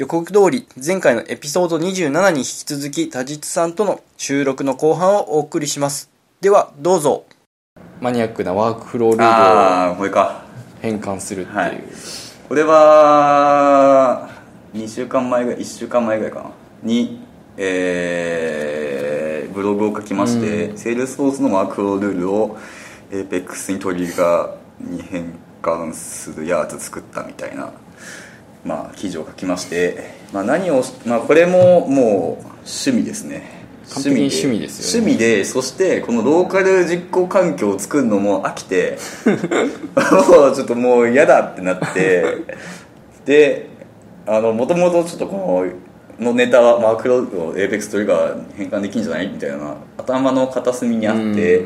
[0.00, 6.08] 予告通り、前回のエピソード27に引き続き、田実さんとの収録の後半をお送りします。
[6.40, 7.26] では、どうぞ。
[8.00, 10.46] マニアックなワークフロールールをああこれか
[10.80, 11.56] 変換するっていう。
[11.58, 11.84] はい
[12.48, 14.30] これは
[14.72, 16.50] 2週間前ぐらい1週間前ぐらいかな
[16.82, 17.20] に
[17.58, 22.56] えーブログを書きまして、セールスフォースのワークフロールールを
[23.10, 27.70] APEX にトリガーに変換するやつ作ったみたいな
[28.64, 33.60] まあ記事を書きまして、まあ、何をし、まあ、これももう趣味ですね。
[33.92, 35.06] 完璧に趣味ですよね。
[35.08, 42.44] 趣味でそしてこのローカル実行環境を作るのも飽きてもう ちょっともう嫌だってなって
[43.24, 43.68] で
[44.26, 45.64] もともとちょっとこ
[46.18, 51.64] ののネタはマークロードを APEX トリガーに変換できるんじゃないみたいな頭の片隅にあって、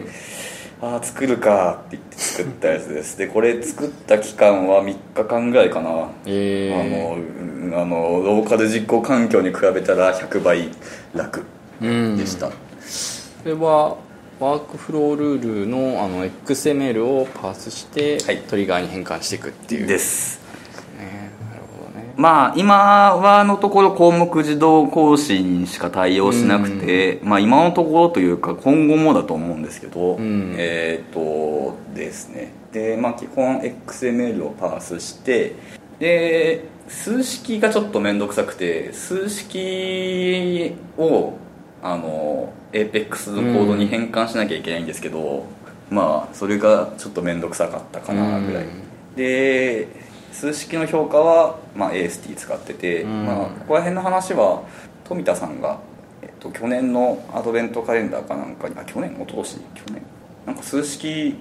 [0.84, 3.16] ああ作るかって言って作ったやつです。
[3.16, 6.10] でこれ作った期間は3日間ぐらいかな。
[6.26, 10.68] えー、あのうんあのローカル実行環境に比べたら100倍
[11.14, 11.44] 楽
[11.80, 12.16] うん。
[12.18, 12.54] でした、こ
[13.46, 13.96] れは
[14.38, 18.42] ワークフロールールのあの XML をパースして、はい。
[18.42, 19.86] トリガーに変換していくっていう。
[19.86, 19.98] です。
[19.98, 20.43] ねなるほどね
[22.16, 30.54] まあ今はのところ項目自動更新にしか対応しなくて、まあ今のところというか今後もだと思うんですけど、ん。
[30.56, 32.52] えっ、とですね。
[32.72, 35.54] でまあ基本 XML をパースして
[35.98, 41.34] で数式がちょっと面倒くさくて数式を
[41.82, 45.46] あの APEX のコードに変換しなきゃいけないんですけど、
[45.90, 49.16] まあそれがちょっと面倒くさかったかなぐらい、うん。
[49.16, 50.03] で
[50.34, 53.26] 数式の評価は、まあ、AST 使ってて、うん。
[53.26, 54.62] まあ、ここら辺の話は
[55.04, 55.78] 富田さんが、
[56.22, 59.12] えっと、去年のアドベントカレンダーかなんかにあ去年？
[59.12, 59.60] 一昨年？
[59.74, 60.02] 去年？
[60.46, 61.36] なんか数式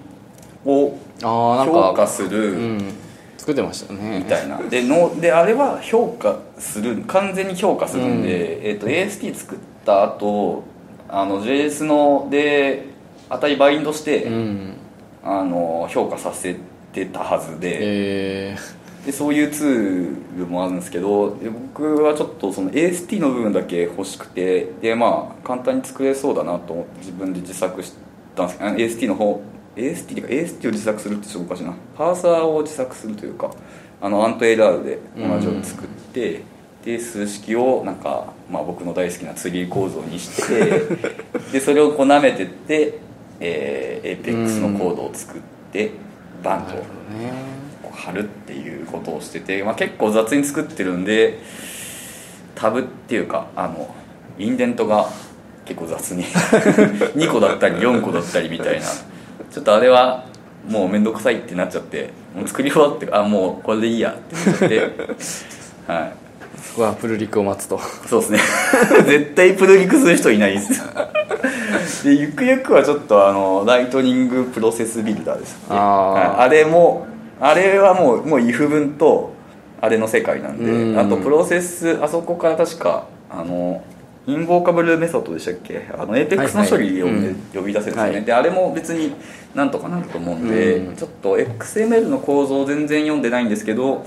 [0.65, 2.93] をああなんか評価するうん。
[3.37, 4.19] 作ってましたね。
[4.19, 10.63] みたいな、でのであれは評価する完全に評価するんで、えっと AST 作った後
[11.09, 12.85] あの JS ので
[13.29, 14.77] 値バインドして、うん。
[15.25, 16.57] あの評価させ
[16.91, 17.77] てたはずで、
[18.51, 18.57] え
[19.05, 27.93] でそういうツールもあるんですけどで僕はちょっとその AST の部分だけ欲しくてでまあ簡単に作れそうだなと思って自分で自作し
[28.35, 29.41] たんですけど AST の方
[29.75, 31.73] AST っていうか AST を自作するってちょっとおかしいな。
[31.97, 33.51] パーサーを自作するというか
[34.01, 36.41] あのアント LR で同じように作って、
[36.83, 40.81] で数式をなんか、まあ、僕の大好きなツリー構造にして
[41.53, 42.99] でそれをこう舐めてって、
[43.39, 45.41] えー、APEX のコードを作っ
[45.71, 45.91] て
[46.43, 46.83] バンと
[47.89, 51.39] 貼るっていうことをしてて、まあ、結構雑に作ってるんで
[52.55, 53.93] タブっていうかあの
[54.37, 55.09] インデントが
[55.65, 56.23] 結構雑に
[57.15, 58.85] 2個だったり4個だったりみたいな。
[59.51, 60.25] ちょっとあれは
[60.67, 64.79] もう面倒くさいってなっちゃってもう作り終わってあもうこれでいいやってなっちゃって。
[65.87, 66.13] はい。
[66.61, 67.79] そこはプルリクを待つと。
[68.07, 68.39] そうですね。
[69.05, 70.81] 絶対プルリクする人いないです。
[72.03, 77.07] でゆくゆくはちょっとあの Lightning Process Builder ですっけああれも
[77.45, 79.33] あれはもうもう if 文と
[79.81, 80.97] あれの世界なんでうん。
[80.97, 83.83] あとプロセスあそこから確かあの
[84.25, 85.89] Invocable Method でしたっけ？
[85.93, 87.27] あの APEX の処理を、ねはいはい。
[87.27, 87.35] うん。
[87.53, 88.23] 呼び出せるんですよね、はい。
[88.23, 89.13] であれも別に
[89.53, 90.95] なんとかなると思うんで、うん。
[90.95, 94.05] ちょっと XML の構造全然読んでないんですけど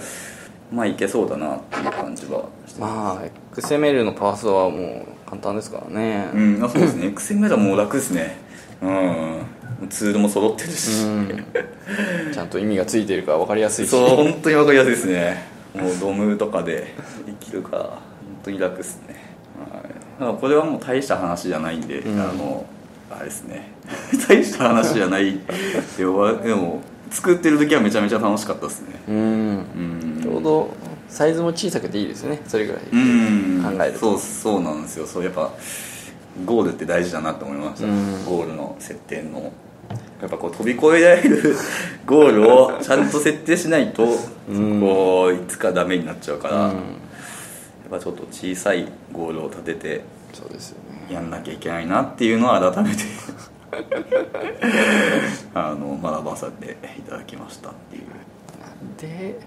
[0.72, 6.30] まあいけそうだなっていう感じはしてまあ XML のパースはもう簡単ですからね。
[6.32, 7.08] うん、あそうですね。
[7.08, 8.38] XML はもう楽ですね。
[8.80, 9.41] うん
[9.88, 11.44] ツールも揃ってるし、うん。
[12.32, 13.91] ちゃんと意味がついてるから分かりやすいし。
[13.91, 15.44] そう本当に分かりやすいですね。
[15.75, 16.94] もうドムとかで
[17.27, 18.00] できるから本
[18.44, 19.15] 当に楽ですね、
[20.19, 22.21] はい、これはもう大した話じゃないんで、うん。
[22.21, 22.66] あの
[23.10, 23.71] あれですね。
[24.28, 25.38] 大した話じゃない
[25.97, 29.00] でも作ってる時はめちゃめちゃ楽しかったですね。
[29.09, 29.16] うん。
[29.16, 29.21] う
[30.19, 30.21] ん。
[30.22, 30.71] ちょうど
[31.09, 32.41] サイズも小さくていいですね。
[32.47, 33.62] それぐらいうん。
[33.62, 33.99] 考えると。
[33.99, 35.06] そうそうなんですよ。
[35.06, 35.53] そうやっぱ
[36.44, 38.24] ゴールって大事だなと思いました、うん。
[38.24, 39.52] ゴールの設定の。
[40.20, 41.54] やっぱこう飛び越えられる
[42.06, 44.06] ゴールをちゃんと設定しないと、
[44.48, 44.80] うん。
[44.80, 46.72] こういつかダメになっちゃうから、うん。
[46.72, 46.78] や
[47.88, 51.14] っぱちょっと小さいゴールを立ててそうですよね。
[51.14, 53.02] やんなきゃいけないなっていうのは改めて
[55.55, 58.02] あの学ばせていただきましたっていう。
[59.00, 59.38] で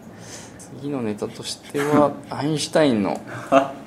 [0.80, 3.20] 次のネタとしては アインシュタインの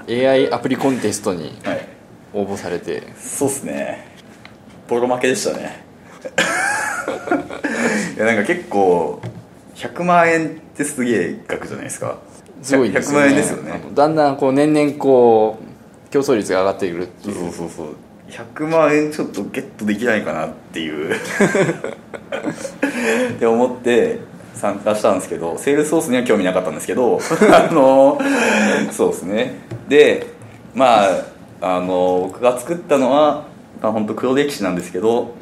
[0.09, 1.89] AI アプリコンテストにはい
[2.35, 3.03] 応募されて。
[3.19, 4.07] そうっすね。
[4.89, 5.85] ボロ負けでしたね。
[8.17, 9.21] いやなんか結構
[9.75, 12.19] 100万円ってすげえ額じゃないですか。
[12.63, 13.27] すごいです100よね。
[13.27, 13.81] 万円ですよね。
[13.95, 17.53] だんだんこう年々こう競争率が上がってくるってそういう。
[17.53, 17.97] そうそうそう。
[18.31, 21.15] 100万円ちょっとゲットできないかなっていう。
[21.17, 21.19] っ
[23.39, 24.21] て思って
[24.55, 27.19] 参加したんですけどセールスソースには興味なかったんですけど
[27.53, 28.19] あの
[28.91, 29.55] そうですね。
[29.89, 30.27] で
[30.75, 31.09] まあ
[31.63, 33.45] あの僕が作ったのは、
[33.81, 35.35] まあ、本当黒歴史なんですけど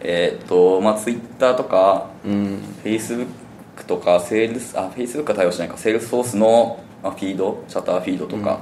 [0.00, 2.62] えっ、とまあツイッターとかうん。
[2.82, 3.26] フェイスブッ
[3.76, 5.76] クとかセールスあフェイスブックは対応しないか。
[5.76, 8.60] セールスソースのまあフィードチャッターフィードとか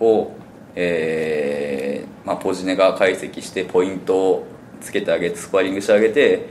[0.00, 0.32] を、
[0.74, 4.46] えーまあ、ポジネが解析してポイントを
[4.80, 6.46] つけてあげてスコアリングしてあげて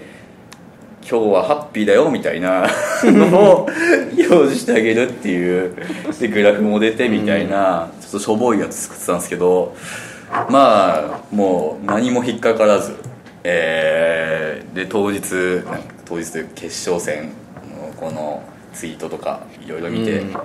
[1.02, 2.68] 今日はハッピーだよみたいな
[3.04, 5.76] のを表示してあげるっていう。
[6.20, 9.76] でグラフも出てみたいなっとしょぼいやつ作ってたんですけど
[10.50, 12.96] まあもう何も引っかからず、
[13.44, 15.22] えーで当日
[16.06, 17.30] 当日というか決勝戦
[17.76, 20.36] のこのツイートとかいろいろ見て、うん。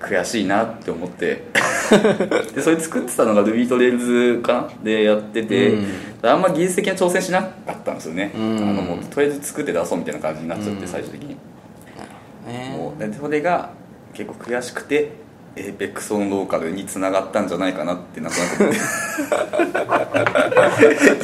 [0.00, 1.44] 悔しいなって思って。
[2.54, 4.84] でそれ作ってたのが Ruby と Rails かな？
[4.84, 5.86] でやってて、うん。
[6.22, 8.56] あんま技術的な挑戦しなかったんですよね、うん。
[8.58, 11.30] あのもうとりあえず作って出そうみたいな感じになっちゃって、最終的に、
[12.46, 12.76] ね。
[12.76, 13.70] もうでそれが
[14.12, 15.10] 結構悔しくて
[15.58, 18.64] APEX オンローカルにつながったんじゃないかなってなんとなく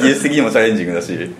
[0.01, 1.33] 技術的にもチャレンジングだし。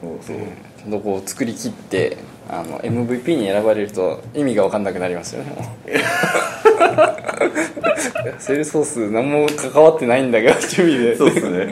[0.00, 0.36] そうそう、
[0.78, 2.16] ちゃんとこう作り切って
[2.48, 5.90] あの MVP に選ばれると意味が分かんなくなりますよねもう。
[8.38, 11.16] セールスソース何も関わってないんだけどっていう意味で。
[11.16, 11.68] そうですね。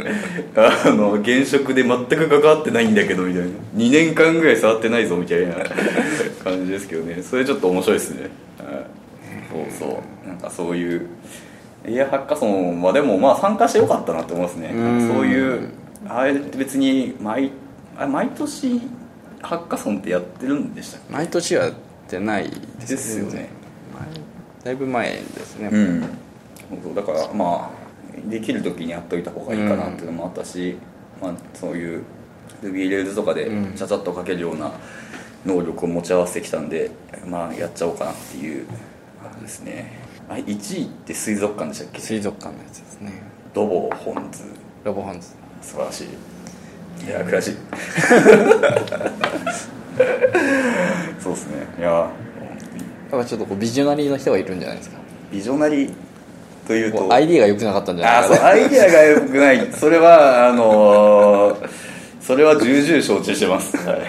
[0.56, 3.48] あの現職で全く関わってないんだけどみたいな。
[3.76, 5.54] 2年間ぐらい触ってないぞみたいな
[6.44, 7.22] 感じですけどね。
[7.22, 8.30] それちょっと面白いですね、はい、
[9.50, 10.28] そうそう。
[10.28, 11.08] なんかそういう
[11.84, 14.70] エアハッカソンはでもまあ参加してよかったなって思いますね。
[14.74, 15.08] うん。
[15.08, 15.68] そういう
[16.06, 17.50] あれ別に毎
[17.96, 18.80] あ毎年
[19.42, 21.74] ハッカソンってやってるんでしたっ毎年はやっ
[22.08, 23.48] てないけですですよね。
[24.64, 26.00] 前だいぶ前ですね、うん。
[26.82, 30.76] そうだからまあできる時にやっといた方がいいかなっていうのもあったし、
[31.22, 32.04] まあ、そういう
[32.62, 33.74] Ruby Rails とかでうん。
[33.74, 34.72] ちゃちゃっと書けるような
[35.46, 36.90] 能力を持ち合わせてきたんで、
[37.26, 38.66] まあやっちゃおうかなっていう
[39.40, 39.92] ですね。
[40.28, 42.00] あ1位って水族館でしたっけ？
[42.00, 43.12] 水族館のやつですね。
[43.54, 44.42] ドボホンズ。
[44.84, 45.28] ロボハンズ。
[45.62, 46.08] 素晴らしい。
[47.06, 47.56] いや悔しい。
[51.20, 51.66] そうですね。
[51.78, 52.10] いやや
[53.16, 54.98] っぱちょっとこうビジョナリーの人がいるんじゃないですか。
[55.32, 55.92] ビジョナリー
[56.66, 58.28] ということうアイディアが良くなかったんじゃない？
[58.28, 59.72] かなアイディアが良くない。
[59.72, 61.68] それはあのー
[62.20, 64.08] それは重々承知してます、はい、やっ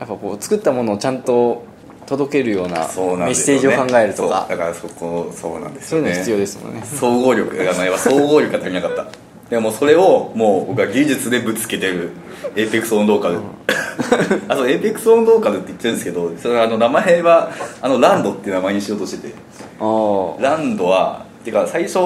[0.00, 1.62] ぱこう作ったものをちゃんと
[2.10, 4.46] 届けるようなそうなんメッセージを考えるとか。
[4.48, 6.12] そうだからそこそうなんですよね。
[6.12, 6.82] そういうの必要ですもんね。
[6.84, 9.06] 総合力がないわ総合力が足りなかった。
[9.48, 12.10] でもそれをもう僕は技術でぶつけてる。
[12.56, 13.38] Apex on Local、
[14.48, 19.34] あと Apex on Local って言ってるんですけどそれはあの名前はあのランドっていう名前にしようとしてて。
[19.78, 21.98] ランドはてか最初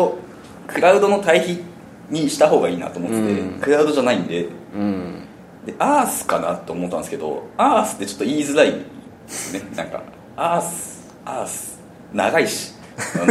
[0.66, 1.62] クラウドの対比
[2.10, 3.58] にした方がいいなと思ってて、うん。
[3.60, 4.48] クラウドじゃないんで。
[4.74, 5.24] うん。
[5.64, 8.74] でアースかなと思ったんですけどアースってちょっと言いづらい
[9.52, 10.02] ねなんか。
[10.36, 11.14] アース。
[11.24, 11.80] アース。
[12.12, 12.74] 長いし。
[12.96, 13.26] あの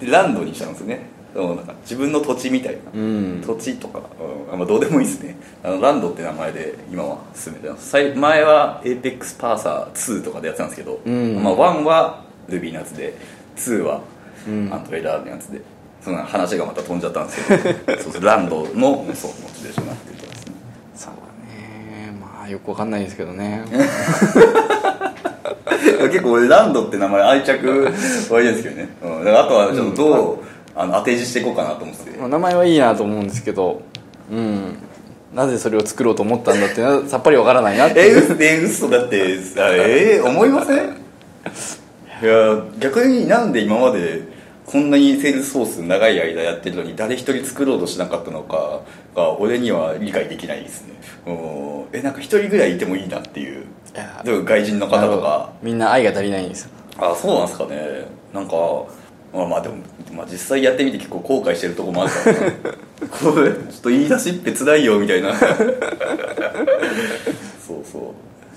[0.00, 1.00] で ランドにしたんですよね。
[1.34, 3.42] なんか自分の土地みたいな、うん。
[3.44, 4.00] 土地とか、
[4.52, 5.36] うんまあ、どうでもいいですね。
[5.64, 7.90] あのランドって名前で今は進めてます。
[7.90, 11.42] 最前は APEX パーサー2とかでやってたんですけど、うん。
[11.42, 13.14] まあ、1は Ruby のやつで
[13.56, 14.00] 2は
[14.46, 14.70] うん。
[14.72, 15.60] アントレーダーのやつで
[16.02, 17.48] そんな話がまた飛んじゃったんです
[17.86, 20.52] けど そうランドのそうモチベーションになってるとですね
[22.44, 23.62] あよくわかんないですけどね。
[26.10, 27.92] 結構俺ランドって名前愛着
[28.30, 30.38] 湧いてるんですけどね、うん、だからあとはちょっとどう、
[30.74, 32.10] あの当て字していこうかなと思って。
[32.10, 33.82] てまあ名前はいいなと思うんですけど。
[34.30, 34.76] うん。
[35.34, 38.08] なぜそれを作ろうと思ったんだってさっぱりわからないなってえ
[38.40, 40.76] え嘘だってあえー思いません？
[42.22, 44.20] いや逆になんで今まで
[44.66, 48.82] こんなにセールスフォース長い間やってるのに誰一人作ろうとしなかったのか
[49.14, 50.94] が俺には理解できないですね。
[51.26, 51.84] うん。
[51.92, 53.62] えなんか一人ぐらいいてもいいなっていう。
[53.62, 53.64] い
[53.94, 54.22] や。
[54.24, 55.52] 例えば外人の方とか。
[55.62, 56.70] みんな愛が足りないんですよ。
[56.98, 58.06] あそうなんですかね。
[58.32, 58.54] なんか
[59.32, 59.76] まあまあでも、
[60.12, 62.52] まあ、実際やってみて結構後悔してるとこもあるからな。
[63.32, 65.34] これちょっと言い出しっぺつらいよみたいな。
[65.34, 65.46] そ
[67.74, 68.02] うそう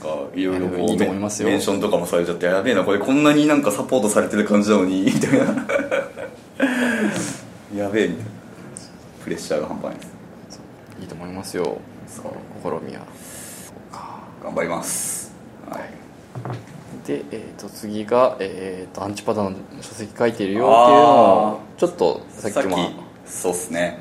[0.05, 1.47] かいろいろこういやいいと思いますよ。
[1.49, 5.45] メンションとかもされちゃってやべえなこれこんなになんかサポートされてる感じなのにみたいな。
[7.75, 8.31] やべえみたいな。
[9.23, 9.95] プレッシャーが半端ない。
[9.95, 10.09] です
[11.01, 11.77] いいと思いますよ。
[12.07, 12.25] そう。
[12.63, 13.01] 試みは。
[13.65, 15.33] そうか頑張ります。
[15.69, 15.81] はい。
[17.07, 20.73] で、えー、と次が、えー、とアンチパターンの書籍書いてるよっていうの
[21.53, 22.77] をちょっとさっきも
[23.25, 23.99] そうっすね。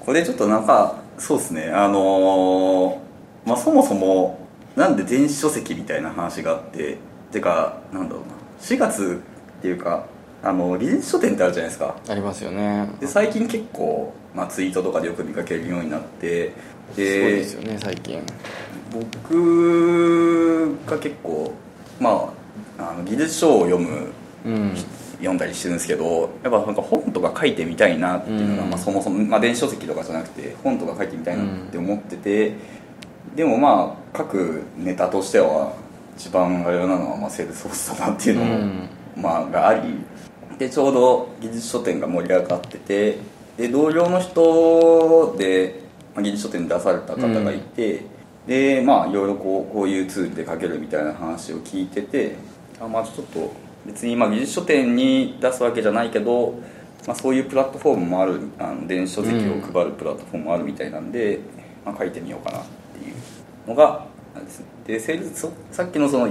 [0.00, 1.70] これちょっとなんかそうっすね。
[1.70, 3.02] あのー
[3.46, 4.41] まあそもそも
[4.76, 6.98] なんで電子書籍みたいな話があって
[7.30, 8.26] てかなんだろうな。
[8.60, 9.22] 4月
[9.58, 10.06] っていうか
[10.42, 11.96] あの技術書店ってあるじゃないですか。
[12.08, 12.88] ありますよね。
[13.00, 16.52] で最近結構、まあ、ツイートとかでよく見かけるようになって
[16.94, 18.22] そうですよね最近。
[18.90, 21.52] 僕が結構
[22.00, 22.32] ま
[22.78, 24.12] ああの技術書を読む
[24.44, 24.76] うん。
[25.18, 28.70] 読んだりしてるんですけどやっぱなんか本とか書いてみたいなっていうのが、うん。
[28.70, 32.56] まあ、そもそも、まあ、電子書籍とかじゃなくて本とか書いてみたいなって思ってて、
[33.34, 35.74] でもまあ書くネタとしては
[36.16, 38.88] 一番あれなのはまあセールスフォースだなっていうのも、うん。
[39.16, 39.98] まあ、があり
[40.58, 43.18] でちょうど技術書典が盛り上がってて
[43.56, 45.80] で同僚の人で、
[46.14, 48.00] まあ、技術書典に出された方がいて、
[48.46, 52.36] でまあいろいろこうこういうツールで書けるみたいな話を聞いてて
[52.80, 53.52] あまあちょっと
[53.84, 56.54] 別にまあ技術書典に出すわけじゃないけど、
[57.06, 61.40] まあ、そういうプラットフォームもあるあの電子書籍を配るプラットフォームもあるみたいなんで、
[61.84, 62.58] まあ、書いてみようかな。
[62.60, 62.81] って
[63.66, 64.66] のがですね。
[64.86, 66.28] でセールスそさっきのその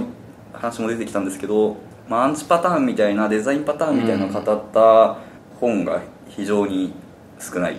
[0.52, 1.76] 話も出てきたんですけど、
[2.08, 5.16] まあ、アンチパターンみたいなデザインパターンみたいなのを語った
[5.58, 6.92] 本が非常に
[7.38, 7.76] 少ない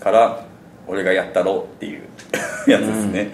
[0.00, 0.44] から
[0.86, 2.02] 俺がやったろうっていう
[2.70, 3.30] やつですね、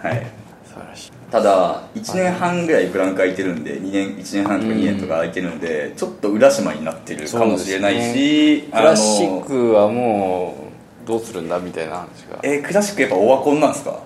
[0.00, 0.26] はい。
[0.64, 1.12] 素晴らしい。
[1.30, 10.68] ただ1年半ぐらいブランク空いてるんで2年1年半とか2年とか空いてるんで、ちょっと浦島になってるかもしれないし、クラシックはも
[11.04, 12.38] うどうするんだみたいな話が。
[12.42, 14.00] えークラシックやっぱオワコンなんですか？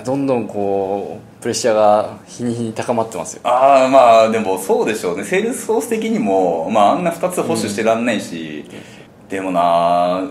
[0.00, 3.42] どんどんこうプレッシャーが日に日に高まってますよ。
[3.44, 5.24] ああまあでもそうでしょうね。
[5.24, 8.64] セールスフォース的にも、まあ、あんな2つ保守してらんないし、
[9.28, 10.22] でもな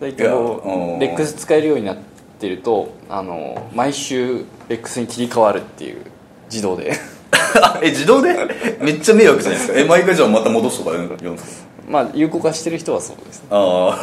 [0.00, 0.98] だけどうん。
[0.98, 1.96] LEX 使えるようになっ
[2.38, 6.04] てるとあの毎週 LEX に切り替わるっていう
[6.50, 6.92] 自動で。
[7.82, 8.34] え自動で？
[8.80, 9.78] めっちゃ迷惑じゃないですか。
[9.78, 13.40] え毎回じゃあまた戻すとか言うんですかまあ有効化してる人はそうです。
[13.40, 13.98] ねああ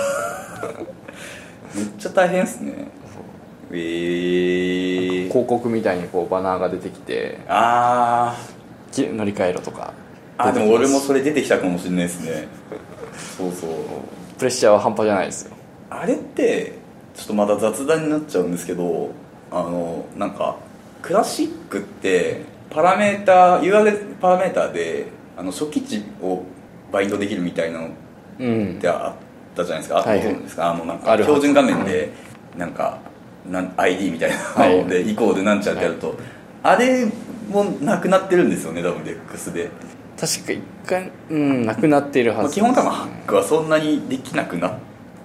[1.75, 2.87] めっちゃ大変ですね
[3.71, 8.35] えー、広告みたいにこうバナーが出てきてあ
[8.91, 9.93] き乗り換えろとか。
[10.37, 12.47] ーあでも俺もそれれ出てきたかもしれないですね。
[13.37, 13.69] そうそう。
[14.37, 15.55] プレッシャーは半端じゃないですよ。
[15.89, 16.73] あれって
[17.15, 19.11] ちょっとまた雑談になっちゃうんですけど
[19.51, 20.57] あのなんか
[21.01, 26.43] クラシックってパラメータ URL パラメータであの初期値を
[26.91, 27.89] バインドできるみたいなの
[28.39, 29.15] うんってあ
[29.53, 32.11] ったじゃないですか、あはいはいどうですかあのなんか標準画面で
[32.57, 32.99] なんか
[33.49, 36.17] なん ID みたいなので、イコールなんちゃってやると、
[36.61, 37.05] あれ
[37.49, 39.69] もなくなってるんですよね多分 REX で、
[40.19, 44.73] 確か一回うんなくなっているはまあ、ず基本多分ハックはそんなにできなくなっ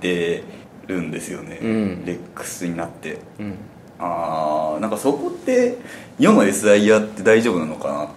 [0.00, 0.42] て
[0.86, 2.04] るんですよね、うん。
[2.04, 3.18] REX になって。
[3.38, 3.54] うん。
[4.00, 5.76] あーなんかそこって
[6.20, 8.08] 世の SIR って大丈夫なのかな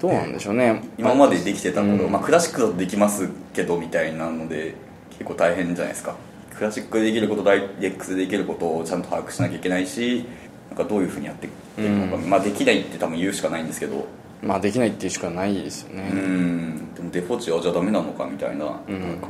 [0.00, 0.82] どうなんでしょうね。
[0.96, 2.12] 今までできてたこと、うん。
[2.12, 4.74] まあ、クラシックだとできますけどみたいなので
[5.10, 6.14] 結構大変じゃないですか
[6.58, 10.24] クラシックでできることダイレックスでできることをちゃんと把握しなきゃいけないし
[10.70, 12.28] なんかどういうふうにやっていってるのか、うん。
[12.28, 14.06] まあできないって多分言うしかないんですけど。
[14.42, 16.94] まあできないっていうしかないですようねん。
[16.94, 19.00] でもデフォ値はじゃあダメなのかみたいな,、うん。
[19.00, 19.28] なんか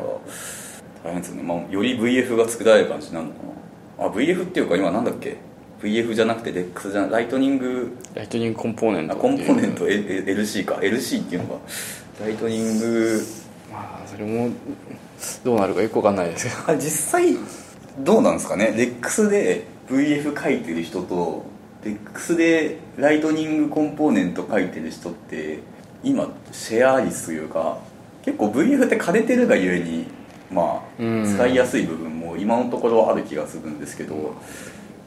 [1.04, 3.38] 大変ですよね、まあ、より VF が作られる感じになるのか
[3.98, 4.06] な。
[4.06, 5.36] あ VF っていうか今なんだっけ
[5.82, 9.86] ？VF じゃなくて REX じゃライトニングライトニングコンポーネントあコンポーネント。
[9.86, 10.76] LC か。
[10.76, 11.60] LC っていうのが
[12.20, 13.20] ライトニング
[13.70, 14.50] まあそれも
[15.44, 16.72] どうなるかよくわかんないですけど。
[16.72, 16.82] あ実
[17.20, 17.36] 際
[18.00, 21.44] どうなんですかね？REX で VF 書いてる人と
[21.82, 25.60] REX でライトニングコンポーネント書いてる人って
[26.02, 27.78] 今シェア率というか
[28.24, 30.06] 結構 VF って枯れてるがゆえに
[30.50, 31.24] まあうん。
[31.24, 34.32] 使いやすい部分も今のところある気がするんですけど、う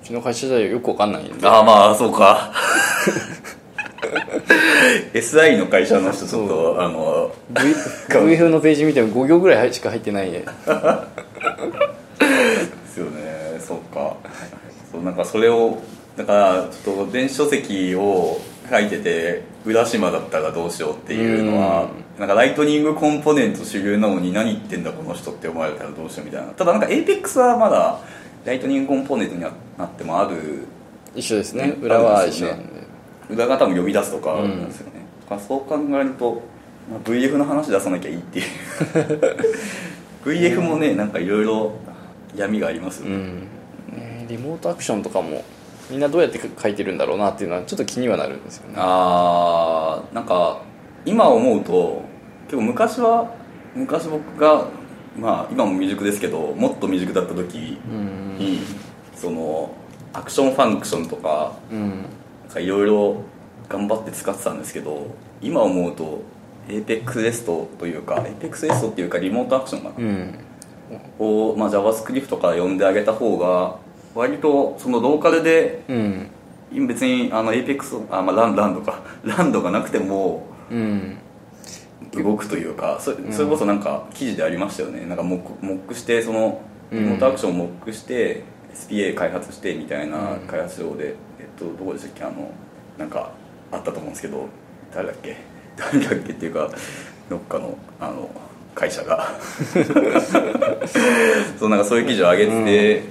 [0.03, 1.47] ちの会社ではよくわかんないんで。
[1.47, 2.53] ああまあそうか
[5.13, 7.61] SI の会社の人ちょっとあの V-
[8.35, 10.43] VF のページ見ても5行ぐらいしか入ってないで
[12.87, 13.59] すよね。
[13.59, 14.15] そうか。
[14.91, 15.77] そうなんかそれを
[16.17, 21.89] だからちょっと電子書籍を書いてて浦島だったらどうしようっていうのは
[22.19, 26.47] なんかライトニングコンポーネント主流なのに何言ってんだこの人って思われたらどうしようみたいな。
[26.53, 27.99] ただなんか APEX はまだ
[28.45, 29.49] ライトニングコンポーネントにな
[29.85, 30.65] ってもある。
[31.15, 31.73] 一緒ですね。
[31.77, 32.47] うん裏は一緒
[33.31, 36.41] 裏が多分呼び出すとかあるんですよね、だからそう考えると、
[36.89, 38.45] まあ、VF の話出さなきゃいいっていう。
[40.25, 41.73] VF もねなんかいろいろ
[42.35, 43.47] 闇がありますよね、うん。
[43.91, 45.43] ねリモートアクションとかも
[45.89, 48.75] みんなどうやって書いてるんだろうなっていうのはちょっと気にはなるんですよね。
[48.77, 50.61] あーなんか
[51.05, 52.03] 今思うと
[52.45, 53.33] 結構昔は
[53.75, 54.65] 昔僕が
[55.17, 58.37] まあ今も未熟ですけどもっと未熟だった時うん。
[58.37, 58.59] に、
[59.15, 59.73] その
[60.13, 62.05] アクションファンクションとかうん
[62.59, 63.23] いろいろ
[63.69, 65.07] 頑張って使ってたんですけど
[65.41, 66.21] 今思うと
[66.67, 70.39] APEX トというか APEX トっていうかリモートアクションかな、うん。
[71.19, 73.77] を、まあ、JavaScript から呼んであげた方が
[74.13, 76.31] 割とそのローカルでうん。
[76.87, 79.01] 別にあの APEX あ、まあ、ランランドか。
[79.23, 81.17] ランドがなくてもうん。
[82.13, 85.05] 動くというかそそれこそなんか記事でありましたよね。
[85.05, 88.43] なんかモックモックしてそのリモートアクションをモックして
[88.73, 91.15] SPA 開発してみたいな開発上で、
[91.61, 92.51] とどこでしたっけあの
[92.97, 93.31] なんか
[93.71, 94.47] あったと思うんですけど
[94.93, 95.37] 誰だっけ
[95.77, 96.69] 誰だっけっていうか
[97.29, 98.29] どっかのあの
[98.73, 99.27] 会社が。
[101.59, 103.03] そうなんかそういう記事を上げてて、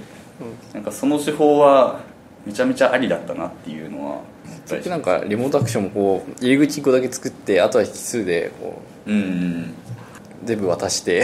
[0.73, 1.99] なんかその手法は
[2.45, 4.21] めちゃめちゃありだったなっていうのは
[4.67, 9.25] 結局なんかリモートアクションもこう入り口1個だけ作ってあとは引数でこうんうんう
[10.43, 11.23] 全部渡して。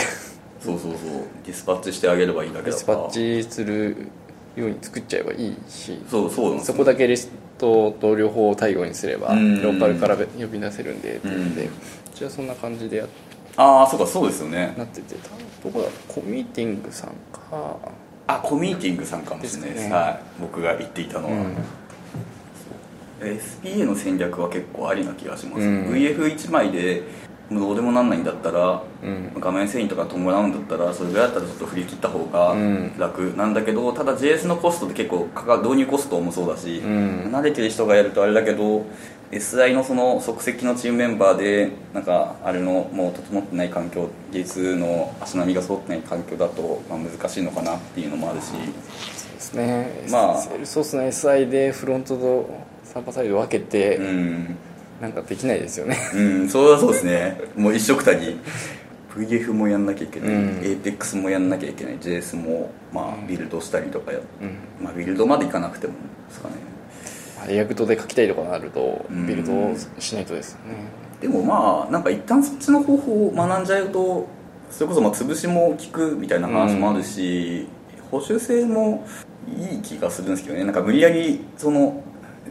[0.60, 1.02] そうそうそう。
[1.46, 2.98] ディスパッチしてあげればいいだけディだから。
[2.98, 4.10] スパッチする
[4.58, 6.74] ように作っちゃえばいいしそうそうなんですよ。
[6.74, 9.62] そこだけリストと両方対応にすればうん。
[9.62, 11.68] ローカルから呼び出せるんでっていうんでうん。
[11.68, 11.72] う
[12.14, 13.08] ちはそんな感じでや
[13.56, 14.74] ああそうかそうですよね。
[14.78, 15.16] なってて
[15.64, 17.78] どこだコミーティングさんか。
[18.28, 19.88] あコミーティングさんかもしれないです。
[19.88, 19.94] ね。
[19.94, 20.20] はい。
[20.42, 21.56] 僕が言っていたのは、うん。
[23.20, 25.92] SPA の戦略は結構ありな気がします、うん。
[25.92, 27.02] VF1 枚で
[27.50, 29.32] もうどうでもなんないんだったら、うん。
[29.40, 32.94] 画面遷移とか伴うんだったらそれぐらいだったらちょっと振り切った方がうん。
[32.98, 35.28] 楽なんだけど、ただ JS のコストって結構
[35.64, 37.32] 導入コストもそうだし、うん。
[37.32, 38.86] 慣れてる人がやるとあれだけど
[39.32, 48.48] SI のその即席のチームメンバーでなんかあれのもう整ってない環境技術の足並みが揃ってない環境だと、まあ、難しいのかなっていうのもあるし。
[48.48, 50.08] そうですね。
[50.10, 50.38] まあ。
[50.42, 52.50] セールソースの SI でフロントと
[52.84, 54.58] サーバーサイド分けてうん
[55.02, 55.98] なんかできないですよね。
[56.14, 57.42] うんそれはそうですね。
[57.56, 58.40] もう一緒くたに。
[59.16, 60.60] VF もやんなきゃいけない、うん。
[60.60, 61.98] APEX もやんなきゃいけない。
[61.98, 64.84] JS もまあビルドしたりとかや、うん。
[64.84, 65.94] まあ、ビルドまでいかなくても
[66.28, 66.56] ですかね。
[67.50, 69.26] React で書きたいとかなるとうん。
[69.26, 70.76] ビルドをしないとですよね。
[71.22, 74.28] でもまあなんか一旦そっちの方法を学んじゃうと
[74.70, 77.68] それこそまあ潰しも効くみたいな話もあるし、
[78.12, 79.04] 補修性も
[79.48, 80.64] いい気がするんですけどね。
[80.64, 82.04] なんか無理やりその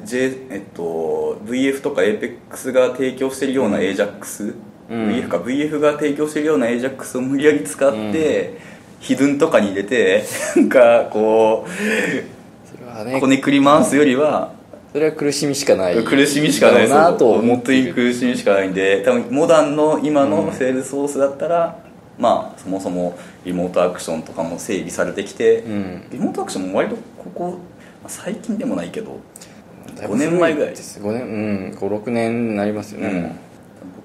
[0.04, 4.54] J えっと、VF とか APEX が提供してるような AJAX、
[4.90, 5.08] うん。
[5.08, 5.36] VF か。
[5.38, 8.58] VF が提供してるような AJAX を無理やり使って、
[9.00, 10.24] ヒドゥンとかに入れて
[10.56, 11.66] なんかこ
[12.64, 14.52] それはうねこねくり回すよりは
[14.92, 17.74] それは苦しみしかない苦しみしかないなと思って。
[17.74, 21.78] いる苦しみしかないんで多分モダンの今のセールスソースだったら、
[22.18, 26.02] まあそもそもリモートアクションとかも整備されてきて、うん。
[26.10, 29.18] リモートアクションも割とここ、まあ最近でもないけど、
[29.96, 30.70] 5年前ぐらい。
[30.70, 31.00] です。
[31.00, 33.32] 5年うん56年になりますよね、もう。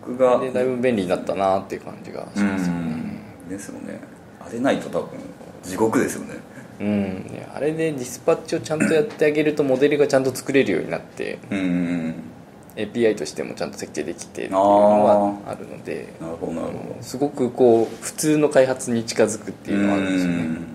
[0.07, 0.39] 僕が。
[0.39, 3.01] でだいぶ便利になったなっていう感じがしますよね。
[3.49, 3.99] ですよね。
[4.39, 5.19] あれないと多分
[5.63, 6.35] 地獄ですよね。
[6.79, 12.15] うん、であれでディスパッチをちゃんとやってあげるとモデルがちゃんと作れるようになってうんうん
[12.75, 17.03] API としてもちゃんと設計できてっていうのがあるのでなるほどなるほど。
[17.03, 20.37] すごくこう普通の開発に近づくっていうのはあるんですよね。
[20.37, 20.67] うん。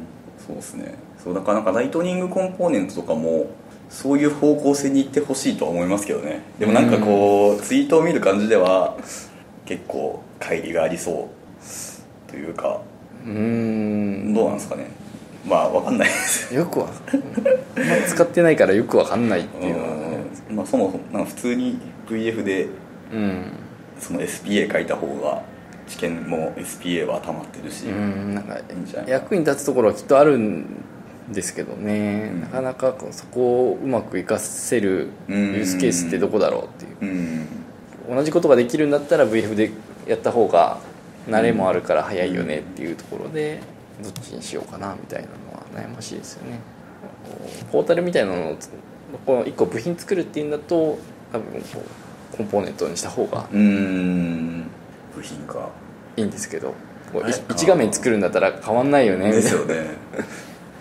[0.46, 0.94] そうですね。
[1.24, 3.46] そうだからなんかライトニングコンポーネントとかも
[3.88, 6.42] そういう方向性に行ってほしいとは思いますけどね。
[6.58, 8.96] でもなんかこうツイートを見る感じでは
[9.64, 11.30] 結構乖離がありそ
[12.28, 12.30] う。
[12.30, 12.80] というか。
[13.24, 14.34] うーん。
[14.34, 14.90] どうなんですかね。
[15.46, 16.08] まあわかんない。
[16.08, 16.88] ですよくは、
[18.08, 20.18] 使ってないからよくわかんないっていうのはね。
[20.50, 20.56] うん。
[20.56, 22.68] まあそもそもなんか普通に VF で
[23.12, 23.52] うん。
[23.98, 25.42] その SPA 書いた方が
[25.86, 27.86] 知見も SPA は溜まってるし、
[29.06, 30.66] 役に立つところはきっとあるん
[31.30, 37.12] ですけどね、なかなかこうそこをうまく活かせるユースケースってどこだろうっていう。
[37.12, 38.16] うん。
[38.16, 39.70] 同じことができるんだったら VF で
[40.06, 40.78] やった方が
[41.28, 43.60] 慣れもあるから早いよねっていうところで
[44.00, 46.60] どっちにしようかなみたいなのは悩ましいですよね。
[47.72, 48.56] ポータルみたいなのを
[49.26, 50.98] この1個部品作るっていうんだと
[51.32, 51.82] 多分こ
[52.32, 54.66] うコンポーネントにした方がうーん。
[55.16, 55.70] 部品か。
[56.16, 56.68] いいんですけど
[57.12, 57.32] こうはい。
[57.32, 59.32] 1画面作るんだったら変わんないよね。
[59.32, 59.96] ですよね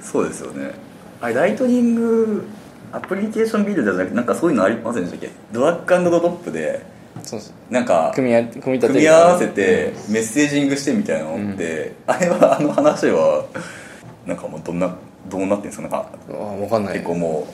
[0.05, 0.71] そうですよね。
[1.19, 2.47] あれライトニング
[2.91, 5.31] アプリケーションビルダーじゃなくてなんかそういうのありませんでしたっけ？
[5.51, 6.85] ドラッグドロップで
[7.23, 8.93] そうそうなんか組み合組み立てる。
[8.93, 13.45] 組み合わせてメッセージングしてみたいなのって、あれはあの話は
[14.25, 14.95] なんかもうどんな
[15.29, 15.81] どうなってんですか？
[15.81, 16.93] なんかあ分かんない。
[16.93, 17.47] 結構も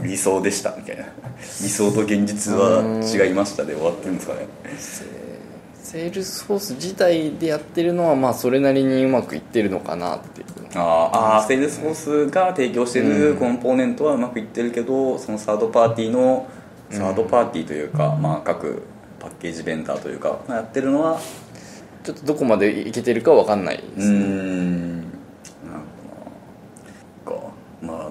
[0.00, 1.04] う理想でしたみたいな。
[1.04, 4.46] 理想と現実は違いましたで終わってるんですかね
[5.82, 10.46] セールスフォース自体でやってるのはまあそれなりにうまくいってるのかなっていう。
[10.74, 16.46] あーあーセールスフォースが提供してるコンポーネントはうまくいってるけどそのサードパーティーの
[16.90, 18.82] サードパーティーというか、まあ、各
[19.18, 21.18] パッケージベンダーというかやってるのは
[22.04, 25.00] ちょっとどこまでいけてるか分かんないですね、うーん。
[25.00, 25.10] なる
[27.24, 28.10] ほどまあ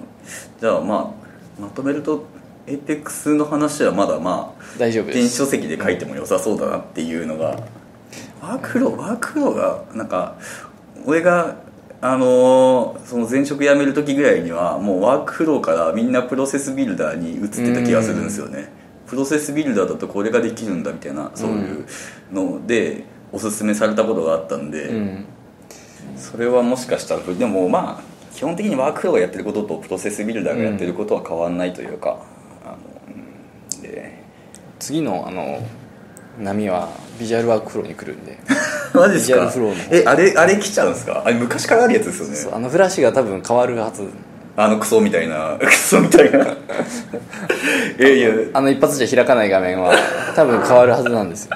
[0.60, 1.14] じゃあま
[1.60, 2.26] あまとめると
[2.68, 5.18] APEX の話はまだまあ大丈夫です。
[5.18, 7.58] 電子書籍で書いても良さそうだなっていうのが
[8.42, 10.36] ワークフローワークフローがなんか
[11.06, 11.56] 俺が
[12.02, 18.70] あのーその前職辞める時ぐらいにはもうワークフローからみんなプロセスビルダーに移ってた気がするんですよね。
[19.08, 21.86] プロセスビルダーだとこれができるんだみたいなそういう
[22.32, 25.26] のでおすすめされたことがあったんで、うん。
[26.18, 32.20] それはもしかしたらでもまあ基本的にワークフローがやってることとプロセスビルダーがやってることは変わんないというか、
[33.82, 34.24] で
[34.80, 35.60] 次のあの
[36.40, 38.38] 波はビジュアルワークフローに来るんで。
[38.94, 39.38] マジですか？
[39.38, 39.76] ビジュアルフローの。
[39.92, 41.24] えあれあれ来ちゃうんですか？
[41.26, 42.36] あれ昔からあるやつですよね。
[42.36, 44.04] そうあのフラッシュが多分変わるはず。
[44.56, 46.56] あのクソみたいな クソみたいな。
[48.00, 48.30] えいや。
[48.54, 49.94] あの一発じゃ開かない画面は
[50.36, 51.52] 多分変わるはずなんですよ。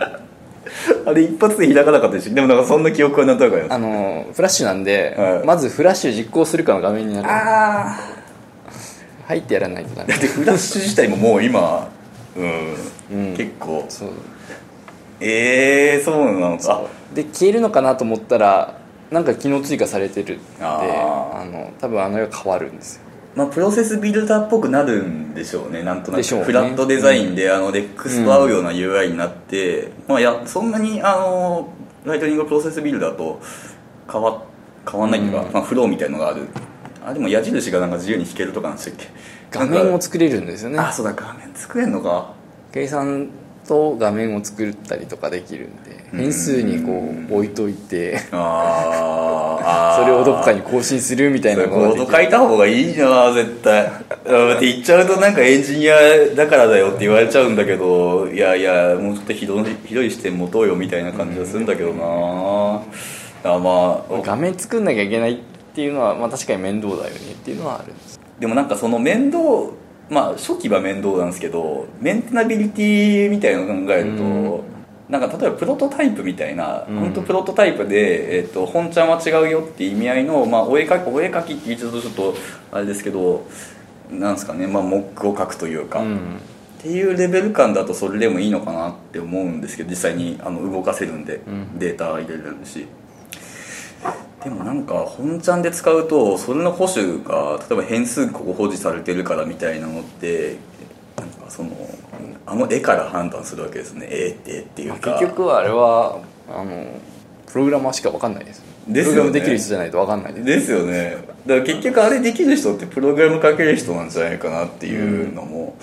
[1.06, 2.34] あれ一発で開かなかったでしょ？
[2.34, 3.76] でもなんかそんな記憶はなんとなくあります。
[3.76, 5.46] あのフラッシュなんで、はい。
[5.46, 7.28] まずフラッシュ実行するかの画面になる。
[7.30, 7.98] あ
[9.28, 10.10] 入ってやらないとダメ。
[10.14, 11.90] だってフラッシュ自体ももう今
[12.36, 12.76] うん、
[13.12, 13.86] うん結構。
[13.90, 14.10] そう。
[15.20, 16.84] ええー、そうなのか。
[17.14, 18.80] で消えるのかなと思ったら
[19.12, 23.02] なんか機能追加されてるんであの多分あの絵が変わるんですよ。
[23.36, 25.84] まあ、プロセスビルダーっぽくなるんでしょうね。
[25.84, 26.44] なんとなく、ね。
[26.44, 31.70] フラットデザインで、あのレックスと合うような UI になって、まあ、いやそんなにあの
[32.04, 33.40] Lightning Process Builder と
[34.12, 34.44] 変わ
[34.90, 35.54] 変わんないっていうか、うん。
[35.54, 36.48] まあ、フローみたいのがある。
[37.06, 39.08] あでも矢印がなんか自由に引けるとかなんでしたっけ？
[39.52, 40.80] 画面を作れるんですよね。
[40.80, 42.34] あそうだ画面作れんのか。
[42.74, 43.30] 計算
[43.68, 48.34] と画面を作ったりとかできるんで変数にこう置いといて そ
[50.06, 53.92] れをどっかに更新するみたいなコード書いた方がいいな絶対。
[54.26, 55.96] うんって言っちゃうとなんかエンジニア
[56.36, 62.82] だからだよって言われちゃうんだけどいやいやもうちょっとひどいひどい視点持とうよみたいな感じがするんだけどな。
[63.44, 65.38] あまあ画面作んなきゃいけないっ
[65.74, 69.40] ていうのは、まあ、確かに面倒だよねっていうのはあるんですでもなんかその面倒
[70.10, 74.62] まあ初期は面倒なんですけどメンテナビリティみたいなのを考えると、うん。
[75.10, 77.00] なんか例えばプロトタイプみたいな、うん。
[77.00, 82.34] 本当プロトタイプで、えっと本ちゃんは違うよって意味合いの、まあ、お絵かきお絵かきって言っちゃうとちょっと
[82.72, 83.46] あれですけど
[84.10, 86.40] なんですかね、まあ、モックを書くというか、っうん。
[86.80, 91.78] ていうレベル感だとそれでもいいのかなって思うんですけど実際にあの動かせるんで、うん。
[91.78, 92.88] データ入れれるし
[94.44, 100.58] でもなんか本ちゃんで使うとそれの保守が例えば変数ここ保持されてるからみたいなのって
[101.18, 101.70] なんかその
[102.46, 104.08] あの絵から判断するわけですね。
[104.10, 106.88] 絵って絵っていうまあか結局はあれはあの
[107.46, 109.04] プログラマーしか分かんないですね。
[109.04, 111.18] プログラムできる人じゃないと分かんないですですよね。
[111.46, 115.76] だから結局あれできる人ってプログラム書ける人なんじゃないかなっていうのも、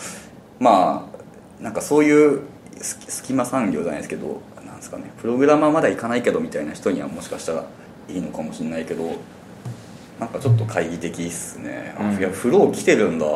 [0.59, 1.09] ま
[1.61, 2.41] あなんかそういう
[2.81, 5.05] す隙間産業じゃないですけどなんですかね。
[5.21, 7.65] プログラマーまだ行かないけどみたいな人にはもしかしたら
[8.09, 9.17] いいのかもしれないけど
[10.19, 12.19] なんかちょっと懐疑的っすね、あうん。
[12.19, 13.27] いやフロー来てるんだ。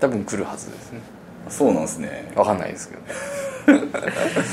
[0.00, 1.00] 多分来るはずですね。
[1.48, 2.32] そうなんですね。
[2.34, 3.02] 分かんないですけど。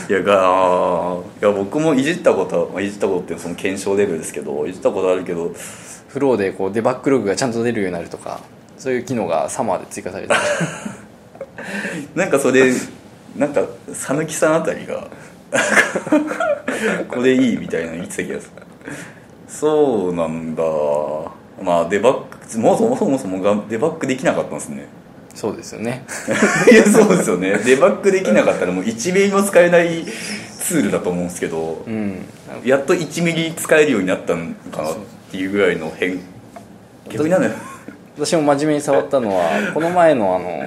[0.10, 5.54] いやがいや僕もいじったこといじったことっていうのはその検証レベルですけどいじったことあるけど
[6.10, 8.42] フローでこうデバッグログがちゃんと出るようになるとか
[8.78, 10.40] そういう機能がサマーで追加されてる。
[12.14, 12.72] なんかそれ
[13.38, 13.64] なんか
[13.94, 15.08] 讃岐さんあたりが
[17.08, 18.66] これいいみたいなの言ってた気がする
[19.48, 20.64] そうなんだ。
[21.62, 24.88] まあデバッグもうそもそもそもがデバッグできなかったんですね。
[25.34, 26.04] そうですよね。
[26.72, 27.58] いやそうですよね。
[27.66, 30.06] デバッグできなかったらもう1ミリも使えない
[30.60, 32.26] ツールだと思うんですけどうん。
[32.64, 34.96] やっと1ミリ使えるようになったのかなっ
[35.32, 36.20] ていうぐらいの変
[37.10, 37.52] 逆になのよ。
[38.18, 40.66] 私も真面目に触ったのは この前のあの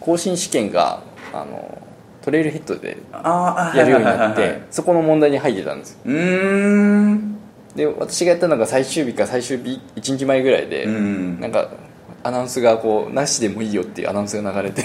[0.00, 1.00] 更新試験が
[1.32, 1.78] あの
[2.22, 5.98] トレイルヘッドであやるようになってそこの問題に入ってたんですよ。
[6.06, 7.37] うーん
[7.78, 11.40] で私がやったのが最終日か最終日1日前ぐらいで、うん。
[11.40, 11.70] なんか
[12.24, 14.84] アナウンスがこうなしでもいいよっていうアナウンスが流れて。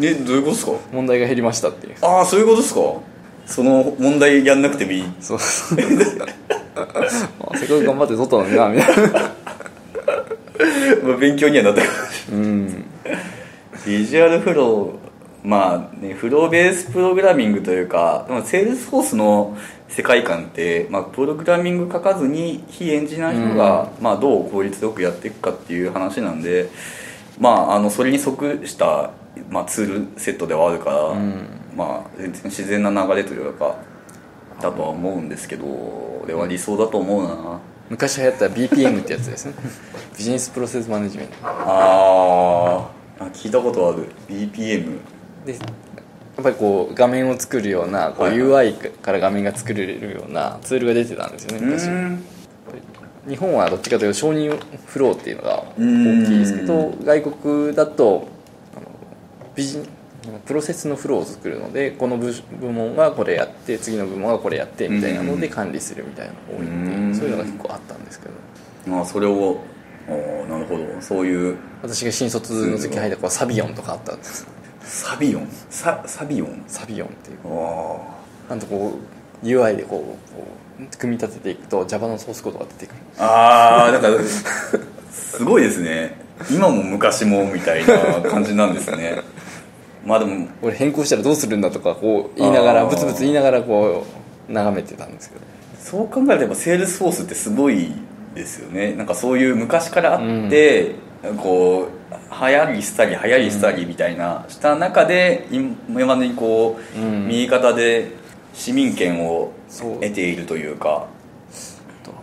[0.00, 0.72] えどういうことですか？
[0.92, 1.94] 問題が減りましたっていう。
[2.02, 2.80] ああそういうことですか？
[3.46, 5.04] その問題やんなくてもいい。
[5.20, 5.38] そう。
[5.38, 9.12] そ うあせっかく頑張って取ったのになみたいな。
[11.04, 11.86] まあ勉強にはなったか
[12.32, 12.84] うん。
[13.86, 19.56] Visual Flow まあねフローベースプログラミングというかでも Salesforce の
[19.88, 26.70] 世界観って、まあ、プログラミング書かずに非エンジニアの人が、まあ、どう効率よくやっていくかっていう話なんで
[27.40, 29.10] まああのそれに即した、
[29.48, 31.58] まあ、ツールセットではあるから、ん。
[31.76, 33.76] まあ全然自然な流れというか
[34.60, 35.64] だとは思うんですけど
[36.24, 37.60] 俺は理想だと思うな。
[37.88, 39.54] 昔流行った BPM ってやつですね。
[40.18, 41.34] ビジネスプロセスマネジメント。
[41.42, 44.08] あーあ聞いたことある。
[44.28, 44.98] BPM
[45.46, 45.58] でや
[46.40, 52.24] っぱりこう画面を作るようなこうはい UI から画面が作れるようなツールが出てたんですよね昔うん。
[53.28, 58.28] 日本はどっちかというと承認フローっていうのが大きいですけど外国だと
[58.76, 58.86] あの
[59.54, 59.82] ビジ
[60.46, 67.12] プロセスのフローを作るのでこの部部門がこれやって次の部門がこれやってみたいなので管理するみたいなのが多いうんん。
[67.12, 68.32] でそういうのが結構あったんですけど。
[68.86, 69.58] まあそれを
[70.48, 71.00] なるほど。
[71.00, 74.46] そういう私が新卒の時入った子はサビオンとかあったんです
[74.88, 77.38] サビオンササビオンサビオンっていう。
[77.44, 77.98] あ
[78.48, 78.94] なんとこ
[79.44, 80.46] UI でこうこ
[80.80, 84.08] う組み立てていくと Java のソースコードが出てくるああなんか
[85.12, 86.16] すごいですね。
[86.50, 89.22] 今も昔もみたいな感じなんですね。
[90.04, 94.06] まあでも俺変更したらどうするんだとかこう言いながらブツブツ言いながらこ
[94.48, 95.42] う眺めてたんですけど。
[95.78, 97.92] そう考えれば Salesforce ってすごい
[98.34, 98.94] ですよね。
[98.94, 100.94] なんかそういう昔からあって、
[101.36, 101.90] こう
[102.30, 107.28] 流行りしたり流行りしたりみたいなした中で今までにこう、うん。
[107.28, 108.12] 右肩で
[108.54, 111.06] 市民権を得ているというか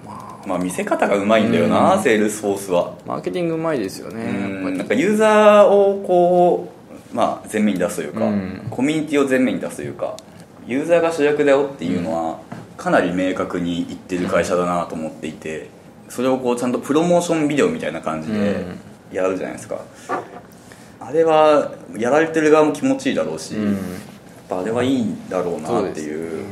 [0.05, 2.03] まあまあ見せ方がうまいんだよな、うん。
[2.03, 2.93] Salesforce は。
[3.05, 6.71] マーケティングうまいですよねなんかユーザーをこ
[7.13, 8.67] う、まあ、前面に出すというか、うん。
[8.69, 10.15] コミュニティを前面に出すというか
[10.67, 12.39] ユーザーが主役だよっていうのは
[12.77, 15.69] かなり明確に言ってる会社だなと思っていて
[16.09, 18.65] それをこうちゃんとプロモーションビデオみたいな感じで
[19.11, 19.81] やるじゃないですか、
[20.99, 23.73] あれはやられてる側も気持ちいいだろうし、うん。
[23.73, 23.81] やっ
[24.49, 26.45] ぱあれはいいんだろうなっていう。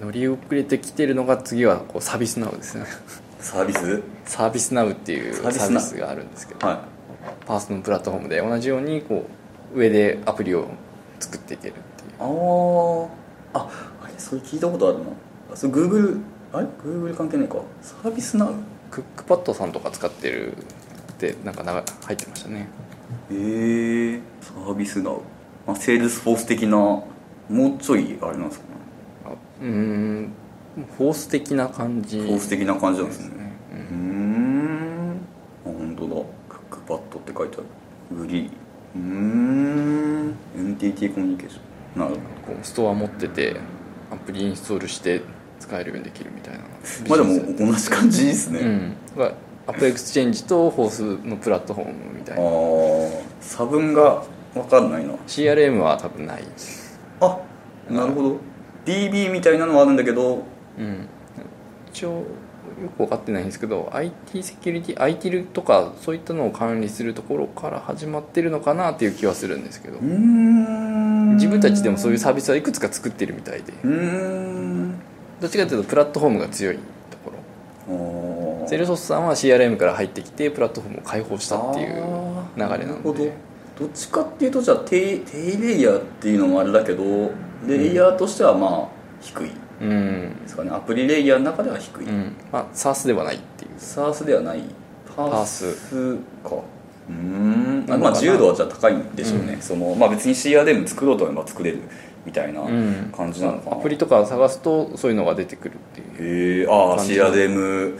[0.00, 2.86] 乗り遅れてきてるのが次はこうサービスナウですね。
[3.38, 4.02] サービス？
[4.24, 6.84] サービスナウっていうササービスがあるんですけどは
[7.46, 9.26] パーソナルプラットフォームで同じようにこ
[9.74, 10.68] う上でアプリを
[11.20, 12.10] 作っていけるっていう。
[12.10, 13.08] いあー。
[13.54, 13.68] あ
[14.02, 15.04] あれそれ聞いたことあるな。
[15.52, 16.20] あそれ Google
[16.52, 17.56] あれ Google 関係ないか。
[17.80, 18.54] サービスナウ？
[18.90, 20.56] クックパッドさんとか使ってるっ
[21.16, 22.68] てなんかな入ってましたね。
[23.30, 25.20] えー、サービスナウ、
[25.66, 27.04] まあ、セールスフォース的なも
[27.50, 28.72] うちょいあれなんですかね。
[29.26, 30.32] あうーん
[30.98, 33.36] フォース的な感じフォース的な感じなんですね。
[33.36, 33.52] ね。
[33.72, 35.16] うーん。
[35.64, 36.22] あ本当だ。
[36.48, 37.66] クックパッドって書いてある。
[38.18, 38.50] グリー
[38.96, 41.60] うーん NTT コミュニケーショ
[41.96, 42.00] ン。
[42.00, 42.54] なるほど。
[42.54, 43.56] こうストア持ってて
[44.10, 45.22] アプリインストールして
[45.62, 46.60] 使えるようにできるみたいな
[47.08, 48.96] まあでも同じ感じですね、うん。
[49.16, 49.32] が
[49.66, 52.46] AppExchange と Force のプラットフォームみたいな。
[52.46, 52.50] あ
[53.40, 55.14] 差分が分かんないな。
[55.26, 56.42] CRM は多分ない
[57.20, 57.38] あ
[57.88, 58.36] なるほど。
[58.84, 60.42] DB みたいなのはあるんだけど。
[60.78, 61.06] うん。
[61.92, 62.24] 一応よ
[62.96, 69.98] く分かってないんですけど IT セキュリティ ITIL とかそういったのを管理するところから始まってるのかなっていう気はするんですけど。
[69.98, 71.34] うーん。
[71.34, 73.72] 自分たちでもそういうサービスはいくつか作ってるみたいで。
[73.84, 74.94] うーん
[75.42, 76.78] どっちかというとプラットフォームが強い
[77.10, 78.68] ところ。
[78.68, 78.78] セー。
[78.78, 81.96] ルソースさんは CRM から入ってきてプラットフォームを開放したっていう
[82.56, 83.32] 流れなので。
[83.76, 83.86] ど。
[83.86, 87.32] っちかっていうとじゃあ低低レイヤーっていうのもあれだけど
[87.66, 88.88] レイヤーとしてはまあ
[89.20, 89.50] 低い。
[89.80, 90.70] うん、ですかね。
[90.70, 92.36] アプリレイヤーの中では低い、うん。
[92.52, 93.72] まあ SARS ではないっていう。
[93.76, 94.62] SARS ではない。
[95.16, 95.74] パース。
[95.74, 96.54] スか。
[96.54, 97.84] うーん。
[97.88, 101.80] まあ自由度はじゃあ高いんでしょうね、そのまあ別に CRM 作ろうと思えば作れる
[102.24, 103.12] みたいなうん。
[103.16, 105.76] 感じなのかな、アプリとか探すとそういうのが出てくるっ
[106.16, 107.98] ていうへえああ感じ CRM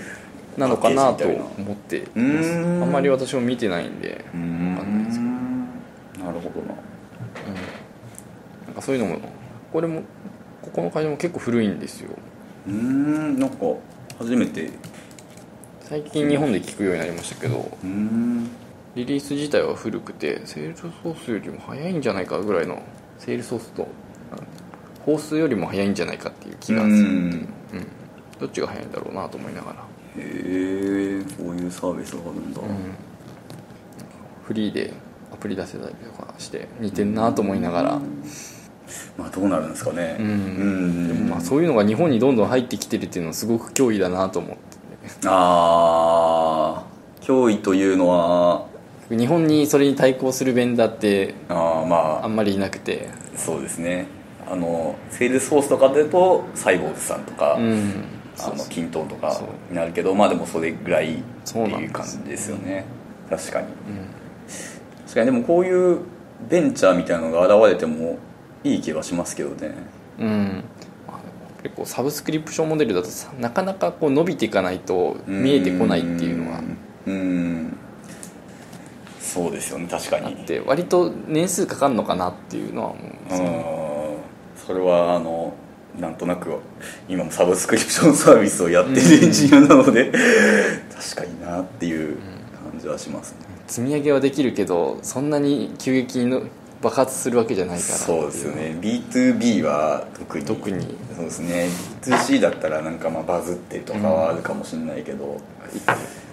[0.56, 4.74] なのかなと思ってあんまり私も見てないんでうーん。
[4.74, 5.24] わかんないですけ
[6.20, 6.24] ど。
[6.26, 6.74] なるほどな。
[8.66, 9.18] なんかそういうのも
[9.72, 10.02] これも
[10.60, 12.10] ここの会社も結構古いんですよ。
[12.66, 13.38] うーん。
[13.38, 13.56] なんか
[14.18, 14.66] 初めて。
[14.66, 14.70] う
[15.92, 17.70] 最近日本で聞くようになりましたけど
[18.94, 22.80] リリース自体は古くてセールスソースよりも早いんじゃないかぐらいの
[23.18, 23.86] セールスソースと
[25.02, 26.94] あホースよりも早いんじゃないかっていう気がする。
[26.94, 27.48] ううん。
[28.40, 29.78] どっちが早いんだろうなと思いながら、
[30.16, 32.60] へえこういうサービスがあるんだ、
[34.44, 34.92] フリーで
[35.32, 38.00] アプリ出せたりとかして似てんなと思いながら、
[39.16, 40.16] まあどうなるんですかね。
[40.18, 40.26] うん。
[40.26, 41.08] うん。
[41.08, 44.62] でもまあそういうのが日本にどんどん入ってきてるっていうのはすごく脅威だなと思って。
[45.26, 46.84] ああ
[47.20, 48.66] 脅威というのは。
[49.08, 53.10] 日本にそれに対抗するベンダーってああまあんまりいなくて。
[53.36, 54.06] そうですね
[54.50, 58.04] あの Salesforce とかだとサイボウズさんとか、うん。
[58.38, 62.84] あの kintone とかになるけどまあでもそれぐらいっていう感じですよね。
[63.28, 63.66] 確かに。
[63.66, 63.72] うん。
[65.04, 65.26] 確かに。
[65.26, 66.00] でもこういう
[66.48, 68.18] ベンチャーみたいなのが現れても
[68.64, 69.74] いい気はしますけどね。
[70.18, 70.64] うん。
[71.06, 76.60] まあ結構サブスクリプションモデルだとさなかなかこう伸びていかないと見えてこないっていうのが
[77.06, 77.14] うん。
[77.14, 77.76] うん。
[79.20, 79.88] そうですよね。
[79.90, 80.26] 確かに。
[80.26, 83.46] あって割と年数かかるのかなっていうのは思うんですよ
[83.86, 83.91] うん
[84.66, 85.54] それはあの
[85.98, 86.58] なんとなく
[87.08, 90.10] 今もサブスクリプションサービスをやってるエンジニアなので、
[90.94, 92.16] 確かになっていう
[92.70, 96.42] 感じはしますね、積み上げはできるけどそんなに急激にの
[96.80, 98.76] 爆発するわけじゃないからそうですよね。
[98.80, 100.44] B2B は特に。
[100.44, 100.96] 特に。
[101.14, 101.68] そうですね。
[102.02, 105.40] B2C だったらなんかまあバズってとかはあるかもしれないけど、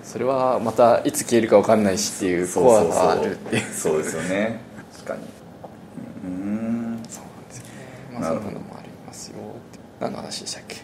[0.04, 3.74] それはまたいつ消えるか分かんないしっていうコアがあるっていう。
[3.74, 4.60] そうですよね。
[4.94, 5.22] 確かに。
[5.22, 6.79] うーん
[8.20, 8.56] まあそんなるほど。
[8.56, 9.40] なのもありますよっ
[9.72, 10.78] て何の話でしたっけ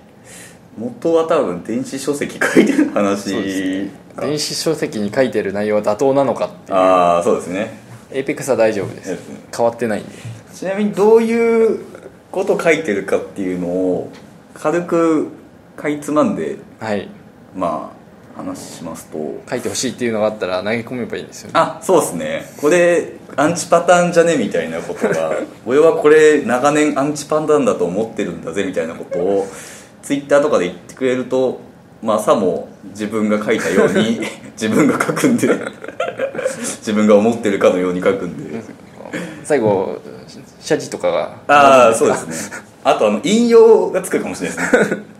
[0.77, 3.89] 元は多分電子書籍書いてる話ね。
[4.15, 6.77] か電子書籍に書いてる内容は妥当なのかっていう。
[6.77, 7.79] ああそうですね。
[8.11, 9.09] APEX は大丈夫です。
[9.09, 9.39] そうですね。
[9.55, 10.09] 変わってないんで。
[10.53, 11.85] ちなみにどういう
[12.31, 14.11] こと書いてるかっていうのを
[14.53, 15.29] 軽く
[15.75, 17.09] かいつまんではい。
[17.55, 17.94] まあ
[18.35, 19.17] 話しますと。
[19.49, 21.53] 書いてほしいっていうのがあったら投げ込めばいいんですよね。
[21.55, 22.53] あそうですね。
[22.57, 25.33] これアンチパターンじゃねみたいなことが
[25.65, 29.47] 俺はこれ長年アンチパターンだと思ってるんだぜみたいなことを
[30.01, 31.59] ツイッターとかで言ってくれると
[32.01, 34.21] まあさも自分が書いたように
[34.59, 35.47] 自分が書くんで
[36.79, 38.61] 自分が思ってるかのように書くんで。
[39.43, 40.01] 最後
[40.59, 41.35] 謝辞とかが。
[41.47, 42.65] ああそうですね。
[42.83, 45.14] あとあの引用がつくかもしれないですね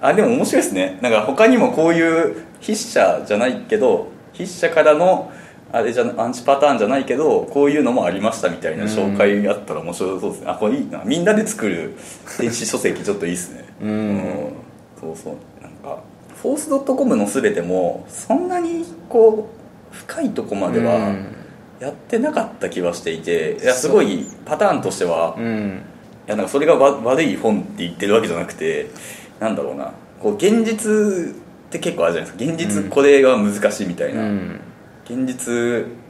[0.00, 0.98] あでも面白いですね。
[1.00, 5.32] なんか他にもこういう筆者じゃないけど筆者からの
[5.72, 10.50] あれじゃアンチパターンじゃないけどこういうのもありましたみたいな紹介があったら面白そうですね。
[10.50, 11.02] あこれいいな。
[11.04, 11.96] みんなで作る
[12.38, 13.64] 電子書籍ちょっといいっすね。
[13.82, 14.52] うん。
[15.00, 15.34] そうそう。
[15.62, 16.02] なんか
[16.42, 19.48] フォースドットコムの全てもそんなにこ
[19.92, 21.26] う深いとこまではうん。
[21.80, 25.82] やってなかった気はしていていやすごいパターンとしてはうん。
[26.26, 28.86] いやなんかそれがわ悪い本って言ってるわけじゃなくて
[29.40, 29.92] なんだろうな。
[30.20, 31.34] こう現実
[31.66, 32.52] って結構あるじゃないですか。
[32.52, 34.60] 現実これが難しいみたいな、うん。
[35.04, 35.54] 現実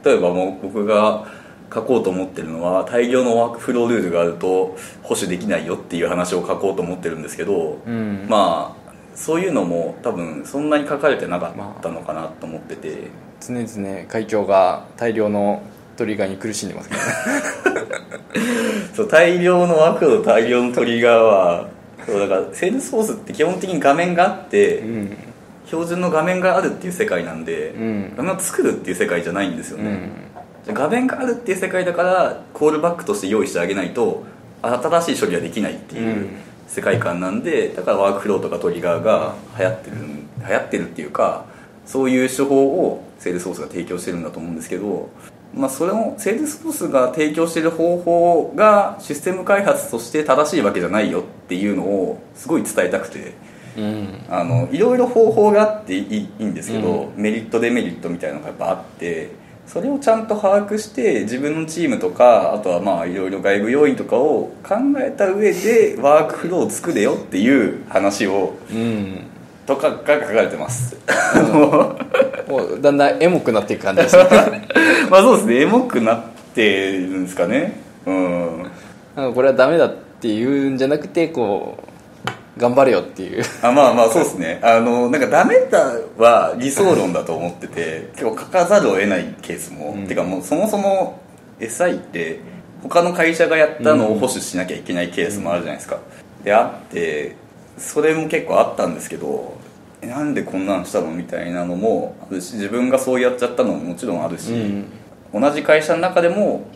[0.03, 1.27] 例えばもう僕が
[1.73, 8.25] 書こうと思ってるのは大量のワークフロールールがあると保守できないよっていう話を書こうと思ってるんですけど、うん。
[8.29, 13.07] まあそういうのも多分そんなに書かれてなかったのかなと思ってて、
[13.41, 15.63] 常々会長が大量の
[15.97, 17.07] トリガーに苦しんでますけどね。
[18.93, 21.67] そう大量のワークと大量のトリガーは
[22.07, 25.17] そうだから Salesforce って基本的に画面があって、うん。
[25.65, 28.13] 標準の画面があるっていう世界なんで、うん。
[28.15, 30.09] 画面を作るっていう世界じゃないんですよね、うん。
[30.63, 34.23] じゃあ画面があるっていう世界だからコールバックとして用意してあげないと
[34.61, 36.29] 新しい処理はできないっていううん。
[36.67, 41.45] 世界観なんでだからワークフローとかトリガーが流行ってる流行ってるっていうか
[41.85, 45.09] そういう手法を Salesforce が提供してるんだと思うんですけど、
[45.53, 53.33] まあ、それを Salesforce が提供してる方法がシステム開発として正しいわけじゃないよっていうのをすごい伝えたくて。
[53.77, 59.29] うんあのいろいろ方法があっていいいいんですけど、メリットデメリットみたいなのがやっぱあって
[59.67, 69.27] それをちゃんと把握して自分のチームとかあとはまあいろいろ外部要因とかを考えた上でワークフローを作れよっていう話をうん
[69.67, 70.95] とかが書かれてます。
[72.47, 74.23] もうだんだんエモくなっていく感じですね。
[75.11, 75.61] まあそうですね。
[75.61, 76.21] エモくなっ
[76.55, 77.73] てるんですかね。
[78.05, 78.63] うん。
[79.15, 81.77] なんかこれはダメだっていうんじゃなくてこ
[82.57, 83.43] う頑張れよっていう。
[83.61, 84.59] あまあまあそうですね。
[84.63, 90.07] あのなんかダメだは理想論だと思ってて結構書かざるを得ないケースも、うん。
[90.07, 91.19] てかもうそもそも
[91.59, 92.39] SI って
[92.83, 95.97] 他の会社がやったのを保守しなきゃいけないケースもあるじゃないですか、
[96.43, 97.35] であって
[97.77, 99.55] それも結構あったんですけど
[100.01, 104.53] えなんでこんなんしたのみたいなのもあるし自分がそうやっちゃったのももちろんあるし、
[105.33, 106.67] 同じ会社の中でも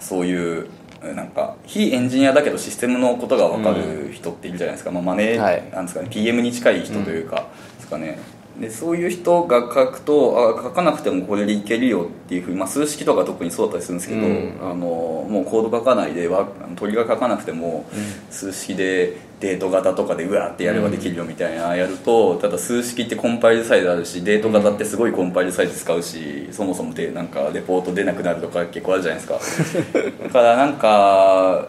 [0.00, 0.68] そういう
[1.02, 5.70] えなんか非エンジニアだけどシステムのことが分かる人っているじゃないですか、まあ、マネー、はい。
[5.72, 8.18] なんですかね PM に近い人というか、ですかね
[8.60, 14.58] でそういう人が書くとあ書かなくてもこれでいけるよっていうふうに、まあ、数式とか特にそうだったりするんですけど、うん。
[14.60, 14.74] あの
[15.28, 17.86] もうコード書かないでわ鳥が書かなくても、
[18.30, 30.02] 数式でデート型とかでうわーってやればできるよみたいなやるとただ数式ってコンパイルサイズあるしデート型ってすごいコンパイルサイズ使うしそもそもでなんかレポート出なくなるとか結構あるじゃないですか。
[30.24, 31.68] だからなんか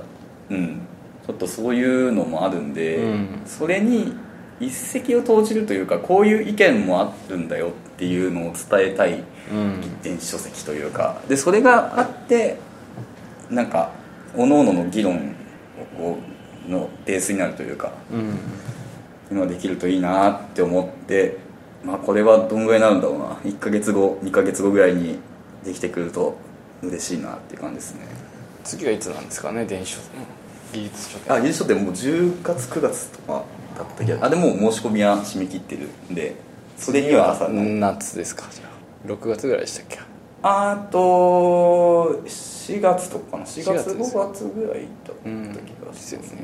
[0.50, 0.82] うん。
[1.28, 3.28] ちょっとそういうのもあるんで、うん。
[3.46, 4.16] それに
[4.60, 10.02] 一石を投じるというかこういう意見もあるんだよっていうのを伝えたいうん。
[10.04, 11.22] 電子書籍というか。
[11.28, 12.58] でそれがあって
[13.50, 13.92] なんか
[14.34, 15.36] 各々の議論
[16.00, 16.18] を
[16.68, 18.38] のベースになるというかうん。
[19.32, 21.38] 今できるといいなって思って
[21.84, 23.26] まあこれはどんぐらいになるんだろうな。
[23.44, 25.20] 1ヶ月後2ヶ月後ぐらいに
[25.64, 26.38] できてくると
[26.84, 28.02] 嬉しいなっていう感じですね。
[28.64, 30.00] 次はいつなんですかね電子書
[30.74, 33.44] 技術書店あ優勝ってもう10月9月とか
[33.80, 36.36] だったけどあでも申し込みは締め切ってるんで
[36.78, 37.64] それには朝の。
[37.64, 38.46] 夏ですか？
[38.52, 39.08] じゃあ。
[39.12, 40.00] 6月ぐらいでしたっけ？
[40.42, 43.44] あと4月とかかな。
[43.44, 46.40] 4 4月月です5月ぐらいだった気うんがしますね、うですね。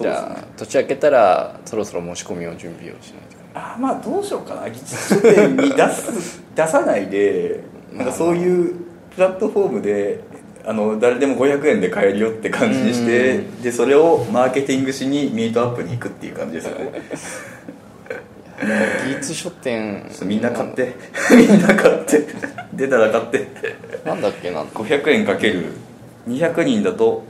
[0.00, 4.70] じゃあ年明けたらそろそろ申し込みを準備をしないとあまあどうしようかな。
[4.70, 7.60] 技術書店に出す出さないで
[7.92, 8.74] なんかそういう
[9.14, 10.20] プラットフォームで
[10.66, 17.02] あの誰でも500円で買えるよって感じにしてでそれをマーケティングしにミートアップに行くっていう感じですよね。
[19.04, 20.08] 技術書店。
[20.22, 20.94] みんな買って。
[21.36, 22.24] みんな買って。
[22.72, 23.48] 出たら買って。
[24.04, 24.62] なんだっけな。
[24.62, 25.66] 500円かける。
[26.28, 27.24] 200人だと。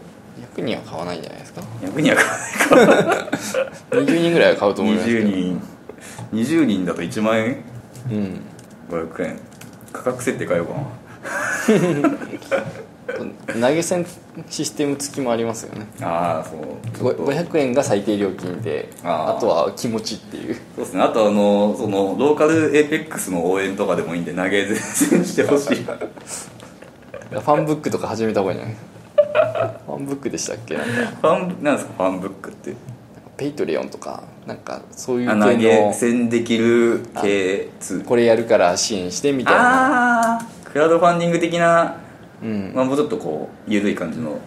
[0.56, 2.16] 100人は買わないんじゃないですか？100人は
[2.68, 3.28] 買わないか
[3.90, 5.28] 20人ぐらいは買うと思いますけど。
[5.28, 5.62] 20人。
[6.32, 7.56] 20人だと1万円？
[8.10, 8.40] うん。
[8.90, 9.38] 500円。
[9.92, 12.60] 価格設定変えようかな
[13.06, 14.06] 投げ銭
[14.48, 15.86] システム付きもありますよね。
[16.00, 16.60] ああそう。
[16.96, 17.24] ちょっと。
[17.32, 18.60] 500円が最低料金。
[18.62, 20.54] であとは気持ちっていう。
[20.54, 21.02] そうですね。
[21.02, 25.76] あとあのそのローカルエイペックスの応援とかでもいいんで投げ銭してほしい。
[25.84, 29.74] ファンブックとか始めた方がいいんじゃない？
[29.86, 30.74] ファンブックでしたっけ？
[30.76, 31.92] なんかファンなんですか？
[31.98, 32.74] ファンブックって。
[33.36, 35.58] ペイトレオンとかなんかそういうあ投系の。
[35.58, 37.68] げ銭できる系
[38.06, 40.34] これやるから支援してみたいな。
[40.34, 41.96] ああクラウドファンディング的な、
[42.44, 42.72] うん。
[42.74, 44.38] まあ、もうちょっとこう緩い感じの。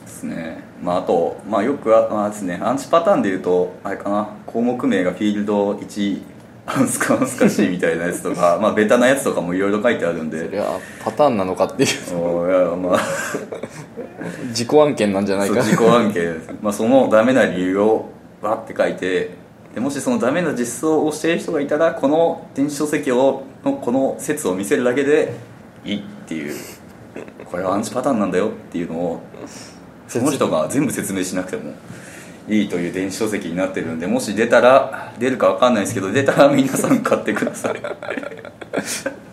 [0.00, 0.62] ですね。
[0.82, 4.28] まああと、まあ、よくあ、まあですね、アンチパターンでいうとあれかな。
[4.46, 6.22] 項目名がフィールド1
[6.66, 10.46] アンスかアンスか C みたいなやつとか まあベタなやつとかもいろいろ書いてあるんで。
[10.46, 12.16] それはパターンなのかっていう。
[12.16, 13.00] おいやまあ。
[14.48, 15.62] 自己案件なんじゃないか。
[15.62, 16.40] 自己案件。
[16.62, 18.06] まあ、そのダメな理由を
[18.42, 19.30] バッて書いて
[19.74, 25.32] でもしそのダメな実装をしている人がいたらこの電子書籍をのこの説を見せるだけで
[25.84, 26.54] いいっていう。
[27.50, 29.22] これはアンチパターンなんだよっていうのを
[30.06, 31.72] その人が全部説明しなくても
[32.48, 37.80] いいという電子書籍になってるんでもし出たら出るか分かんないですけど出たら皆さん買ってください。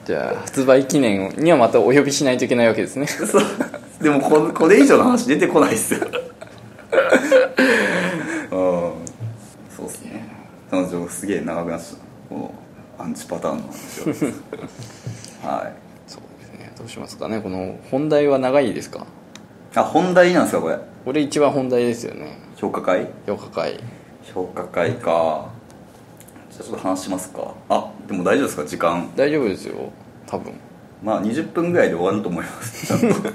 [0.06, 3.08] じゃあ発売記念にはまたお呼びしないといけないわけですね。
[3.08, 3.43] そう。
[4.02, 6.00] でもここれ以上の話出てこないっすよ。
[8.52, 8.58] うん。
[9.76, 10.28] そうっすね。
[10.70, 11.98] 彼女すげえ長くなっちゃった。
[12.30, 12.54] この
[13.04, 14.02] アンチパターンの話
[15.43, 15.85] をはい
[16.78, 17.39] どうしますかね。
[17.41, 19.05] この本題は長いですか？
[19.76, 20.78] あ本題なんですかこれ。
[21.05, 22.38] これ一番本題ですよね。
[22.55, 23.07] 評価会？
[23.26, 23.80] 評価会。
[24.23, 25.49] 評価会か。
[26.51, 27.53] じゃあちょっと話しますか。
[27.69, 28.65] あでも大丈夫ですか？
[28.65, 29.09] 時間。
[29.15, 29.91] 大丈夫ですよ。
[30.28, 30.53] 多分。
[31.03, 32.88] まあ20分ぐらいで終わると思います。
[32.88, 33.32] ちゃんと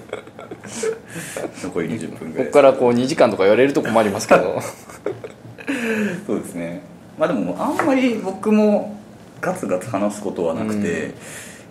[1.68, 4.60] 残り20分ぐらいここからこう2時間とか言われると困りますけど。
[6.26, 6.82] そうですね。
[7.18, 8.96] まあでもあんまり僕も
[9.40, 11.14] ガツガツ話すことはなくて、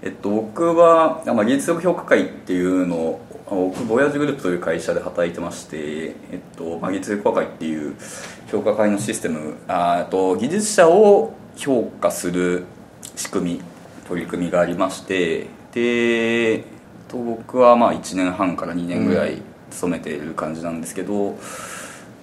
[0.02, 5.78] えっと、僕は、まあ、技術力評価会っていうのを僕ボヤージグループという会社で働いてまして、
[6.32, 7.96] えっとまあ、技術力評価会っていう
[8.52, 12.66] 評価会のシステムあと技術者を評価する
[13.16, 13.62] 仕組み
[14.08, 16.64] 取り組みがありましてで、
[17.10, 19.42] と、僕はまあ1年半から2年ぐらい
[19.72, 21.38] 勤めている感じなんですけど、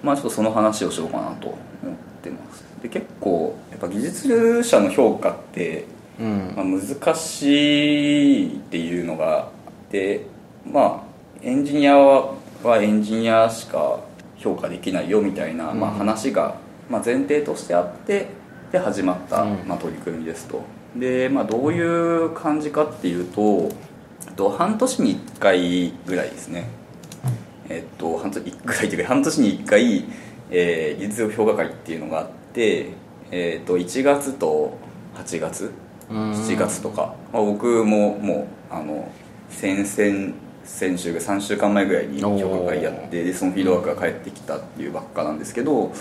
[0.01, 2.63] まあちょっとその話をしようかなと思ってます。
[2.81, 5.85] で結構やっぱ技術者の評価って、
[6.19, 6.53] うん。
[6.55, 10.25] まあ、難しいっていうのがあって
[10.71, 11.07] まあ
[11.41, 13.99] エンジニアははエンジニアしか
[14.37, 16.55] 評価できないよみたいな、まあ、話が、
[16.89, 18.27] まあ、前提としてあって
[18.71, 19.67] で始まった、うん。
[19.67, 20.61] まあ、取り組みですと。
[20.95, 23.69] で、まあ、どういう感じかっていうと
[24.27, 26.67] えっと半年に1回ぐらいですね。
[27.69, 30.05] えっと半年1回というか半年に1回、
[30.49, 32.87] えー技術力評価会っていうのがあって、
[33.31, 34.77] えっと1月と
[35.15, 39.11] 8月うん7月とか、まあ、僕ももうあの
[39.49, 40.33] 先々
[40.63, 45.93] 先週が3週間前ぐらいに評価会やってでそのフィードバックが返ってきたっていうばっかなんですけど、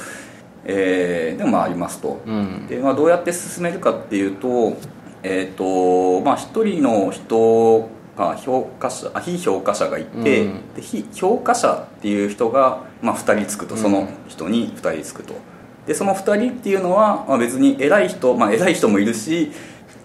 [0.64, 2.66] えーでもまあありますと、うん。
[2.66, 4.76] で、まあ、どうやって進めるかっていうと,、
[5.22, 10.74] えーとまあ、1人の人が評価者あ非評価者がいて、うん。
[10.74, 13.76] で非評価者っていう人が、まあ、2人つくと。
[13.76, 15.34] その人に2人つくと。
[15.86, 19.52] でその2人っていうのは、まあ、別に偉い人、まあ、偉い人もいるし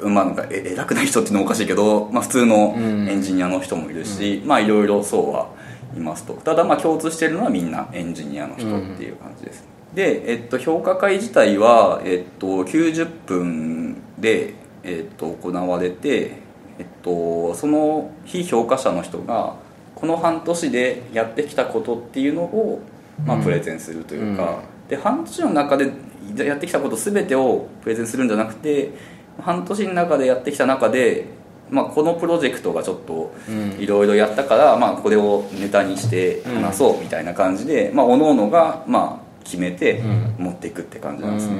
[0.09, 3.07] まあ、なんかえ偉くない人っていうのもおかしいけど、まあ、普通のうん。
[3.07, 5.49] エンジニアの人もいるし、まあいろいろそうは
[5.95, 6.33] いますと。
[6.33, 16.37] ただまあ共通してるのはみんなエンジニアの人っていう感じです、で、えっと、評価会自体は、えっと、90分で、えっと、行われて、
[16.79, 19.55] えっと、その非評価者の人が
[19.95, 22.81] この半年でやってきたことっていうのを、
[23.25, 23.43] まあ、うん。
[23.43, 25.91] プレゼンするというか、で半年の中で
[26.37, 28.91] やってきたこと全てをプレゼンするんじゃなくて
[29.39, 31.25] 半年の中でやってきた中で、
[31.69, 33.71] まあ、このプロジェクトがちょっとうん。
[33.79, 40.35] いろいろやったから、まあ、これをネタにして話そうみたいな感じで、まあ、各々がまあ決めてうん。
[40.37, 41.53] 持っていくって感じなんですね、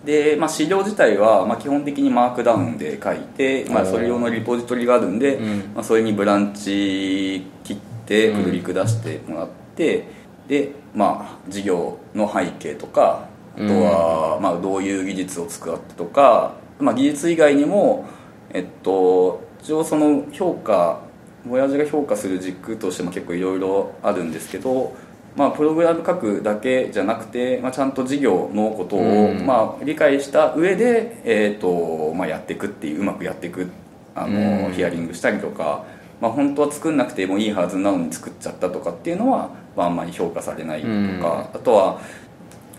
[0.00, 0.06] うん。
[0.06, 5.58] で、まあ、資料自体は、まあ、基本的にマークダウンで書いて、まあ、それ用のリポジトリがあるんで、うん。
[5.74, 10.04] まあ、それにブランチ切ってプルリク出してもらって、
[10.48, 18.06] で、まあ、事業の背景とかあとは、まあ、どういう技術を使ってとか、まあ、技術以外にも、
[18.50, 21.00] えっと、一応その評価
[21.48, 24.94] 親父が評価する軸としても結構いろいろあるんですけど、
[25.36, 29.46] まあ、プログラム書くだけじゃなくて、まあ、ちゃんと事業のことを、うん。
[29.46, 33.68] まあ、理解した上で、えーとまあ、やっていくっていううまくやっていく
[34.14, 34.72] あの、うん。
[34.72, 35.84] ヒアリングしたりとか、
[36.20, 41.20] まあ、本当は作んなくてもいいはずなのに作っちゃったとかっていうのは、まあ、あんまり評価されないとか、うん。
[41.22, 42.00] あとは、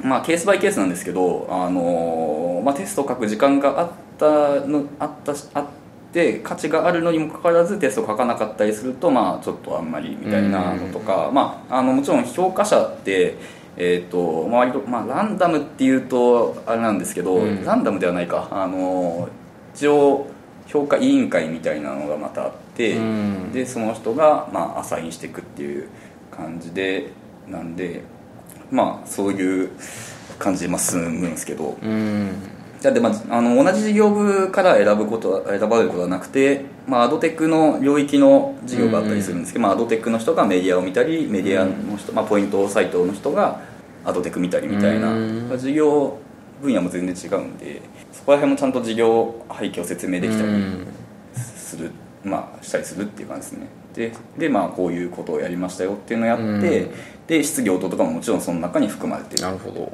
[0.02, 5.66] まあ、ケースバイケースなんですけど、あのまあ、テストを書く時間があったのあったしあっ
[6.14, 13.36] で価値があるのにもかかわらずテスト書かなかったりするとまあちょっとあんまりみたいなのとか、まあ、あのもちろん評価者って
[13.76, 17.66] えーとまあ、割と、まあ、ランダムっていうとあれなんですけど、うん。
[17.66, 18.48] ランダムではないか。
[18.52, 19.28] あの
[19.74, 20.28] 一応
[20.68, 23.52] 評価委員会みたいなのがまたあって、うん。
[23.52, 25.88] でその人が、まあ、アサインしていくっていう
[26.30, 27.10] 感じで
[27.48, 28.04] なんで
[28.74, 29.70] まあそういう
[30.40, 31.78] 感じでまあ進むんですけど。
[31.82, 32.30] うん。
[32.82, 43.62] だって、まあ、あの同じ事業部から選ぶことは選ばれることはなくて、まあ、アドテックの領域の事業があったりするんですけど、まあ、アドテックの人がメディアを見たりメディアの人、まあ、ポイントサイトの人が
[44.04, 45.48] アドテック見たりみたいな、うん。
[45.48, 46.18] まあ事業
[46.62, 50.88] 分野も全然違うんでそこら辺もちゃんと事業背景を説明できたりうん。
[51.38, 51.92] する、
[52.26, 56.92] まあ、したりするっていう感じですねでで、まあ、こういうことをやりましたよっていうのをやって、うん。
[57.28, 59.44] で質疑応答とかももちろんその中に含まれてる。
[59.44, 59.92] なるほど。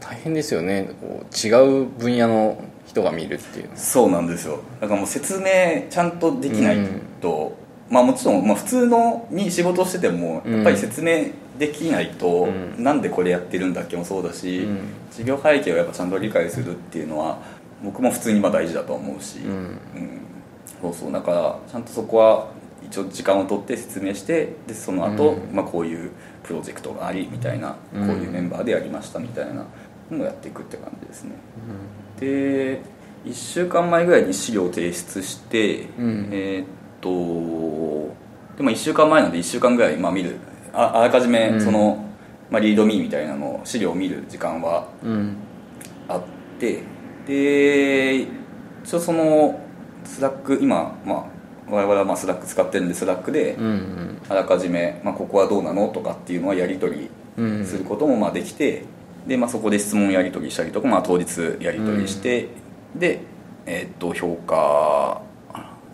[0.00, 0.90] 大変ですよね。
[1.00, 4.60] こう違う分野の人が見るっていうそうなんですよ。
[4.80, 6.78] だからもう説明ちゃんとできない
[7.20, 7.56] と、
[7.88, 11.26] まあもちろん、まあ、普通のに仕事をしててもうんやっぱり説明
[11.58, 12.82] できないと、うん。
[12.82, 14.78] なんでこれやってるんだっけもそうだし、うん。
[15.12, 17.38] 事業背景をやっぱちゃんと理解するっていうのは
[17.84, 19.52] 僕も普通にまあ大事だと思うし、うん。
[19.52, 19.78] うん。
[20.82, 21.12] そうそう。
[21.12, 22.48] だからちゃんとそこは
[22.86, 25.54] 一応時間を取って説明してでその後、うん。
[25.54, 26.10] まあこういう
[26.42, 28.06] プロジェクトがありみたいな、うん。
[28.06, 29.64] こういうメンバーでやりましたみたいな
[30.10, 31.32] のをやっていくって感じですね。
[32.18, 32.80] で
[33.24, 36.28] 1週間前ぐらいに資料を提出して、うん。
[36.32, 36.66] えーっ
[37.00, 38.14] と
[38.56, 40.36] でも1週間前なんで1週間ぐらい、まあ、見る
[40.72, 41.60] ああらかじめうん。
[41.60, 42.04] その、
[42.50, 45.36] まあ、 README みたいなのを資料を見る時間はうん。
[46.08, 46.22] あっ
[46.58, 46.82] て
[47.26, 48.26] で
[48.84, 49.60] 一応その
[50.04, 51.24] Slack 今、まあ、
[51.72, 53.56] 我々はまあ Slack 使ってるんで Slack で
[54.28, 58.84] あらかじめ、まあ、ここはどうなのとかっていうのはやり取りうんすることもまあできて
[59.26, 62.48] で、まあ、そこで質問やり取りしたりとか、まあ、当日やり取りして、
[62.94, 63.20] で、
[63.64, 65.22] えーっと評価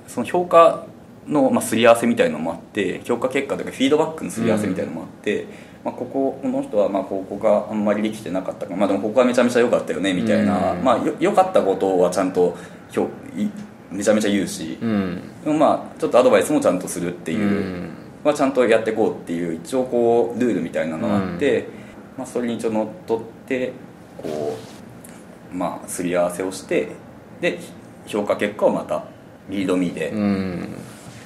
[0.09, 0.87] その評価
[1.29, 5.47] の、まあ、すり合わせみたいのもあって評価結果というかフィードバックのすり合わせみたいのもあって、
[5.85, 10.83] まあ、こここの人はまあここがあんまりできてなかったかまあでもここはめちゃめちゃ良かったよねみたいな、うん。
[10.83, 12.57] まあよ良かったことはちゃんと
[12.91, 13.49] 評い
[13.91, 15.20] めちゃめちゃ言うし、うん。
[15.45, 17.39] でもまあちょっとアドバイスもちゃんとするっていう。
[17.39, 17.91] うん。
[18.24, 21.68] はちゃんとやっていこうっていう一応こうルールみたいなのがあって、
[22.16, 23.72] まあ、それに一応乗っ取って
[24.22, 24.59] こ
[25.53, 26.89] うまあすり合わせをして
[27.41, 27.61] で
[28.07, 29.05] 評価結果をまた
[29.49, 30.68] リードミーでうん。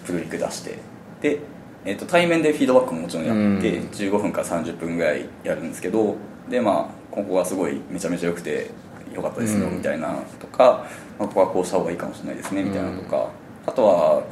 [0.04, 0.78] プルリク出して
[1.20, 1.38] で、
[1.84, 3.88] えっと対面でフィードバックももちろんやって、うん。
[3.88, 6.16] 15分から30分ぐらいやるんですけど
[6.50, 8.70] でまあここがすごいめちゃめちゃ良くて
[9.14, 9.76] 良かったですようん。
[9.76, 10.86] みたいなとか、
[11.18, 13.28] まあ、ここはこうした方がいいかもしれないですねみたいなとか、
[13.66, 14.22] あとは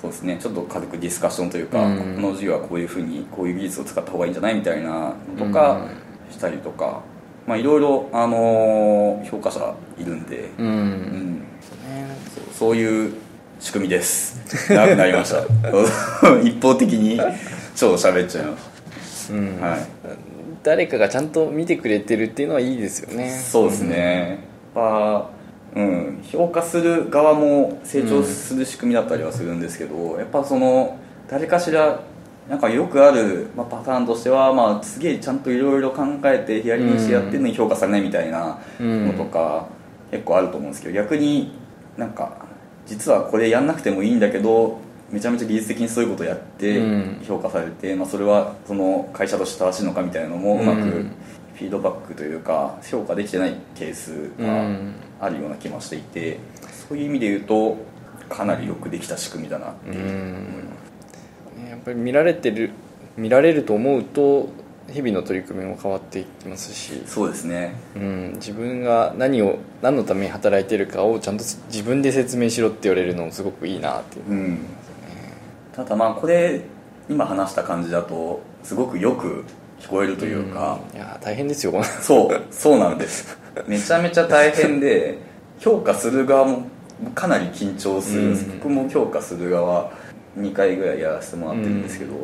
[0.00, 2.14] そうですねちょっと軽くディスカッションというか、うん。
[2.16, 5.80] この授業はこういうふうにこういう技術を使った方がいいんじゃないみたいなのとか
[6.30, 7.02] したりとか、
[7.46, 11.34] まあいろいろあのー評価者いるんで、うん、うん。
[11.40, 11.46] ね。
[12.34, 13.14] そうそういう
[13.60, 14.40] 仕組みです。
[14.68, 15.42] 長くなりました。
[16.42, 17.20] 一方的に
[17.76, 19.58] 超喋っちゃいましうん。
[19.60, 19.80] た、はい
[20.62, 23.30] 誰かがちゃんと見てくれてるっていうのはいいですよね。
[23.30, 24.28] そうですね、
[24.74, 25.30] やっぱ
[25.74, 30.98] うん、評価する側も成長する仕組みだったりはするんですけど、やっぱその
[31.28, 32.00] 誰かしら
[32.48, 39.66] なんかよくある、まあ、パターンとしては、まあ、すげえちゃんといろいろ考えてヒアリングしてやってるのに評価されないみたいなのとか、
[40.10, 41.52] 結構あると思うんですけど逆に
[41.96, 42.46] なんか
[42.86, 44.80] 実はこれやんなくてもいいんだけど
[45.12, 47.22] めちゃめちゃ技術的にそういうことやってうん。
[47.26, 51.12] 評価されて、まあ、それはその会社として正しいのかみたいなのもうまくうん
[51.54, 54.94] フィードバックというか評価できてないケースうがん。
[55.20, 56.38] あるような気もしていて
[56.88, 57.76] そういう意味で言うと
[58.28, 62.70] かなりよくできた仕組みだなって思いますねやっぱり見られてる
[63.16, 64.48] 見られると思うと
[64.90, 67.74] 日々の取り組みも変わっていきますし、そうですね。
[67.94, 74.30] うん、自分が何を何のために働いてるかをちゃんと自分で説明しろって言われるのもすごくいいなっていう。
[74.30, 74.58] うん
[75.72, 76.60] ただまあこれ
[77.08, 79.44] 今話した感じだとすごくよく
[79.80, 80.96] 聞こえるというか、うん。
[80.96, 83.36] いや大変ですよそうそうなんです。
[83.66, 85.18] めちゃめちゃ大変で
[85.58, 86.66] 評価する側も
[87.14, 88.30] かなり緊張する。
[88.30, 88.58] うん。
[88.58, 89.90] 僕も評価する側
[90.38, 92.14] 2回ぐらいやらせてもらってるんですけど、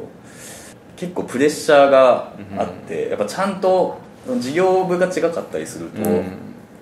[0.97, 3.99] 結構プレッシャーがあって、やっぱちゃんと
[4.39, 6.25] 事業部が違かったりすると、うん。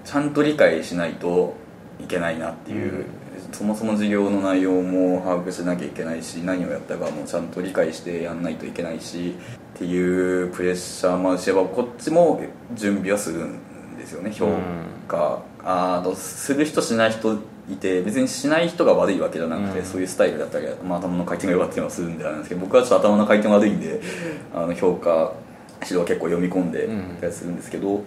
[0.05, 1.55] ちゃんと理解しないと
[2.01, 3.07] いけないなっていう、
[3.57, 9.35] そもそも事業の内容も把握しなきゃいけないし何をやったかもちゃんと理解してやんないといけないし
[9.77, 12.43] っていうプレッシャーもあるしやっぱこっちも
[12.75, 14.47] 準備はするんですよね評
[15.09, 17.39] 価、あーする人しない人
[17.71, 19.85] いて別にしない人が悪いわけじゃなくて、うん。
[19.87, 24.03] そういうスタイルだったり、まあ、頭の回転が良かったりはするんであるんですけど僕はちょっと頭の回転悪いんで
[24.55, 25.33] あの評価
[25.81, 26.89] 指導は結構読み込んで
[27.21, 28.03] たりするんですけど、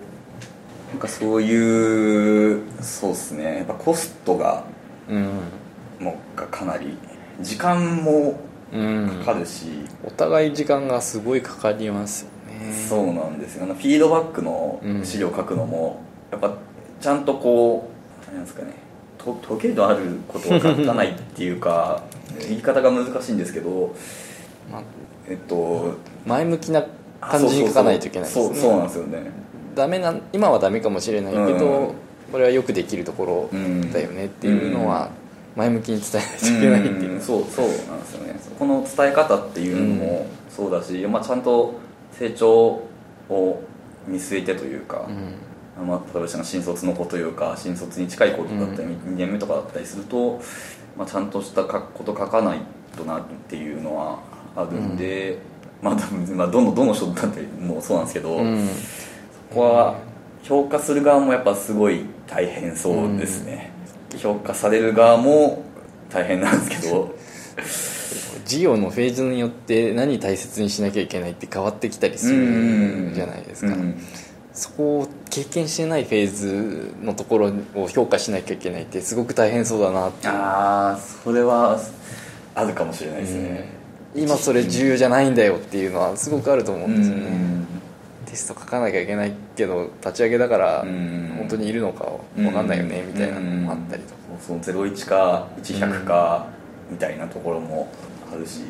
[0.91, 3.57] なんかそういうそうですね。
[3.57, 4.63] やっぱコストが
[5.09, 5.25] うん。
[5.99, 6.97] もがかなり
[7.41, 8.39] 時間も
[8.71, 9.07] うん。
[9.25, 9.65] かかるし、
[10.03, 12.73] お互い時間がすごいかかりますよね。
[12.87, 13.65] そうなんですよ。
[13.65, 16.01] フィードバックの資料を書くのも、
[16.31, 16.53] やっぱ
[17.01, 17.89] ちゃんとこ
[18.31, 18.73] うなんですかね。
[19.17, 22.03] と時計のあることを書かないっていうか
[22.47, 23.93] 言い方が難しいんですけど
[24.71, 24.81] まあ
[25.27, 25.95] えっと
[26.25, 26.85] 前向きな
[27.19, 28.45] 感じに書かないといけないですね。
[28.45, 29.31] そうそうそうなんですよね。
[29.75, 31.91] ダメな今はダメかもしれないけど、うん
[32.31, 33.59] これはよくできるところ
[33.91, 35.09] だよねっていうのは
[35.55, 37.21] 前向きに伝えないといけないっていう、うん。
[37.21, 38.39] そうそうなんですよね。
[38.41, 41.73] そこの伝え方っていうのもそうだし、まあ、ちゃんと
[42.11, 42.81] 成長
[43.29, 43.63] を
[44.07, 45.11] 見据えてというか、う
[45.83, 45.87] ん。
[45.87, 50.41] まあ、例えば新卒の子というか新卒に近いことだったり、2年目とかだったりすると、
[50.97, 52.59] まあ、ちゃんとしたかこと書かない
[52.97, 54.19] となっていうのは
[54.55, 55.39] あるんで、
[55.81, 58.67] まあ、多分まあどのどの人だってもうそうなんですけど、うん。
[59.49, 59.95] ここは
[60.43, 63.71] 評価する側もやっぱすごい大変そうですね、
[64.17, 65.63] 評価される側も
[66.09, 67.15] 大変なんですけど。
[68.45, 73.99] 事業のフェーズによって何大切にしなきゃいけないって変わってきたりするじゃないですか、うん
[74.51, 80.27] そこを経験してないフェーズのところを評価しなきゃいけないってすごく大変そうだなって。
[80.27, 81.79] ああそれは
[82.55, 83.69] あるかもしれないですね、
[84.15, 87.67] 今それ重要じゃないんだよっていうのはすごくあると思うんですよね、うん
[88.29, 92.05] テスト書かなきゃいけないけど立ち上げだからうん本当にいるのか
[92.35, 94.19] 分かんないよねみたいなのもあったりとか。
[94.39, 96.47] そうそう01か1100か
[96.89, 97.89] みたいなところも
[98.31, 98.61] あるし。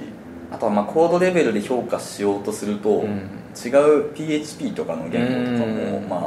[0.52, 3.30] あとはまあコードレベルで評価しようとすると、うん。
[3.56, 6.10] 違う PHP とかの言語とかもうん。
[6.10, 6.18] ま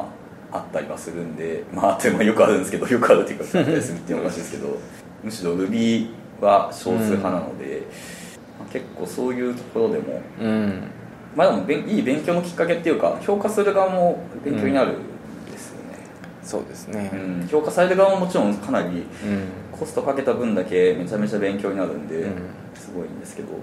[0.53, 4.79] ああったりはするんでまああってもよくあるんですけど よくあるっていうかあったりするっていうのはおかしいですけど
[5.25, 6.09] むしろ Ruby
[6.41, 7.83] は少数派なので、
[8.59, 10.83] まあ結構そういうところでもうん
[11.37, 15.99] まあでもべんいい勉強のきっかけっていうか評価する側も勉強になるんですよね、
[16.43, 17.11] そうですね。
[17.13, 17.49] うん。
[17.49, 19.05] 評価される側ももちろんかなりうん。
[19.73, 22.33] コストかけた分だけめちゃめちゃ勉強になるんで、うん。
[22.75, 23.59] すごいんですけど、うん、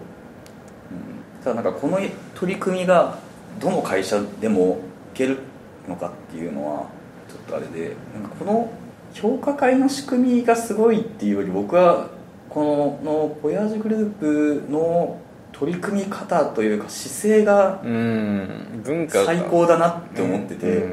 [1.44, 2.00] ただなんかこの
[2.36, 3.20] 取り組みが
[3.60, 4.80] どの会社でも
[5.14, 5.40] いける
[5.88, 6.88] のかっていうのは
[7.28, 8.72] ちょっとあれでなんかこの
[9.14, 12.10] 評価会の仕組みがすごいっていうより僕は
[12.50, 15.20] こののボヤージュグループの
[15.60, 19.26] 取り組み方というか姿勢がうん文化が。
[19.26, 20.92] 最高だなって思ってて、うん。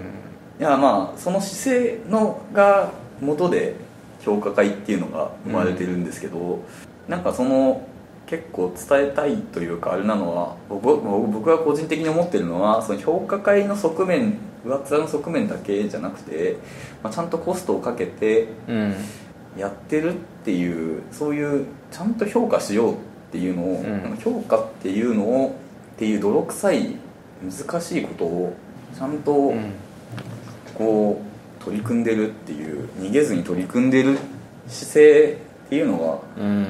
[0.59, 2.91] いやまあその姿勢のが
[3.21, 3.77] 元で
[4.21, 6.65] 評価会っていうのが生まれてるんですけど、
[7.09, 7.87] なんかその
[8.27, 16.57] 結構伝えたいというかあれなのは僕僕僕が個人的に思ってるのはその評価会の側面上っ面の側面だけじゃなくて、
[17.05, 18.95] まあ、ちゃんとコストをかけてうん。
[19.57, 22.97] やってるっていうそういうちゃんと評価しようっ
[23.33, 24.03] ていうのを、うん。
[24.03, 25.57] なんか評価っていうのを
[25.95, 26.97] っていう泥臭い
[27.43, 28.57] 難しいことを
[28.97, 29.73] ちゃんと、うん。
[30.75, 31.23] こ
[31.61, 34.19] う取り組んでるっていう逃げずに取り組んでる
[34.69, 36.67] 姿勢っていうのがうん。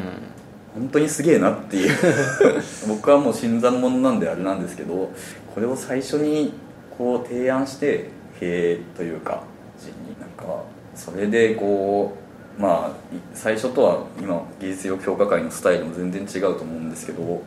[0.74, 1.92] 本当にすげえなっていう。
[2.88, 5.10] 僕はもう新参者なんであれなんですけど
[5.54, 6.52] これを最初に
[6.96, 9.42] こう提案して経営というか
[9.78, 10.62] 人になんか
[10.94, 12.25] それでこう
[12.58, 17.42] まあい最初とは今技術力評価会のスタイルも全然違うと思うんですけど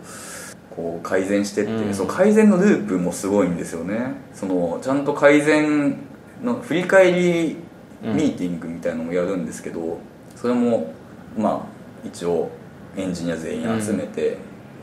[0.70, 1.93] こう改善してって、うん。
[1.93, 4.14] その改善のループもすごいんですよね。
[4.34, 5.97] そのちゃんと改善
[6.43, 7.57] の振り返り
[8.01, 9.99] ミーティングみたいなのもやるんですけど、
[10.36, 10.93] それも
[11.38, 12.49] まあ一応
[12.95, 14.38] エンジニア全員集めて、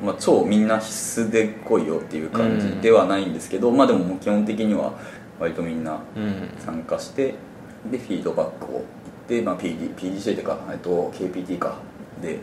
[0.04, 4.92] まあ、超みんな必須で来いよっていう感じではないんですけど、まあでも基本的には
[5.38, 6.50] 割とみんなうん。
[6.58, 7.34] 参加して
[7.90, 8.84] でフィードバックを
[9.28, 11.76] 言って、まあ、PD PDCA というかえっと KPT か
[12.22, 12.38] で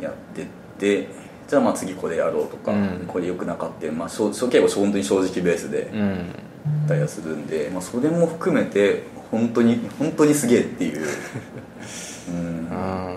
[0.00, 0.46] やってっ
[0.78, 1.08] て
[1.48, 3.04] じゃあまあ次これやろうとか、うん。
[3.08, 6.34] これ良くなかったまあ、しょ結構本当に正直ベースでうん。
[6.86, 11.06] たりはするんで、まあ、それも含めて本当に本当にすげえっていう。
[12.28, 12.36] うん。
[12.36, 13.16] うん。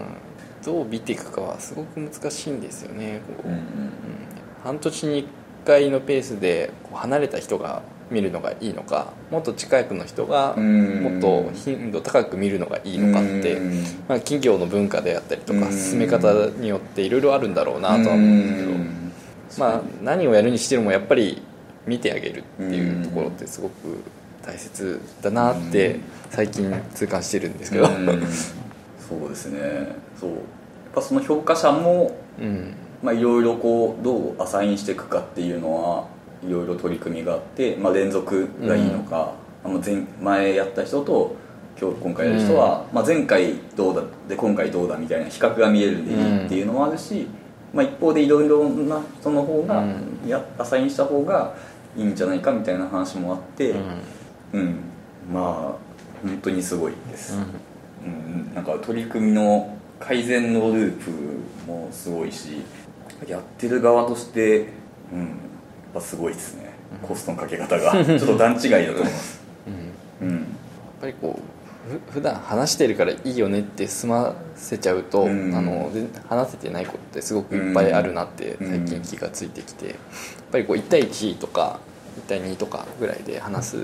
[0.63, 3.53] どう見ていくかはすごく難しいんですよねこううん。
[3.53, 3.61] うん。
[4.63, 5.26] 半年に1
[5.65, 7.82] 回のペースでこう離れた人が
[8.12, 11.01] 見るのがいいのかもっと近くの人がうん。
[11.01, 13.84] もっと頻度高く見るのがいいのかって、うん。
[14.07, 15.72] まあ、企業の文化であったりとかうん。
[15.72, 19.12] 進め方によっていろいろあるんだろうなとは思うんですけど、うん。
[19.57, 21.41] まあ、何をやるにしてもやっぱり
[21.88, 24.03] 見てあげるっていうところってすごく
[24.45, 25.99] 大切だなって
[26.30, 28.07] 最近痛感してるんですけど、うん。
[28.99, 29.95] そうですね。
[30.20, 30.32] そう。
[30.32, 30.39] やっ
[30.95, 32.74] ぱその評価者もうん。
[33.01, 36.07] まあいろいろこうどうアサインしていくかっていうのは
[36.44, 39.34] いろいろ取り組みがあって、まあ、連続がいいのか、
[39.64, 41.36] あの前前やった人と
[41.80, 47.28] 今日今回やる人は、まあ、前回どうだで今回どうだみたいな比較が見えるんでいいっていうのもあるし、
[47.74, 50.28] まあ、一方でいろいろな人の方が、うん。
[50.28, 51.56] やアサインした方が
[51.96, 53.76] いいんじゃないかみたいな話もあって、
[54.54, 54.80] うん。
[55.32, 55.92] まあ
[56.24, 57.38] 本当にすごいです、
[58.06, 58.54] うん。
[58.54, 61.12] なんか取り組みの改善のループ
[61.68, 62.64] もすごいし
[63.28, 64.68] やってる側として
[65.14, 65.51] うん
[65.94, 66.72] ぱすごいですね。
[67.02, 67.92] コストのかけ方が。
[68.06, 69.42] ちょっと段違いだと思います。
[70.22, 70.28] うん。
[70.28, 70.36] うん。
[70.36, 70.42] やっ
[71.02, 75.56] ぱりこうふ普段話してるからいいよねって済ませちゃうと、うん。
[75.56, 78.70] あので話せてないことってすごくいっぱいあるなってうん。
[78.70, 79.96] 最近気がついてきて、やっ
[80.52, 81.80] ぱりこう1対1とか
[82.26, 83.78] 1対2とかぐらいで話す。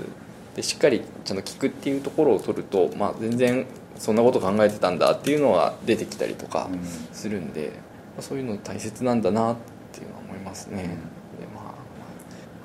[0.54, 6.68] でしっかりちゃんと聞くっていうところを取ると、まあ、全然そんなこと考えてたんだっていうのは出てきたりとか
[7.12, 7.72] するんで、
[8.16, 9.56] まあそういうの大切なんだなっ
[9.92, 10.96] ていうのは思いますね。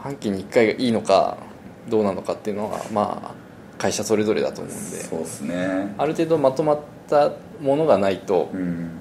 [0.03, 1.37] 半期に1回がいいのか
[1.89, 3.43] どうなのかっていうのはまあ
[3.77, 4.97] 会社それぞれだと思うんで。
[4.97, 5.95] そうですね。
[5.97, 6.79] ある程度まとまっ
[7.09, 7.31] た
[7.61, 8.99] ものがないとうん。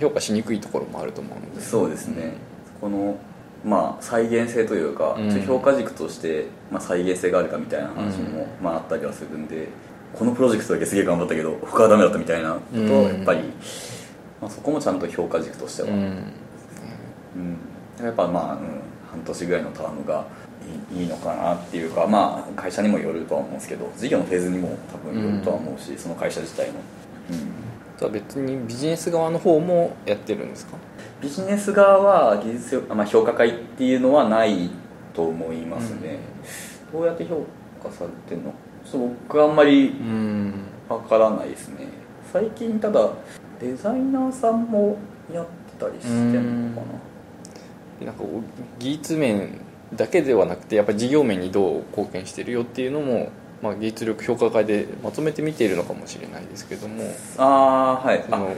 [0.00, 1.60] 評価しにくいところもあると思うので。
[1.60, 2.34] そうですね。
[2.80, 3.16] この
[3.64, 5.42] まあ再現性というか、うん。
[5.42, 9.68] 評価軸として、まあ、再現性があるかみたいな話も、まあ、あったりはするんで
[10.14, 12.90] このプロジェクトだけすげえ頑張ったけど他はダメだったみたいなことうん。
[13.08, 13.40] やっぱり、
[14.40, 16.26] まあ、そこもちゃんと評価軸としては、ううんん。
[18.02, 18.60] やっぱまあ、うん、
[19.10, 20.26] 半年ぐらいのタームが
[20.92, 26.74] いいのかなっていうかまあ会社にもよるとは思うんですけど事業のフェーズにも多分よるとは思うし、その会社自体の、
[27.30, 27.38] うん、
[27.98, 30.76] じゃあ別にビジネス側の方もやってるんですか？
[31.20, 34.70] ビジネス側は技術評、まあ、評価会っていうのはない
[35.14, 36.18] と思いますね、
[36.92, 37.44] どうやって評
[37.82, 38.52] 価されてるの？
[38.84, 40.52] ちょっと僕はあんまりうん。
[40.88, 41.86] わからないですね。
[42.32, 43.10] 最近ただ
[43.60, 44.96] デザイナーさんも
[45.30, 46.98] やってたりしてんのかな？
[48.06, 48.22] んか
[48.78, 49.60] 技術面
[49.94, 53.30] だけではなくてやっぱり事業面にどう貢献してるよっていうのも、
[53.62, 57.04] まあ、技術力評価会でまとめて見ているのかもしれないですけども。
[57.04, 58.24] なああーはい。
[58.28, 58.54] その、うん、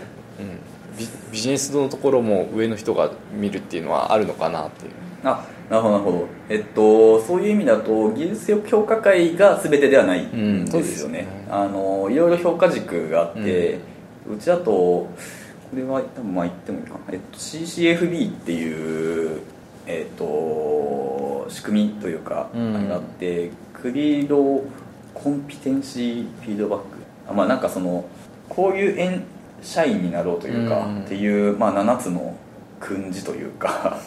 [0.99, 4.93] ビビジネスのところも上の人が見るっていうのはあるのかなっていう。
[5.23, 6.27] あなるほどなるほど。
[6.49, 13.79] えっとそういう意味だと技術力評価会が全てではないうんですすよでよね,、ねあのいろいろ評価軸があって、
[14.29, 15.09] うちだと
[15.71, 19.41] これは多分まあ言ってもいいかな、えっと、CCFB っていう
[19.87, 22.77] えっと仕組みというか、うん。
[22.77, 24.65] あれがあってクリード
[25.15, 26.87] コンピテンシーフィードバック。
[27.29, 28.05] あまあなんかその
[28.49, 29.23] こういう
[29.63, 31.01] 社員になろうというか、うん。
[31.03, 32.35] っていう、まあ、7つの
[32.81, 33.99] 訓示というか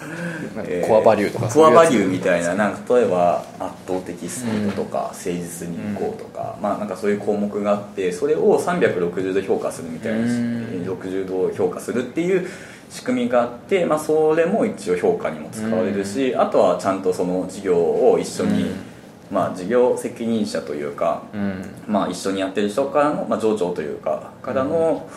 [0.88, 1.48] コアバリューとか。
[1.48, 10.64] コアバリューみたいななんか例えば圧倒的スピードとか、誠実に行こうとか、まあなんかそういう項目があってそれを360度評価するみたいな、うん。
[10.84, 12.48] 60度評価するっていう
[12.90, 18.76] 仕組みがあって、まあ、それも一応評価にも使われるし、あとはちゃんとその事業を一緒に、うん。
[19.32, 21.66] まあ、事業責任者というか、うん。
[21.88, 25.10] まあ、一緒にやってる人からの、まあ、上長というかからの、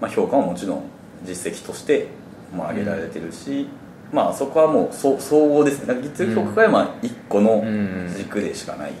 [0.00, 0.82] まあ、評価ももちろん
[1.24, 2.08] 実績として、
[2.56, 3.68] まあ、上げられてるし、
[4.12, 5.86] まあ、そこはもうそ総合ですね。
[5.86, 8.92] だから実力評価会はまあ1個のうん軸でしかない、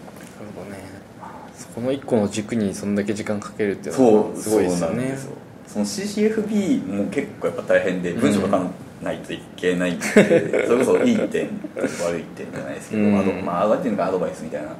[1.74, 5.18] この一個の軸にそんだけ時間かけるっていうのはすごいですよね。
[5.66, 8.62] その CCFB も結構やっぱ大変で文章書か
[9.02, 10.04] ないといけないんで、
[10.66, 11.48] それこそいい点
[12.04, 13.18] 悪い点じゃないですけど、うん。
[13.18, 14.76] アドまあ悪い点かアドバイスみたいな感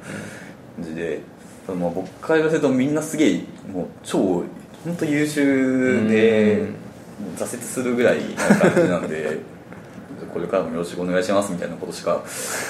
[0.81, 1.19] じで
[1.65, 4.43] その僕から言わせるとみんなすげえもう超
[4.83, 6.75] 本当優秀でうん
[7.37, 9.39] 挫折するぐらいな感じなんで
[10.33, 12.21] これからもよろしくお願いしますみたいなことしか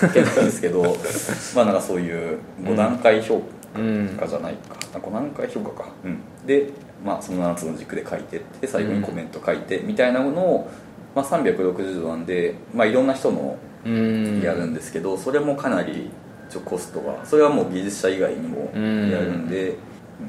[0.01, 0.83] 言けないんですけど
[1.55, 3.41] まあなんかそういう5段階評
[3.75, 4.75] うん価じゃないか。
[4.93, 6.69] あ5段階評価か、うん、で、
[7.05, 10.69] まあ、その7つの軸で書いてって最後にコメント書いてみたいなものを、
[11.15, 14.41] まあ、360度なんで、まあ、いろんな人のうん。
[14.41, 16.11] やるんですけど、それもかなり
[16.49, 19.09] 一応コストがそれはもう技術者以外にもうん。
[19.09, 19.75] やるんで、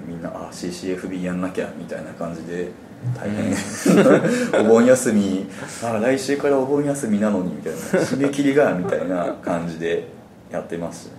[0.06, 2.68] みんなあ CCFB やんなきゃみたいな感じで
[3.16, 3.52] 大変、
[4.64, 5.46] お盆休み。
[5.82, 7.78] あ来週からお盆休みなのにみたいな。
[7.78, 10.08] 締め切りがみたいな感じで
[10.50, 11.06] やってます。
[11.06, 11.12] ね、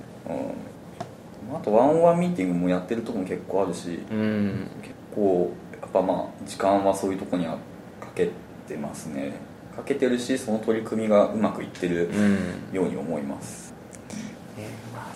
[1.50, 7.54] うん、あとワンオンワンミーティングもやってるとこも結構あるしうん結構やっぱまあ時間はそういうとこには
[8.00, 8.30] かけ
[8.68, 9.34] てますね。
[9.76, 12.76] かけてるしその取り組みがうまくいってるうん。
[12.76, 13.63] ように思います。
[13.63, 13.63] ねまあ、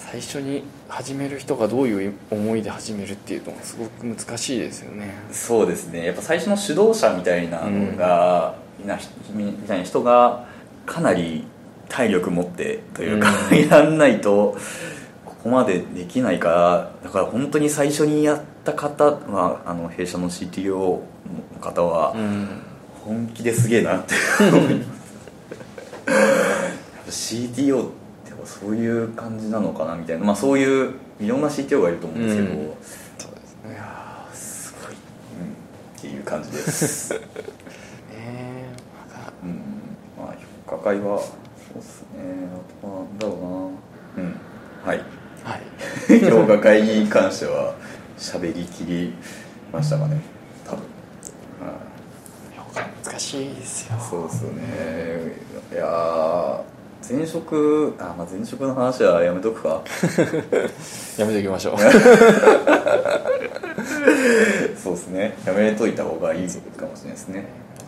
[0.09, 5.13] 最初に始める人がどういう思いで始めるっていうのはすごく難しいですよね。
[5.33, 6.05] そうですね。
[6.05, 8.97] やっぱ最初の主導者みたいなのが、みんな
[9.33, 10.45] みたいな人が
[10.85, 11.45] かなり
[11.89, 13.67] 体力持ってというか、うん。
[13.67, 14.55] やんないと
[15.25, 21.01] ここまでできないからだから本当に最初にやった方はあの弊社の CTO の
[21.59, 22.47] 方はうん。
[23.03, 24.15] 本気ですげえなって
[24.51, 24.85] 思いま
[27.09, 27.89] す CTO
[28.47, 32.55] そういう感じなのかなみたいな、まあ、そういういろんな CTO がいると思うんですけど、うん。
[32.55, 32.73] い
[33.17, 33.75] そうですね。
[33.75, 34.99] やーすごい、うん、っ
[36.01, 37.11] ていう感じです。
[37.13, 37.19] ね
[39.09, 39.59] まだうん。
[40.17, 40.35] まあ
[40.65, 41.25] 評価会はそ
[41.75, 42.47] うっすね。
[42.53, 43.77] あとはなんだろ
[44.15, 44.23] うな。
[44.23, 44.35] うん。
[44.85, 45.03] はい。
[45.43, 46.19] はい。
[46.31, 47.75] 評価会に関しては
[48.17, 49.13] 喋りきり
[49.73, 50.21] ましたかね。
[50.65, 50.83] 多分、
[53.03, 53.97] 難しいですよ。
[53.99, 54.63] そうですよね。
[55.73, 56.76] いやー
[57.07, 59.81] 前職あ、まあ、前職の話はやめとくか
[61.17, 61.77] やめておきましょう。
[64.77, 65.37] そうですね。
[65.45, 67.45] やめといた方がいいかもしれないですね。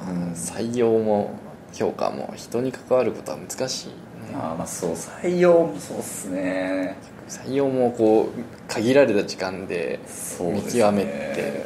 [0.08, 0.32] うん。
[0.34, 1.32] 採用も
[1.74, 3.94] 評価も人に関わることは難しいね。
[4.34, 6.96] あーまあそう採用もそうっすね。
[7.28, 10.00] 採用もこう限られた時間で
[10.40, 11.66] 見極めて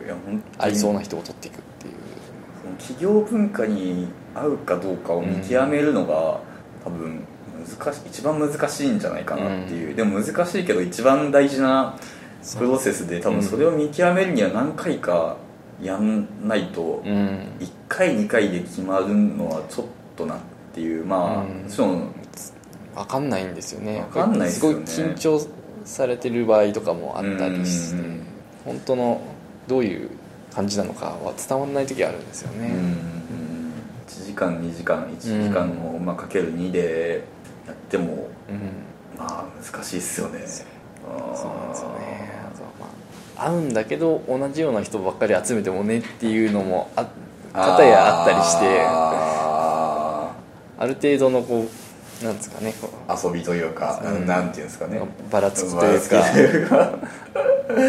[0.00, 1.94] うんいや本当に合いそうな人を取っていくっていう。
[2.78, 6.40] 企業文化に合うかどうかを見極めるのが、
[6.84, 7.24] 多分
[7.58, 11.96] 難しい一番難しいんじゃないかなっていう、でも難しいけど一番大事な
[12.56, 15.36] プロセスで多分それを見極めるには何回か
[15.82, 17.12] やんないと、うん。
[17.60, 20.38] 1回2回で決まるのはちょっとなっ
[20.74, 21.04] ていう。
[21.04, 21.62] まあ、うん。
[21.62, 22.12] もちろん
[22.94, 24.00] 分かんないんですよね。
[24.00, 24.86] わかんないですよね。
[24.86, 25.46] すごい緊張
[25.84, 28.00] されてる場合とかもあったりして。
[28.00, 28.22] うん。
[28.64, 29.20] 本当の
[29.66, 30.10] どういう
[30.52, 33.17] 感じなのかは伝わらない時あるんですよね、うん
[34.08, 37.22] 1時間2時間1時間を、まあ、かける2で
[37.66, 39.18] やってもうん。
[39.18, 40.46] まあ難しいっすよね。
[40.46, 40.64] そ
[41.44, 42.30] うなんですよね。
[42.46, 42.86] あとはま
[43.36, 47.06] あ合うんだけど同じような人ばっかり集めてもねっていうのもあ
[47.52, 48.86] 方やあったりして。
[48.86, 50.32] あ
[50.80, 51.66] ある程度のこ
[52.22, 52.74] うなんですかね。
[53.24, 54.26] 遊びというか、うん。
[54.26, 55.00] なんていうんですかね。
[55.30, 56.98] ばらつきというかばらつきというか。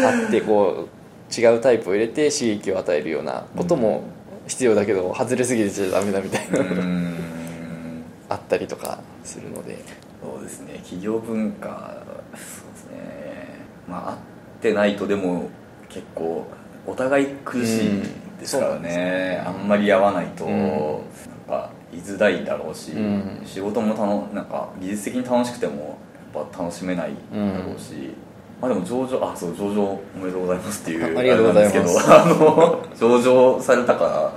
[0.08, 4.02] あ ってこう違うタイプを入れて刺激を与えるようなことも
[4.50, 7.14] 必要だけど外れすぎてちゃダメだみたいな、うん。
[8.28, 9.78] あったりとかするので。
[10.20, 10.74] そうですね。
[10.82, 11.96] 企業文化
[12.32, 13.46] そうですね。
[13.88, 14.16] まあ合っ
[14.60, 15.48] てないとでも
[15.88, 16.46] 結構
[16.86, 18.02] お互い苦しい
[18.40, 20.58] ですからうんそうなんですね,、あんまり合わないと、うん。
[20.58, 21.00] なん
[21.48, 23.42] か居づらいだろうし、うん。
[23.44, 25.98] 仕事もたのなんか技術的に楽しくても
[26.34, 28.14] やっぱ楽しめないだろうし、
[28.60, 31.78] まあでも上場あそう上場おめでとうございますっていうあ ありがとうございます。
[31.78, 34.32] あれなんですけどあの 上場されたから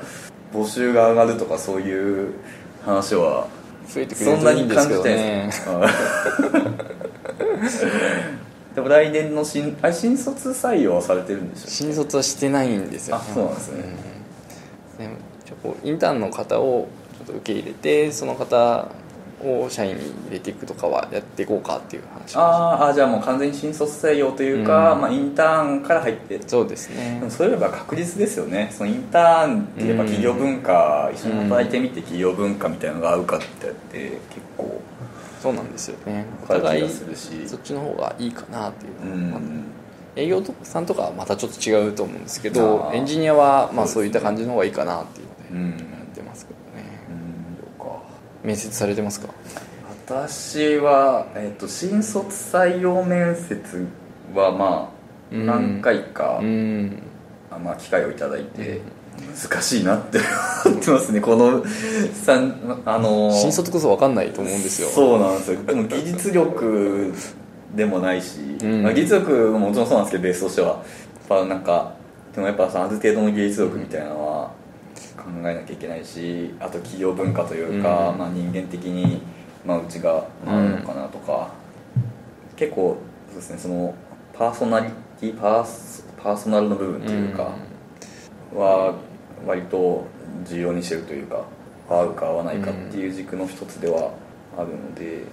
[0.53, 2.29] 募集が上がるとかそういう
[2.85, 3.47] 話は
[3.87, 5.49] 増えてくれるそんですけ感じてどね
[8.75, 13.17] でも来年の新あれ新卒採用はされてるんでしょ新卒はしてないんですよ。
[13.17, 13.83] あそうなんですね。
[14.99, 15.05] うん。
[15.05, 15.09] で
[15.45, 18.87] ちょこうインターンの方をちょっと受け入れてその方
[19.45, 22.35] を社員に入れていくとかはやっていこうかっていう話。
[22.35, 25.01] あーあじゃあもう完全に新卒採用というか、うん。
[25.01, 26.39] まあ、インターンから入って。
[26.47, 27.17] そうですね。
[27.19, 28.69] でもそういえば確実ですよね。
[28.71, 34.19] そのインターンってやっぱ企業文化、一緒に働いてみて企業文化みたいなのが合うかってって結
[34.57, 34.81] 構
[35.41, 36.25] そうなんですよね。
[36.43, 37.47] お互いするし。
[37.47, 39.63] そっちの方がいいかなっていううのは、ん
[40.15, 48.03] 営業さんとかはまたちょっと違うと思うんですけどエンジニアはまあそういった感じの方がいいかなっていううんのでやってますけどねうんそうか
[48.43, 49.27] 面接されてますか？
[50.07, 53.87] 私は、えっと新卒採用面接
[54.35, 54.91] はま
[55.31, 55.45] あうん。
[55.45, 57.01] 何回か、うん。
[57.49, 58.81] あまあ、機会をいただいて、
[59.49, 60.19] 難しいなって
[60.65, 61.21] 思ってますね。
[61.21, 61.63] この
[62.13, 64.89] さんあの新卒こそ分かんないと思うんですよ。
[64.89, 65.63] そうなんですよ。
[65.63, 67.13] でも技術力
[67.75, 68.83] でもないし、うん。
[68.83, 70.67] まあ、技術力ももちろんそうなんですけどベースとしては。
[70.67, 70.79] やっ
[71.29, 71.93] ぱなんか
[72.35, 74.51] でもやっぱさある程度の技術力みたいなのは
[75.23, 78.17] 考えなきゃいけないしあと企業文化というか、うん。
[78.17, 79.21] まあ、人間的に、
[79.65, 81.49] まあ、うちがあるのかなとか、
[82.55, 82.97] 結構
[83.29, 83.95] そうですねその
[84.33, 87.55] パーソナリティパースパーソナルの部分というか、
[88.53, 88.95] は
[89.45, 90.05] 割と
[90.45, 91.45] 重要にしてるというか
[91.89, 94.11] 合うか合わないかっていう軸の一つでは
[94.57, 95.23] あるので、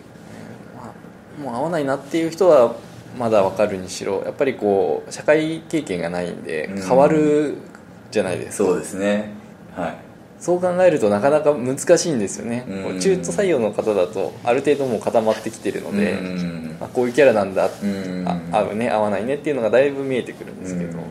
[0.77, 0.95] ま
[1.39, 2.75] あもう合わないなっていう人は
[3.19, 6.83] まだ分かるにしろやっぱりこう社会経験がないんでうん。
[6.83, 7.57] 変わる
[8.11, 9.40] じゃないですか、そうですね
[9.77, 10.11] はい。
[10.41, 13.01] そう考えるとなかなか難しいんですよね、うん。
[13.01, 16.77] 中途採用の方だとある程度もう固まってきてるので、うん。
[16.81, 18.25] あこういうキャラなんだ、うん。
[18.27, 18.89] あ合うね。
[18.89, 21.05] 合わないねっていうのがだいぶ見えてくるんですけど、うん。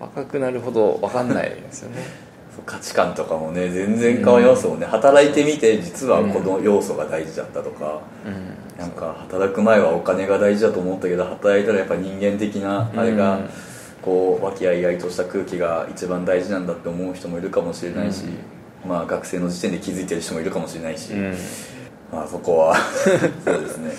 [0.00, 1.98] 若くなるほど分かんないですよね。
[2.66, 8.78] 価値観とかもね全然変わりますもんね、働いてみて実はこの要素が大事だったとか、うん。
[8.78, 13.50] なんか働く前はお金が大事だと思ったけど働いたらやっぱ人間的なあれが、うん
[14.02, 18.24] こう和気あいあいとした空気が一番大事なんだって思う人もいるかもしれないし、
[18.86, 21.36] まあ学生の時点で気づいてる人もいるかもしれないし、うん。
[22.12, 22.76] まあそこは
[23.44, 23.92] そうですね。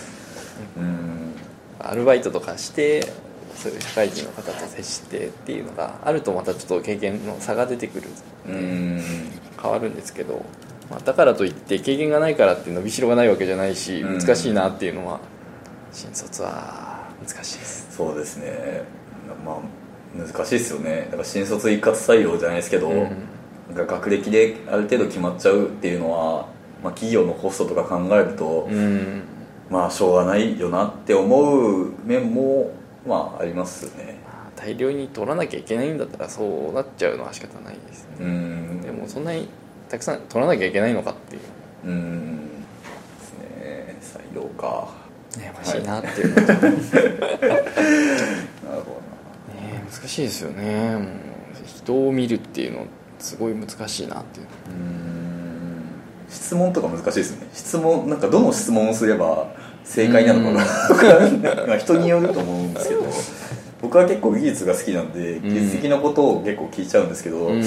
[0.78, 1.34] うん。
[1.80, 3.08] アルバイトとかして
[3.56, 8.10] そういう社会人の方と接してっていうのがあるとまたちょっと経験の差が出てくる。
[8.48, 9.02] うん。
[9.62, 10.44] 変わるんですけど、
[10.90, 14.20] まあ、だからといって経験がないからって伸びしろがないわけじゃないしうん。
[14.20, 15.22] 難しいなっていうのは
[15.94, 17.88] 新卒は難しいです。
[17.96, 18.84] そうですね。
[19.46, 19.83] まあ
[20.16, 21.06] 難しいですよね。
[21.06, 23.10] だから新卒一括採用じゃないですけど、うん。
[23.76, 26.48] なんか学歴である程度決まっちゃうっていうのは、
[26.84, 29.24] まあ、企業のコストとか考えると、うん。
[29.70, 32.72] まあしょうがないよなって思う面も
[33.08, 34.18] まあありますよね。
[34.26, 38.18] まあ大量に取らなきゃいけないんだったらそうなっちゃうのは仕方ないですね。
[38.20, 38.82] うん。
[38.82, 39.48] でももそんなに
[39.90, 41.42] たくさん取らなきゃいけないのかっていう。
[41.86, 42.50] うん。
[43.20, 43.98] ですね。
[44.34, 44.88] 採用か。
[45.32, 46.30] 悩ましいなっていう。
[46.30, 46.48] のと、ね
[48.70, 49.02] なるほ
[49.90, 50.98] 難しいですよね。
[51.66, 52.86] 人を見るっていうの
[53.20, 54.48] すごい難しいなっていう。
[56.30, 57.48] 質問とか難しいですね。
[57.54, 59.54] 質問なんかどの質問をすれば
[59.84, 60.66] 正解なのかな
[61.68, 63.04] まあ人によると思うんですけど。
[63.84, 67.62] 僕は結構技術が好きなんで技術的なことを結構聞いちゃうんですけど、うん。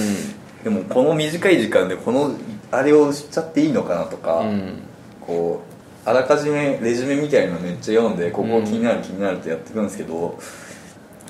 [0.64, 2.32] でもこの短い時間でこの
[2.72, 4.78] あれをしちゃっていいのかなとか、うん。
[5.20, 5.60] こ
[6.06, 10.38] うあらかじめレジュメみたいなのめっちゃ読んでここ気になる気になるってやっていくんですけど、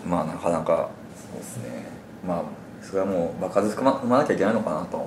[0.07, 0.89] まあなかなか
[1.33, 1.87] そうですね。
[2.27, 2.43] まあ
[2.83, 5.05] それはもう場数踏ま踏まなきゃいけないのかなと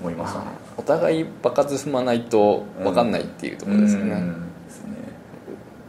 [0.00, 0.46] 思いましたね。
[0.76, 4.92] お互い場数踏まないと分かんないっていうところですよね、うんですね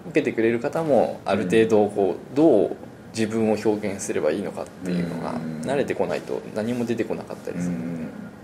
[0.10, 2.76] 受けてくれる方もある程度こうどう
[3.16, 5.62] 自分を表現すればいいのかっていうのがうん。
[5.62, 8.02] 慣れてこないと何も出てこなかったりする、うん。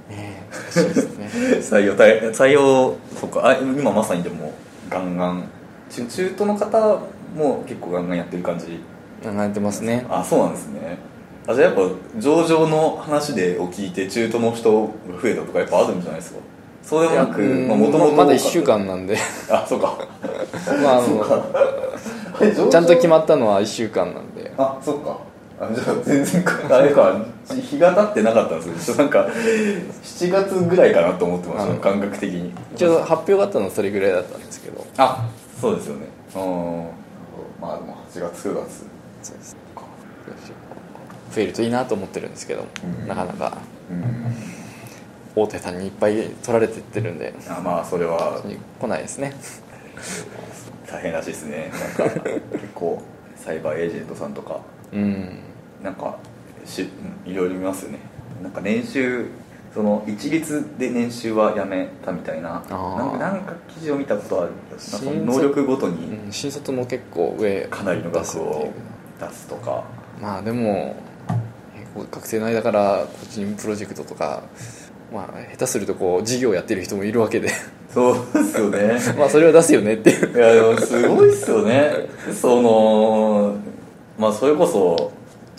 [0.09, 1.30] ねえ難しいですね。
[1.61, 3.47] 採用対採用そっか。
[3.47, 4.53] あ今まさにでも
[4.89, 5.43] ガンガン。
[5.89, 6.99] 中中途の方
[7.36, 8.80] も結構ガンガンやってる感じ
[9.24, 10.05] 考えてますね。
[10.09, 10.97] あそうなんですね。
[11.47, 11.82] あじゃあやっぱ
[12.19, 14.88] 上場の話でを聞いて中途の人が
[15.21, 16.39] 増えたとかやっぱあるんじゃないですか？
[16.84, 19.17] そうでもなくうんもともとまだ1週間なんで。
[19.49, 19.97] あそうか。
[20.84, 21.01] まああ
[22.43, 24.51] のちゃんと決まったのは1週間なんで。
[24.57, 25.17] あそっか。
[25.59, 27.15] あじゃあ全然あれか
[27.47, 29.28] 日が経ってなかったんですよなんか
[30.03, 32.51] 7月ぐらいかなと思ってましたあ感覚的に。
[32.76, 34.84] 一応発表があったのはそれぐらいだったんですけど。
[34.97, 35.26] あ
[35.61, 36.07] そうですよね。
[36.36, 36.88] うん
[37.61, 38.86] まあでも8月9月
[39.24, 39.55] そうです
[41.34, 43.07] 増えるといいなと思ってるんですけど、うん。
[43.07, 43.57] なかなか。
[43.89, 44.36] うん。
[45.36, 48.43] 大手さんにいっぱい取られてってるんであまあそれは。
[48.80, 49.34] 来ないですね。
[50.88, 51.71] 大変らしいですね。
[51.97, 53.01] なんか 結構
[53.36, 54.59] サイバーエージェントさんとか。
[54.93, 55.39] うん。
[55.84, 56.17] なんか
[56.65, 56.84] し
[57.26, 57.99] うんいろいろ見ますよね。
[58.43, 59.26] なんか年収
[59.74, 62.61] その一律で年収はやめたみたいな。
[62.69, 64.51] なんか記事を見たことある。
[65.26, 68.71] 能力ごとにうん新卒も結構上かなりの額を
[69.20, 69.84] 出すとか。
[70.22, 70.95] まあでも
[72.11, 74.43] 学生の間から個人プロジェクトとか
[75.14, 77.49] まあ下手するとこう事業やってる人もいるわけで。
[77.93, 78.99] そうですよね。
[79.18, 80.36] まあそれは出すよねっていう。
[80.36, 81.91] いやでもすごいっすよね。
[82.34, 83.55] その
[84.18, 85.11] まあそれこそ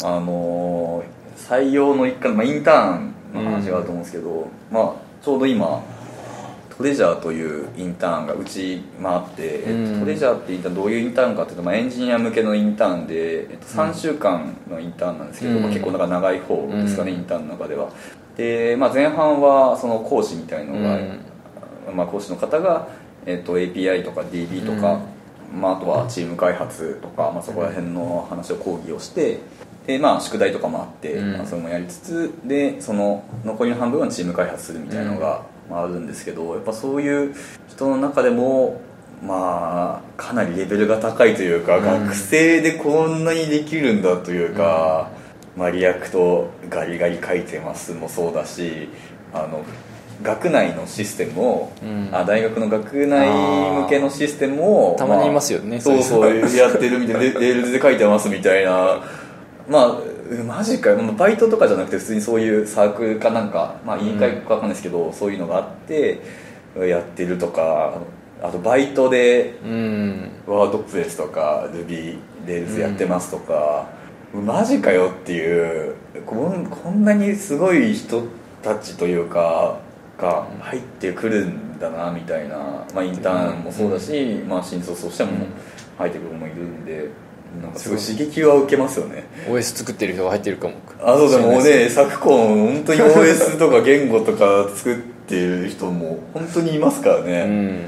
[0.02, 1.02] あの
[1.36, 4.92] 採用の一環、まあ、インターンの話があると思うんですけど、まあ
[5.22, 5.80] ちょうど今
[6.76, 10.00] トレジャーというインターンがうち回って、うん。
[10.00, 15.62] トレジャーってインターンどういうインターンかっていうと、まあ、エンジニア向けのインターンで、えっと、3週間のインターンなんですけど、うん。
[15.62, 17.90] まあ、結構なんか長い方ですかね、うんインターンの中では。
[18.36, 21.96] で、まあ、前半はその講師みたいのが、うん。
[21.96, 22.88] まあ、講師の方が、
[23.26, 25.00] えっと API とか DB とか、
[25.54, 29.38] まあ、あとはチーム開発とか、まあ、そこら辺の話を講義をして
[29.86, 31.32] で、まあ、宿題とかもあって、うん。
[31.34, 37.34] まあ、それもやりつつでその残りの半分はチーム開発するみたいなのが、まあ、あるんですけどやっぱそういう
[37.68, 38.80] 人の中でも
[39.22, 41.84] まあかなりレベルが高いというか、うん。
[42.06, 45.10] 学生でこんなにできるんだというか、
[45.56, 48.88] まあ、 React ガリガリ書いてますもそうだし
[49.32, 49.64] あの
[50.22, 52.08] 学内のシステムを、うん。
[52.12, 53.28] あ大学の学内
[53.82, 59.02] 向けのシステムをたまにいますよねそうそうそうやってるみたいなで Rails で書いてますみたいな
[59.68, 60.13] まあう
[60.46, 61.02] マジかよ。
[61.02, 66.20] まあバイトとかじゃなくて普通にそういうサークルかなんか、まあ、委員会かわかんないですけど、そういうのがあって
[66.76, 67.98] やってるとか
[68.42, 70.30] あとバイトでうん。
[70.46, 73.88] ワードプレスとか Ruby レールズやってますとか、
[74.34, 75.94] マジかよっていう
[76.26, 78.24] こんこんなにすごい人
[78.62, 79.78] たちというか
[80.18, 85.46] が入ってくるんだなみたいな、まあ、インターンもそうだし、まあ、新卒としても
[85.96, 87.08] 入ってくる子もいるんで
[87.62, 89.24] なんかすごい刺激は受けますよね。
[89.48, 90.74] OS 作ってる人が入ってるかも。
[91.00, 97.86] あそうでもね昨今本当に OS とか言語とか作ってる人も本当にいますからね、うん。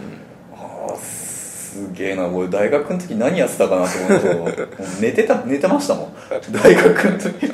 [0.55, 2.27] ああすげえな。
[2.27, 4.67] 俺大学の時何やってたかなと思うと
[5.01, 6.15] 寝てた寝てましたもん。
[6.53, 7.47] 大学の時。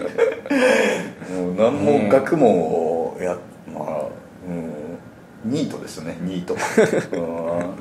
[1.34, 3.36] もう何も学問をや
[3.72, 4.06] まあ
[4.48, 4.82] うん。
[5.44, 6.54] ニートですよねニート。
[7.16, 7.18] う
[7.62, 7.76] ん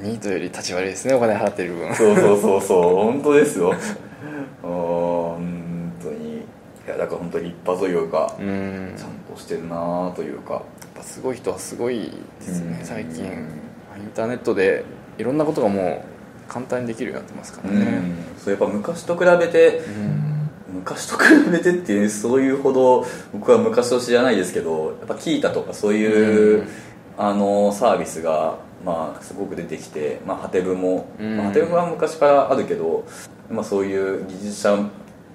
[0.00, 1.94] ニートより立ち悪いですねお金払ってる分。
[1.94, 3.74] そうそうそうそう本当ですよ。
[4.62, 6.38] 本当に。
[6.38, 6.42] い
[6.88, 8.92] やだから本当に立派というかうん。
[8.96, 10.54] ちゃんとしてるなというか。
[10.54, 10.62] やっ
[10.94, 12.86] ぱすごい人はすごいですねうん。
[12.86, 13.24] 最近。
[13.24, 14.84] インターネットで
[15.18, 16.04] いろんなことがも
[16.48, 17.80] う簡単にできるようになってますからね。
[17.80, 18.16] うん。
[18.38, 20.38] そうやっぱ昔と比べてうん。
[20.74, 26.68] 昔と比べてっていうそういうほど僕は昔を知らないですけどやっぱキータとかそういう、うん。
[27.18, 31.36] あのサービスがまあすごく出てきて、まあ、ハテブも、うん。
[31.36, 33.04] まあ、ハテブは昔からあるけど、
[33.50, 34.76] まあ、そういう技術者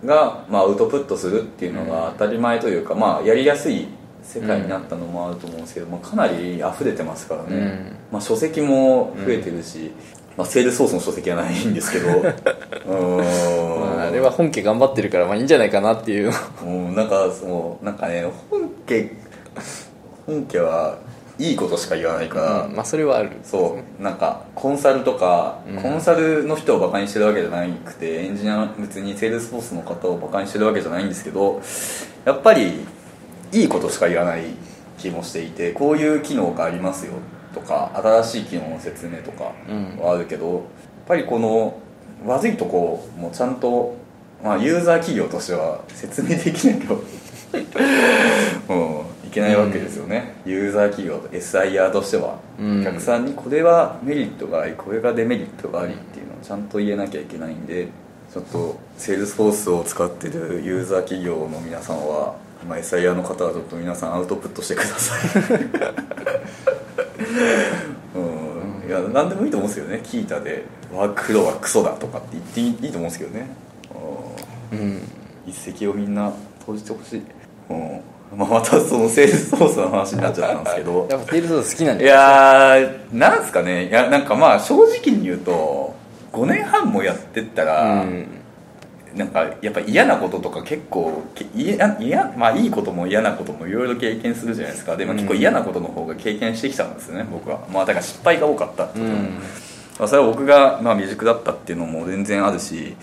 [0.05, 3.87] が、まあ、アウトプットするっていうのが当たり前というか、まあ、やりやすい
[4.21, 7.95] 世界になったのもあると思うんですけど、まあ、かなり溢れてますからね、うん。
[8.11, 9.91] まあ、書籍も増えてるし、
[10.35, 16.31] まあ、 Salesforce の書籍はないんですけど あ、あれは本家頑張ってるからまあいいんじゃないかなっていう。
[16.63, 19.11] うんなんかそのなんかね本家
[20.27, 20.99] 本家は
[21.39, 23.31] いいことしか言わないから、うんまあそれはある。
[23.43, 24.03] そう。
[24.03, 25.81] なんかコンサルとか、うん。
[25.81, 31.61] コンサルの人をバカにしてるわけじゃなくてエンジニア別に Salesforce の方をバカにしてるわけじゃないんですけど
[32.25, 32.85] やっぱり
[33.51, 34.43] いいことしか言わない
[34.97, 37.13] 気もしていてこういう機能がありますよ
[37.53, 39.97] とか新しい機能の説明とかうん。
[39.99, 40.61] はあるけど、やっ
[41.07, 41.79] ぱりこの
[42.25, 43.95] 悪いとこもちゃんと、
[44.43, 46.95] まあ、ユーザー企業としては説明できないと、
[48.69, 52.81] うん、いけないわけですよね、ユーザー企業 SIR としては、うん。
[52.81, 57.87] お客さんにこれはメリットがありこれがデメリットがありっていうのをちゃんと言えなきゃいけないんで
[58.33, 62.35] ちょっと Salesforce を使ってるユーザー企業の皆さんは、
[62.67, 65.21] まあ、SIR の方はちょっと皆さんアウトプットしてください。
[68.17, 68.19] う
[68.85, 68.87] ん。
[68.87, 70.01] いや何でもいいと思うんですよね。
[70.03, 73.47] 聞いたで「わ黒はクソだ」とかって言っていいと思うんですけどね。
[74.71, 74.79] うん。
[74.79, 75.01] うん。
[75.45, 76.31] 一石をみんな
[76.65, 77.21] 投じてほしい、
[77.69, 78.01] うん
[78.35, 81.07] まあ、またその Salesforce の話になっちゃったんですけど。
[81.11, 83.87] やっぱ Salesforce 好きなんじゃないやーなんすかね。
[83.87, 85.95] いやなんかまあ正直に言うと
[86.33, 88.27] 5年半もやってったら、うん。
[89.15, 94.95] なんかやっぱ嫌なこととか結構け嫌嫌まあいいことも嫌なこともいろいろ経験するじゃないですか。
[94.95, 97.59] でも結構嫌なことの方が経験してきたんですよね僕は。
[97.73, 99.39] まあだから失敗が多かったってこともうん。
[99.99, 102.95] まあ、それは僕が、まあ、未熟だったっていうのも全然あるし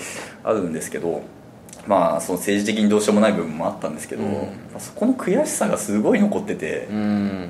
[0.45, 1.22] あるんですけど
[1.87, 4.30] まあその政治的にどうしようもない部分もあったんですけど、うん。
[4.32, 4.39] ま
[4.76, 7.49] あそこの悔しさがすごい残ってて、うん。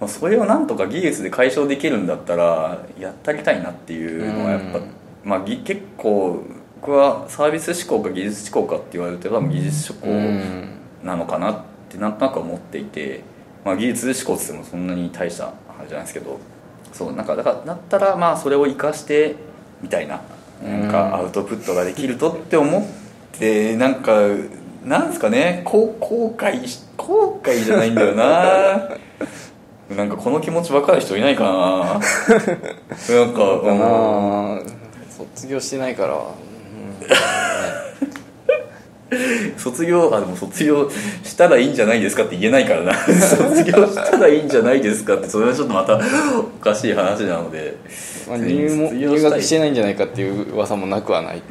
[0.00, 4.84] まあ、それをなんとか技術で解消できるんだったらやってあげたいなっていうのはやっぱ、うん。
[5.24, 6.44] まあ、ぎ結構
[6.80, 10.68] 僕はサービス思考か技術思考かって言われて多分技術思考うん。
[11.04, 13.22] なのかなってなんとなく思っていて、
[13.64, 15.52] まあ、技術思考って言ってもそんなに大したあ
[15.82, 16.40] れじゃないですけど
[16.92, 19.36] そうなんかだからだったらまあそれを生かして
[19.80, 20.20] みたいな
[20.62, 22.82] なんかアウトプットができるとって思っ
[23.38, 24.20] てなんか
[24.84, 28.88] なんですかねこう後悔し後悔じゃないんだよな。
[29.96, 31.50] なんかこの気持ち分かる人いないかな。
[33.14, 34.60] なんかかうんな。
[35.34, 36.16] 卒業してないから、う
[39.14, 39.58] ん。
[39.58, 40.90] 卒業あでも卒業
[41.22, 42.94] したらいいんじゃないですかって言えないからな。
[43.04, 46.00] 卒業したらいいんじゃないですかってそれはちょっとまた
[46.38, 47.76] おかしい話なので。
[48.28, 51.42] まあ、入入学してないんじゃないかっていう噂もなくはない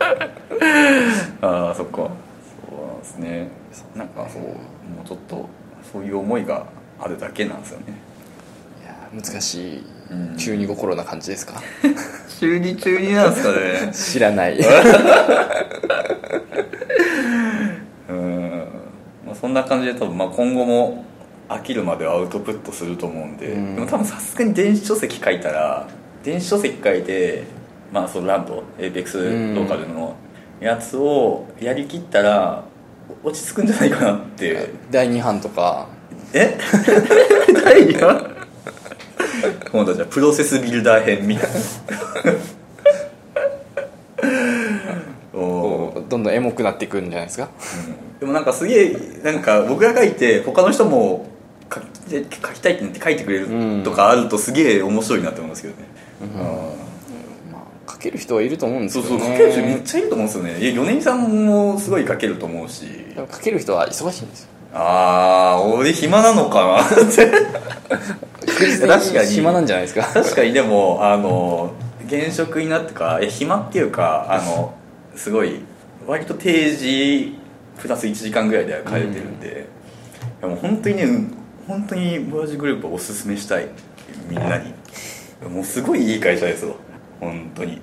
[1.42, 1.96] ああそっか。
[1.96, 2.06] そう
[2.86, 3.48] なんですね。
[3.94, 4.48] なんかそうも
[5.04, 5.48] うちょっと
[5.92, 6.66] そういう思いが
[6.98, 7.86] あるだけなんですよね。
[8.82, 9.84] いや難しい。
[10.10, 10.36] うん。
[10.36, 11.54] 中二心な感じですか？
[12.40, 13.92] 中二中二なんですかね。
[13.92, 14.58] 知らない。
[18.08, 18.64] うん、
[19.26, 21.04] まあ、そんな感じで多分まあ今後も
[21.48, 23.74] 飽きるまではアウトプットすると思うんで、うん。
[23.76, 25.86] でも多分さすがに電子書籍書いたら
[26.22, 27.44] 電子書籍書いて
[27.92, 30.14] まあそのランドエイペックスローカルの
[30.60, 32.62] やつをやりきったら
[33.24, 34.70] 落ち着くんじゃないかなって。
[34.90, 35.86] 第2版とか。
[36.32, 36.56] え？
[37.64, 38.30] 第2話
[39.72, 41.56] 今度はじゃあプロセスビルダー編みたいな。
[45.38, 47.48] おどんどんエモくなっていくんじゃないですか？
[48.20, 51.26] でもなんかすげえなんか僕が書いて他の人も
[51.72, 51.86] 書き
[52.46, 55.84] 書きたいって書いてくれるとかあるとすげえ面白いなって思うんですけどね、
[56.36, 56.89] まあ書
[58.00, 60.60] ける人はいると思うんですそうけどねそう書ける人めっちゃいると思うんですよね。
[60.60, 62.86] いや米井さんもすごい書けると思うし。
[63.14, 64.48] でも書ける人は忙しいんですよ。
[64.72, 67.30] ああ俺暇なのかなって。
[68.46, 70.02] 確確かに暇なんじゃないですか。
[70.12, 71.72] 確かにでもあの
[72.06, 74.74] 現職になってかえ暇っていうかあの
[75.14, 75.60] すごい
[76.06, 77.36] 割と定時
[77.78, 79.68] プラス1時間ぐらいで帰れてるんで、
[80.40, 83.68] いやもう本当にねうん本当にボヤジグループをおすすめしたい。
[84.28, 84.72] みんなに。
[85.48, 86.76] もうすごいいい会社ですよ
[87.20, 87.80] 本当に。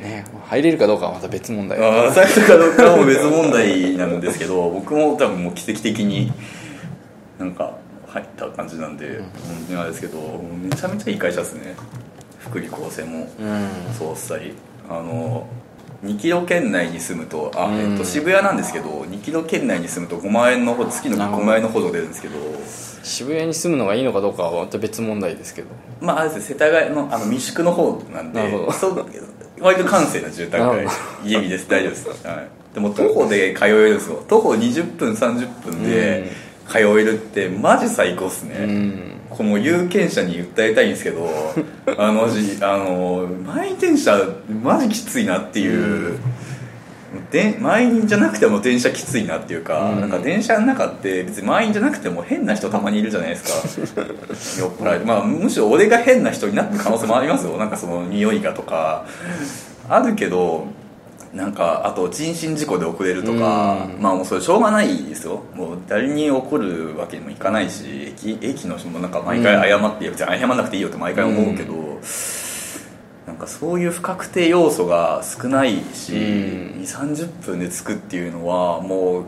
[0.00, 1.78] ね入れるかどうかはまた別問題。
[1.80, 6.32] ああ最初かどうかはもう別問題なんですけど 僕も多分もう奇跡的に
[7.38, 7.74] なんか
[8.06, 9.26] 入った感じなんで、本
[9.66, 10.18] 当にあれですけど
[10.62, 11.74] めちゃめちゃいい会社ですね。
[12.38, 13.68] 福利厚生もうん。
[13.98, 14.54] そうしたり
[14.88, 15.46] あの
[16.04, 17.92] 2キロ圏内に住むとあ、うん。
[17.92, 22.34] えっと、渋谷なんですけど2キロ圏内に住むと5万円のほ月の5万円の補助出るんですけど。
[23.02, 25.68] 渋谷に住むのがいいのかどうかはまた別問題ですけど。
[26.00, 28.40] まああれですね世田谷のあの未宿の方なんで
[29.60, 30.86] 割と閑静な住宅街
[31.24, 31.68] 家見です。
[31.68, 34.24] 大丈夫です、はい、でも徒歩で通えるんですよ。
[34.28, 36.30] 徒歩20分30分で
[36.68, 41.28] 通えるってマジ最高っすね、うんこの有権者に訴えたいんですけど
[41.98, 44.18] あのあの満員電車
[44.62, 46.18] マジきついなっていう、
[47.30, 50.00] で満員じゃなくても電車きついなっていうか、うん。
[50.00, 54.00] なんか電車の中って別に満員じゃなくても変な人たまにいるじゃないですか。
[54.58, 55.04] 酔っ払い。
[55.04, 57.56] まあむしろ俺が変な人になってる可能性もありますよ。
[57.56, 59.04] なんかその匂いがとか。
[59.88, 60.66] あるけど
[61.36, 64.00] なんかあと人身事故で遅れるとか、うん。
[64.00, 65.42] まあもうそれしょうがないですよ。
[65.54, 71.74] もう誰に怒るわけにもいかないし駅駅の人もなんか毎回謝って、別に謝らなくていいよって毎回思うけど、
[73.26, 76.18] なんかそういう不確定要素が少ないし、うん。
[76.80, 79.24] 2 3 0分で着くっていうのはもう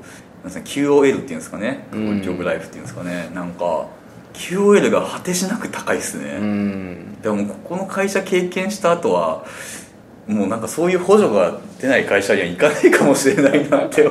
[0.46, 1.86] QOL っていうんですかね。
[1.90, 3.86] クオリティオブライフっていうんですかね、なんか
[4.32, 7.18] QOL が果てしなく高いっすね、うん。
[7.20, 9.44] でもここの会社経験した後は
[10.28, 14.02] もうなんかそういう補助が出ない会社には行かないかもしれないなって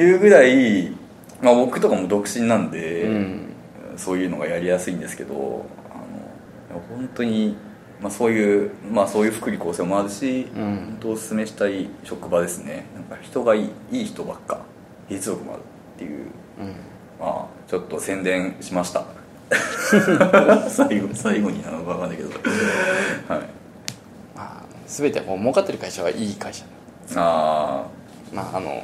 [0.00, 0.90] いうぐらい、
[1.40, 3.42] まあ、僕とかも独身なんで、うん。
[3.96, 7.56] そういうのがやりやすいんですけどあの本当に、
[7.98, 10.62] まあ、そういう、まあ、そういう福利厚生もあるし、うん。
[10.62, 12.84] 本当おすすめしたい職場ですね。
[12.94, 14.60] なんか人がいいいい人ばっか
[15.08, 16.26] 技術力もあるっていう
[16.58, 16.66] うん。
[17.20, 19.06] まあちょっと宣伝しました。
[20.68, 22.30] 最後最後になのか分かんないけど。
[22.30, 22.40] はい。
[23.28, 23.55] まあ
[24.96, 26.64] 全てこう儲かってる会社はいい会社。
[27.14, 27.86] あ
[28.32, 28.82] まああの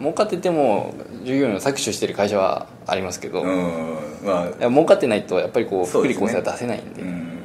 [0.00, 0.92] 儲かってても
[1.24, 4.62] 従業員を搾取してる会社はありますけど、うんまあ。
[4.62, 7.02] や儲かってないとやっぱりこう福利厚生は出せないんで。
[7.02, 7.38] うん。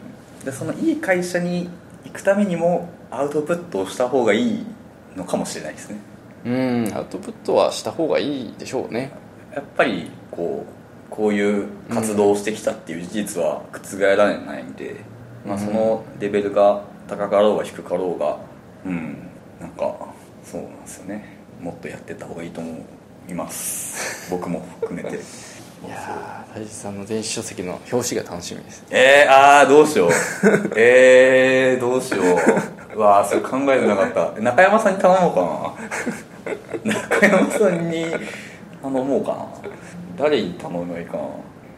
[0.44, 1.70] でそのいい会社に
[2.06, 4.66] 行くためにもアウトプットをした方がいい
[5.16, 5.98] のかもしれないですね。
[6.46, 9.12] うんアウトプットはした方がいいでしょうね。
[9.54, 14.98] やっぱりこうこういう活動をしてきたっていう事実は覆られないんで、
[15.46, 18.38] まあ、そのレベルが高かろうが低かろうが
[18.86, 19.18] うん
[19.60, 19.96] なんか
[20.44, 21.38] そうなんですよね。
[21.60, 22.86] もっとやってった方がいいと思
[23.28, 24.30] います。
[24.32, 25.18] 僕も含めて。
[25.18, 28.84] いやー大地さんの電子書籍の表紙が楽しみです。
[28.90, 30.12] えー、ああどうしよう。
[30.76, 32.22] えー、どうしよ
[32.94, 32.98] う。
[32.98, 34.42] うわあそれ考えてなかった。
[34.42, 36.52] 中山さんに頼もうか
[36.86, 36.94] な。
[36.94, 38.06] 中山さんに
[38.82, 39.46] 頼もうかな。
[40.18, 41.24] 誰に頼めばいいかな。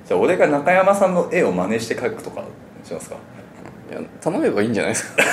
[0.07, 2.43] じゃあ俺が中山さんの絵を真似して描くとか
[2.83, 3.15] しますか
[3.91, 5.23] いや頼めばいいんじゃないですか。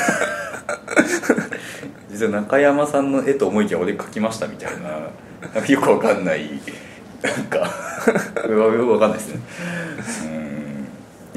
[2.11, 4.89] 実は中山さんの絵と思いきや俺描きましたみたいな
[5.55, 6.61] なんかよくわかんない
[7.23, 7.59] なんか。
[7.59, 7.65] よ
[8.85, 9.41] くわかんないですね。
[10.25, 10.27] う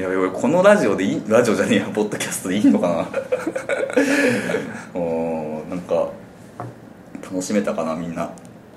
[0.00, 3.06] いや俺このラジオでいいラジオじゃねえやポッドキャストでいいのかな。
[4.98, 6.08] おーなんか
[7.22, 8.32] 楽しめたかなみんな。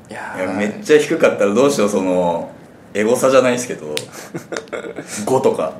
[0.07, 2.51] いやいやめっちゃ低かったらどうしようその
[2.93, 3.95] エゴサじゃないですけど。
[5.25, 5.73] 5とか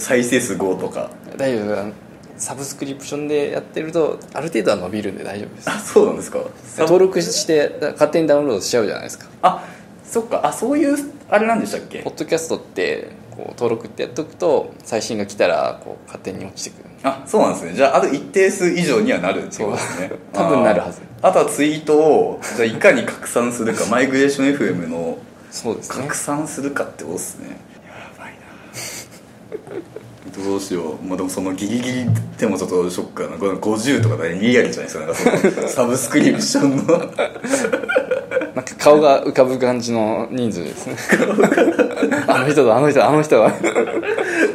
[0.00, 1.10] 再生数5とか。
[1.36, 1.92] 大丈夫。
[2.36, 5.70] サブスクリプションでやってるとある程度は伸びるんで大丈夫です。
[5.70, 6.38] あそうなんですか。
[6.78, 9.26] 登録して勝手にダウンロードしちゃうじゃないですか。
[9.42, 9.68] あ
[10.04, 10.40] そっか。
[10.46, 10.96] あそういう
[11.28, 11.98] あれなんでしたっけ？
[11.98, 16.90] ポッドキャストってこう登録ってやっとくと最新が来たらこう勝手に落ちてくる。
[17.02, 17.74] あそうなんですね。
[17.74, 20.10] じゃあある一定数以上にはなるってことですね。
[20.32, 21.02] 多分なるはず。
[21.20, 25.18] あとはツイートをじゃあいかに拡散するかマイグレーション FM の
[25.50, 26.02] そうですね。
[26.04, 27.60] 拡散するかってことですね
[30.36, 31.04] どうしよう。
[31.04, 32.06] まあでもそのギリギリ
[32.38, 33.36] でもちょっとショックだな。
[33.36, 35.32] この50とかでリアルじゃないですか。
[35.32, 36.98] なんか サブスクリプションの。
[38.54, 40.96] なんか顔が浮かぶ感じの人数ですね。
[42.26, 43.52] あの人だあの人だあの人だ。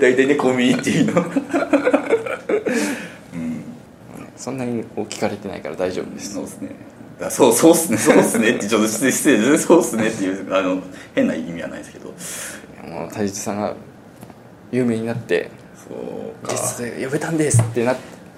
[0.01, 1.25] 大体ねコミュニティの。
[4.37, 6.33] そんなにこう聞かれてないから大丈夫です。
[6.33, 6.75] そうですね。
[7.19, 7.97] だそうそうっすね。
[7.97, 10.79] そうっすねってちょっと失礼失礼ですそうっすねっていうあの
[11.15, 12.13] 変な意味はないですけど。
[12.85, 13.75] もう太地さんが
[14.71, 15.49] 有名になって
[15.87, 16.51] そうか。
[16.51, 17.97] ゲストで呼べたんですってなっ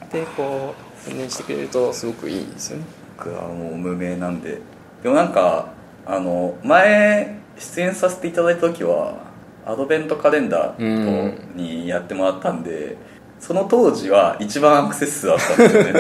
[0.10, 2.86] てこう宣伝してくれるとすごくいいですよね。
[3.18, 4.60] 僕はもう無名なんで。
[5.04, 5.70] でもなんか
[6.06, 9.28] あの前出演させていただいた時は
[9.66, 12.98] アドベントカレンダーとにやってもらったんで、
[13.40, 15.94] その当時は一番アクセス数あったんですよね。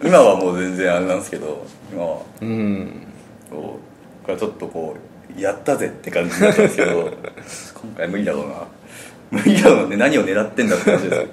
[0.04, 2.18] 今はもう全然あれなんですけど今は。
[2.40, 3.06] うん。
[3.50, 3.78] こ
[4.28, 4.96] うちょっとこ
[5.36, 7.10] うやったぜって感じだったんですけど
[7.82, 8.54] 今回無理だろうな
[9.34, 11.28] 無理だろうね何を狙ってんだって感じです。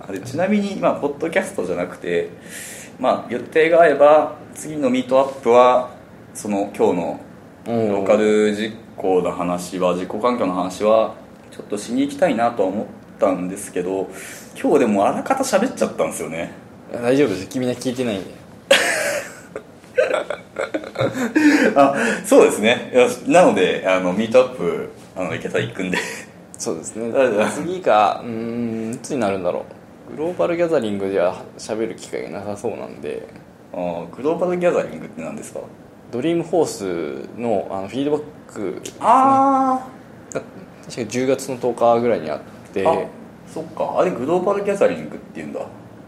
[0.00, 2.30] あれちなみにまあポッドキャストじゃなくて
[2.98, 5.90] まあ予定が合えば次のミートアップは
[6.34, 7.20] その今日の
[7.66, 11.14] ローカル実行の話は実行環境の話は
[11.50, 12.86] ちょっとしに行きたいなとは思っ
[13.20, 14.10] たんですけど
[14.60, 16.52] 今日でもあらかた喋っちゃったんですよね。
[16.90, 17.46] 大丈夫です。
[17.48, 18.30] 君は聞いてないんで。
[21.76, 21.94] あ
[22.24, 22.92] そうですね。
[23.26, 25.98] なのであのミートアップあの行けたら行くんで
[26.58, 27.12] そうですね。
[27.54, 29.64] 次がうーんいつになるんだろ
[30.10, 30.16] う。
[30.16, 33.28] グローバルギャザリングでは喋る機会がなさそうなんで。
[33.72, 35.60] あーグローバルギャザリングって何ですか？
[36.10, 39.86] ドリームホースのあのフィードバックあ
[40.32, 40.40] が
[40.84, 42.40] 確か10月の10日ぐらいにあっ
[42.72, 42.86] て。
[42.86, 42.92] あ
[43.46, 43.96] そっか。
[43.98, 45.60] あれグローバルギャザリングっていうんだ。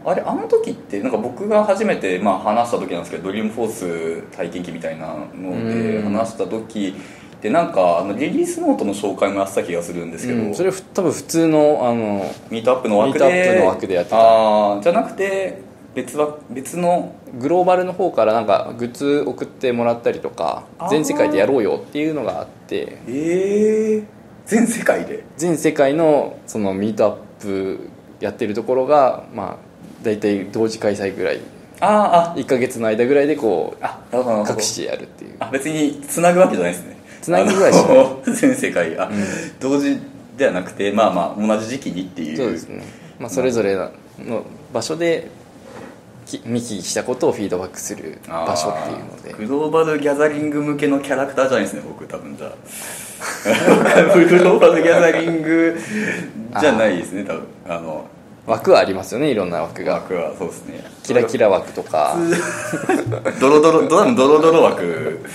[0.03, 6.11] あれあの時ってなんか僕が初めてまあ話した時なんですけどドリームフォース体験記みたいなのでうん。
[6.11, 6.95] 話した時
[7.41, 13.25] ってなんかあのリリースノートの紹介もやってた気がするんですけど、うんそれふ多分普通のあのミートアップの枠で。
[13.25, 14.17] ミートアップの枠でやってた。
[14.17, 15.61] ああじゃなくて
[15.95, 17.15] 別は別の。
[17.39, 20.89] グローバルの方からなんかグッズ送ってもらったりとかあー。
[20.89, 22.99] 全世界でやろうよっていうのがあって。
[23.07, 24.03] ええ
[24.45, 25.23] 全世界で？
[25.37, 27.89] 全世界のそのミートアップ
[28.19, 29.55] やってるところがまあ
[30.03, 31.39] 大体同時開催ぐらい。
[31.79, 34.53] あ1ヶ月の間ぐらいでこうああなるほどなるほど。
[34.53, 35.35] 各地でやるっていう。
[35.39, 38.07] あ別につなぐわけじゃないですねつなぐぐらいしかない。
[38.33, 38.97] 全世界。
[38.97, 39.09] あ、
[39.59, 39.99] 同時
[40.37, 42.37] ではなくてまあまあ同じ時期にっていう。
[42.37, 42.83] そうですね、
[43.19, 44.43] まあ、それぞれの
[44.73, 45.27] 場所で
[46.25, 49.45] き見聞きしたことをフィードバックする場所っていうので。
[49.45, 52.51] グローバルギャザリング向けのキャラクターじゃないですね僕多分じゃあ。
[54.15, 55.77] グローバルギャザリング
[56.59, 57.43] じゃないですね多分。
[57.67, 58.05] あの
[58.47, 59.95] 枠はありますよねいろんな枠が。
[59.95, 60.83] 枠はそうですね。
[61.03, 62.17] キラキラ枠とか。
[63.39, 65.29] ドロドロドラムドロドロ枠で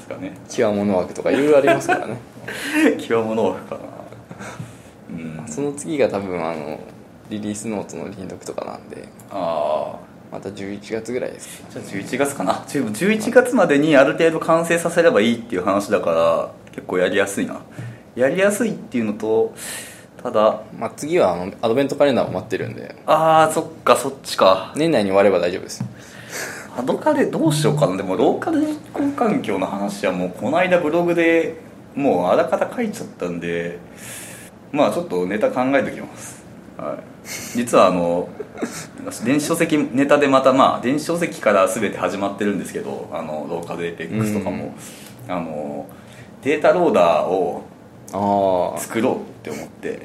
[0.00, 0.36] すかね。
[0.48, 2.20] 極物枠とかいろいろありますからね。
[2.98, 3.80] 極物枠かな。
[5.10, 5.44] うん。
[5.46, 6.80] その次が多分あの
[7.28, 9.08] リリースノートの輪読とかなんで。
[9.30, 12.64] ああまた11月ぐらいですじゃあ11月かな。
[12.66, 17.60] ちょ11月までにある程度完成させればいいっていう話だから結構やりやすいな。
[18.14, 19.52] やりやすいっていうのと
[20.22, 22.94] ただまあ次はあのアドベントカレンダーも待ってるんで。
[23.06, 24.72] ああそっかそっちか。
[24.76, 25.84] 年内に終われば大丈夫です。
[26.76, 27.96] アドカレどうしようかな。
[27.96, 31.56] でもローカル実行環境の話はもうこの間ブログで
[31.94, 33.78] もうあらかた書いちゃったんで
[34.72, 36.44] まあちょっとネタ考えておきます、
[36.76, 38.28] はい、実はあの
[39.24, 44.74] 電子書籍ネタでまたまあ電子書籍から全て始まってるんですけどあのローカルエペックスとかも、
[45.28, 45.88] あの
[46.42, 49.16] データローダーを作ろう。
[49.16, 50.00] って思って、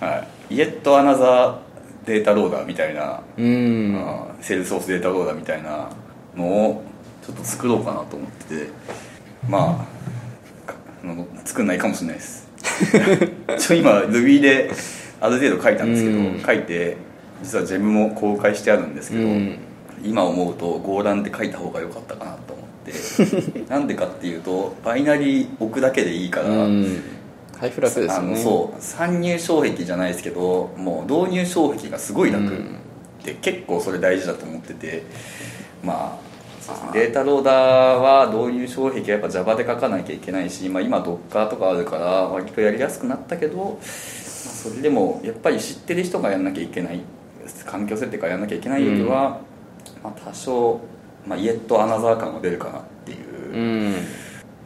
[0.00, 4.34] はい、イエットアナザーデータローダーみたいなうーん。
[4.40, 5.88] セールスソースデータローダーみたいな
[6.36, 6.84] のを
[7.26, 8.68] ちょっと作ろうかなと思ってて
[9.48, 9.86] ま
[10.66, 12.48] あかあの作んないかもしれないです。
[13.58, 14.70] ちょ今 Ruby で
[15.20, 16.42] ある程度書いたんですけど、うん。
[16.44, 16.96] 書いて
[17.42, 19.58] 実はジェムも公開してあるんですけど、うん。
[20.02, 23.64] 今思うとゴーランって書いた方が良かったかなと思って。
[23.70, 27.02] なんでかっていうとバイナリー置くだけでいいから、うん
[27.64, 28.82] ハイフラクですあのよねそう。
[28.82, 32.76] 参入障壁じゃないですけどもう導入障壁がすごい楽、うん。
[33.24, 35.02] で結構それ大事だと思ってて。
[35.82, 36.34] まあ
[36.94, 47.02] データローダーは導入障壁はやっぱ Java で書かなきゃいけないし、まあ、今 Docker とかあるから割とやりやすくなったけど、まあ、それでもやっぱり知ってる人がやんなきゃいけない
[47.66, 49.40] 環境設定からやんなきゃいけないよりは、
[50.02, 50.80] まあ、多少、
[51.26, 53.98] まあ、イエットアナザー感が出るかなっていう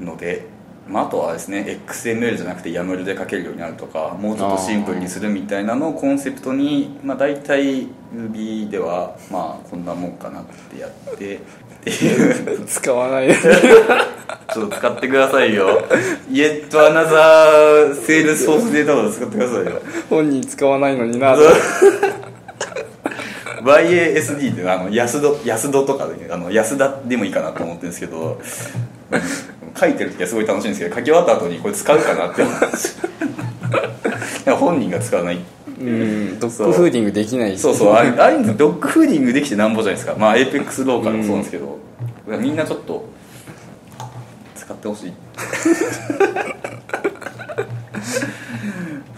[0.00, 0.06] うん。
[0.06, 0.46] ので、
[0.88, 11.40] まあ、あとはですね XML じゃなくて YAML で書けるようになるとかもうちょっとシンプルにするみたいなのをコンセプトに、まあ、大体 Ruby ではまあこんなもんかなってやってっ
[11.82, 12.64] ていう。
[12.66, 13.28] 使わない。
[14.52, 15.86] ちょっと使ってくださいよ。
[16.30, 19.80] イエットアナザーセールスソースデータを使ってくださいよ。
[20.08, 21.36] 本人使わないのにな。
[23.62, 28.40] YASD ってあの安戸安戸とかであの安田でもいいかなと思ってるんですけど
[29.78, 32.50] 書いてる時はすごい楽しいんですけど書き終わった後にこれ使うかなって思
[34.58, 35.38] 本人が使わない。
[35.80, 37.60] うん dogfooding できないし。
[37.60, 37.92] そうそう。
[37.92, 40.16] あれああいうの dogfooding できてなんぼじゃないですか。
[40.18, 41.78] まあ APEX ローカルもそうなんですけど、
[42.26, 43.08] みんなちょっと
[44.56, 45.12] 使ってほしい。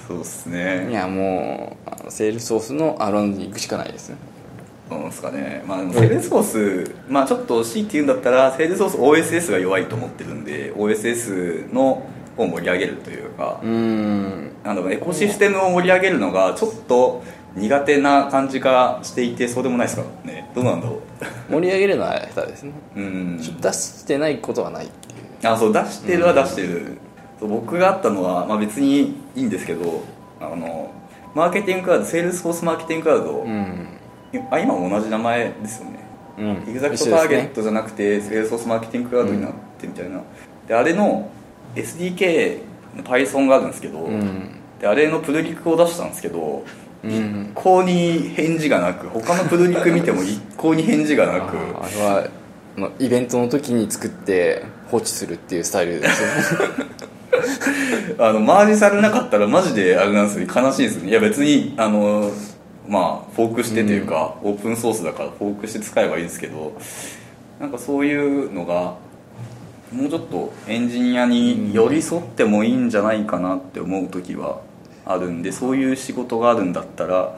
[0.06, 1.76] そうですいねやも
[2.06, 4.16] うセールソースのアロンに行くしかないですね
[4.90, 5.62] そうですかね。
[5.66, 12.06] まあセールスソースまあちょっと C って言うんだったらセールスソース OSS が弱いと思ってるんで OSS の
[12.36, 14.50] を盛り上げるというか、うん。
[14.64, 17.22] なんだろうエコシステムを盛り上げるのがちょっと
[17.54, 20.50] 苦手な感じがしていてそうでもないですからね。
[20.54, 21.00] どうなんだろ
[21.48, 21.52] う。
[21.52, 22.72] 盛り上げるのは下手ですね。
[22.96, 23.38] うん。
[23.38, 25.52] 出してないことはないっていう。
[25.52, 26.98] あそう出してるは出してる、
[27.40, 30.02] 僕があったのは、まあ、別にいいんですけど
[30.40, 30.92] あの
[31.34, 33.99] Marketing Cloud Salesforce Marketing Cloud、うん
[34.50, 35.98] あ今も同じ名前ですよね。
[36.38, 36.46] うん。
[36.68, 40.22] ExactTarget じゃなくて、 Salesforce Marketing Cloud になってみたいな、
[40.68, 41.30] であれの
[41.74, 42.60] SDK
[42.96, 44.50] の Python があるんですけど、うん。
[44.80, 46.64] であれのプルリクを出したんですけど
[47.04, 47.52] うん。
[47.54, 51.56] 一向に返事がなく他のプルリク見ても 一向に返事がなく。
[51.56, 52.28] あれは
[52.76, 56.64] あのイベントの時に作って放置するっていうスタイルですよね。
[58.18, 61.10] あのマージされなかったらマジであれなんですよ悲しいですね。
[61.10, 62.30] いや別にあの
[62.90, 66.76] まあフォークしてというか、オープンソースだからフォークして使えばいいですけど
[67.58, 68.96] なんかそういうのが
[69.92, 74.60] もうちょっとエンジニアに寄り添ってもいいんじゃないかなって思う時は
[75.06, 77.36] あるんでそういう仕事があるんだったら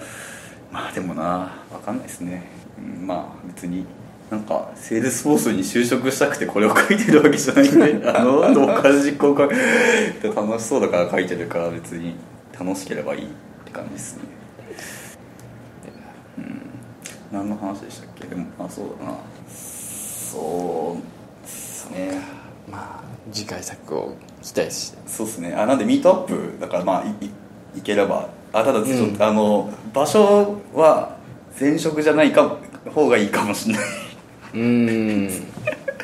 [0.71, 2.49] まあでもな分かんないですね、
[2.79, 3.85] うんまあ別に
[4.31, 12.15] なんか Salesforce に就職したくてこれを書いてるわけじゃないんで あのローカル実行が楽しそうだから書いてるから別に
[12.59, 13.27] 楽しければいいっ
[13.67, 14.23] て感じですね
[16.39, 16.63] うん
[17.33, 18.27] 何の話でしたっけ？
[18.27, 19.17] でもあそうだな。
[19.49, 22.19] そうですね。
[22.71, 23.03] まあ
[23.33, 24.99] 次回作を期待して。
[25.07, 25.55] そうですね。
[25.55, 27.31] あなんでミートアップだからまあいい
[27.77, 28.29] 行ければ。
[28.53, 31.17] あただちょっと、うんあの場所は
[31.59, 32.57] 前職じゃないか
[32.95, 33.85] 方がいいかもしれない。
[34.55, 35.45] うーん。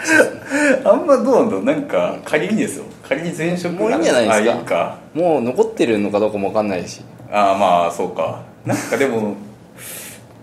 [0.85, 1.65] あんまどうなんだろう。
[1.65, 2.85] なんか仮にですよ。
[3.07, 4.97] 仮に前職もういいんじゃないですか。
[5.13, 7.03] もう残ってるのかどうかも分かんないし。
[7.31, 8.41] ああまあそうか。
[8.65, 9.35] なんかでも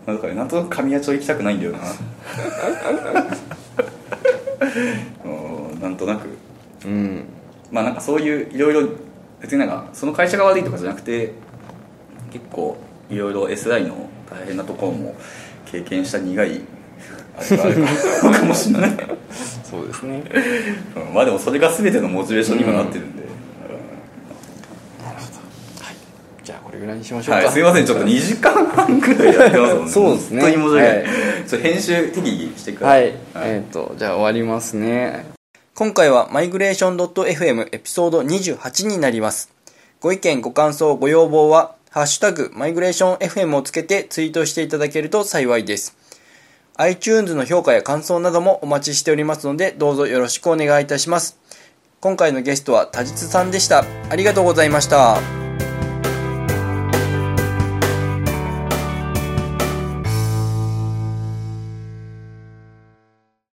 [0.06, 1.80] なんかねなんとなく神谷町行きたくないんだよな。
[5.26, 6.28] うんなんとなく。
[6.86, 7.26] うん。
[7.72, 8.90] まあなんかそういういろいろ
[9.42, 11.34] 別になんかその会社が悪いとかじゃなくて
[12.32, 12.78] 結構
[13.10, 15.16] いろいろ SI の大変なところも
[15.66, 16.62] 経験した苦い
[17.38, 17.76] あれがある
[18.40, 18.98] かもしれない、
[19.64, 20.24] そうですね。
[20.96, 23.24] うんまあでもそれが全てのモチベーションにもなってるんで、
[26.44, 27.42] じゃあこれぐらいにしましょうか。
[27.42, 29.92] はい、すいませんちょっと2時間半くらいやってますもんね。
[29.92, 30.42] そうですね。
[30.42, 31.74] 本当に申し訳ない、はい。
[31.74, 35.26] 編集適宜してください、はい、えっ、とじゃあ終わりますね。
[35.74, 39.50] 今回はマイグレーション .fm エピソード28になります。
[40.00, 45.98] ご意見ご感想ご要望はハッシュタグマイグレーション FM をつけてツイートしていただけると幸いです。
[46.78, 51.40] iTunes の評価や感想などもお待ちしておりますのでどうぞよろしくお願いいたします。
[52.02, 53.86] 今回のゲストは田実さんでした。
[54.10, 55.20] ありがとうございました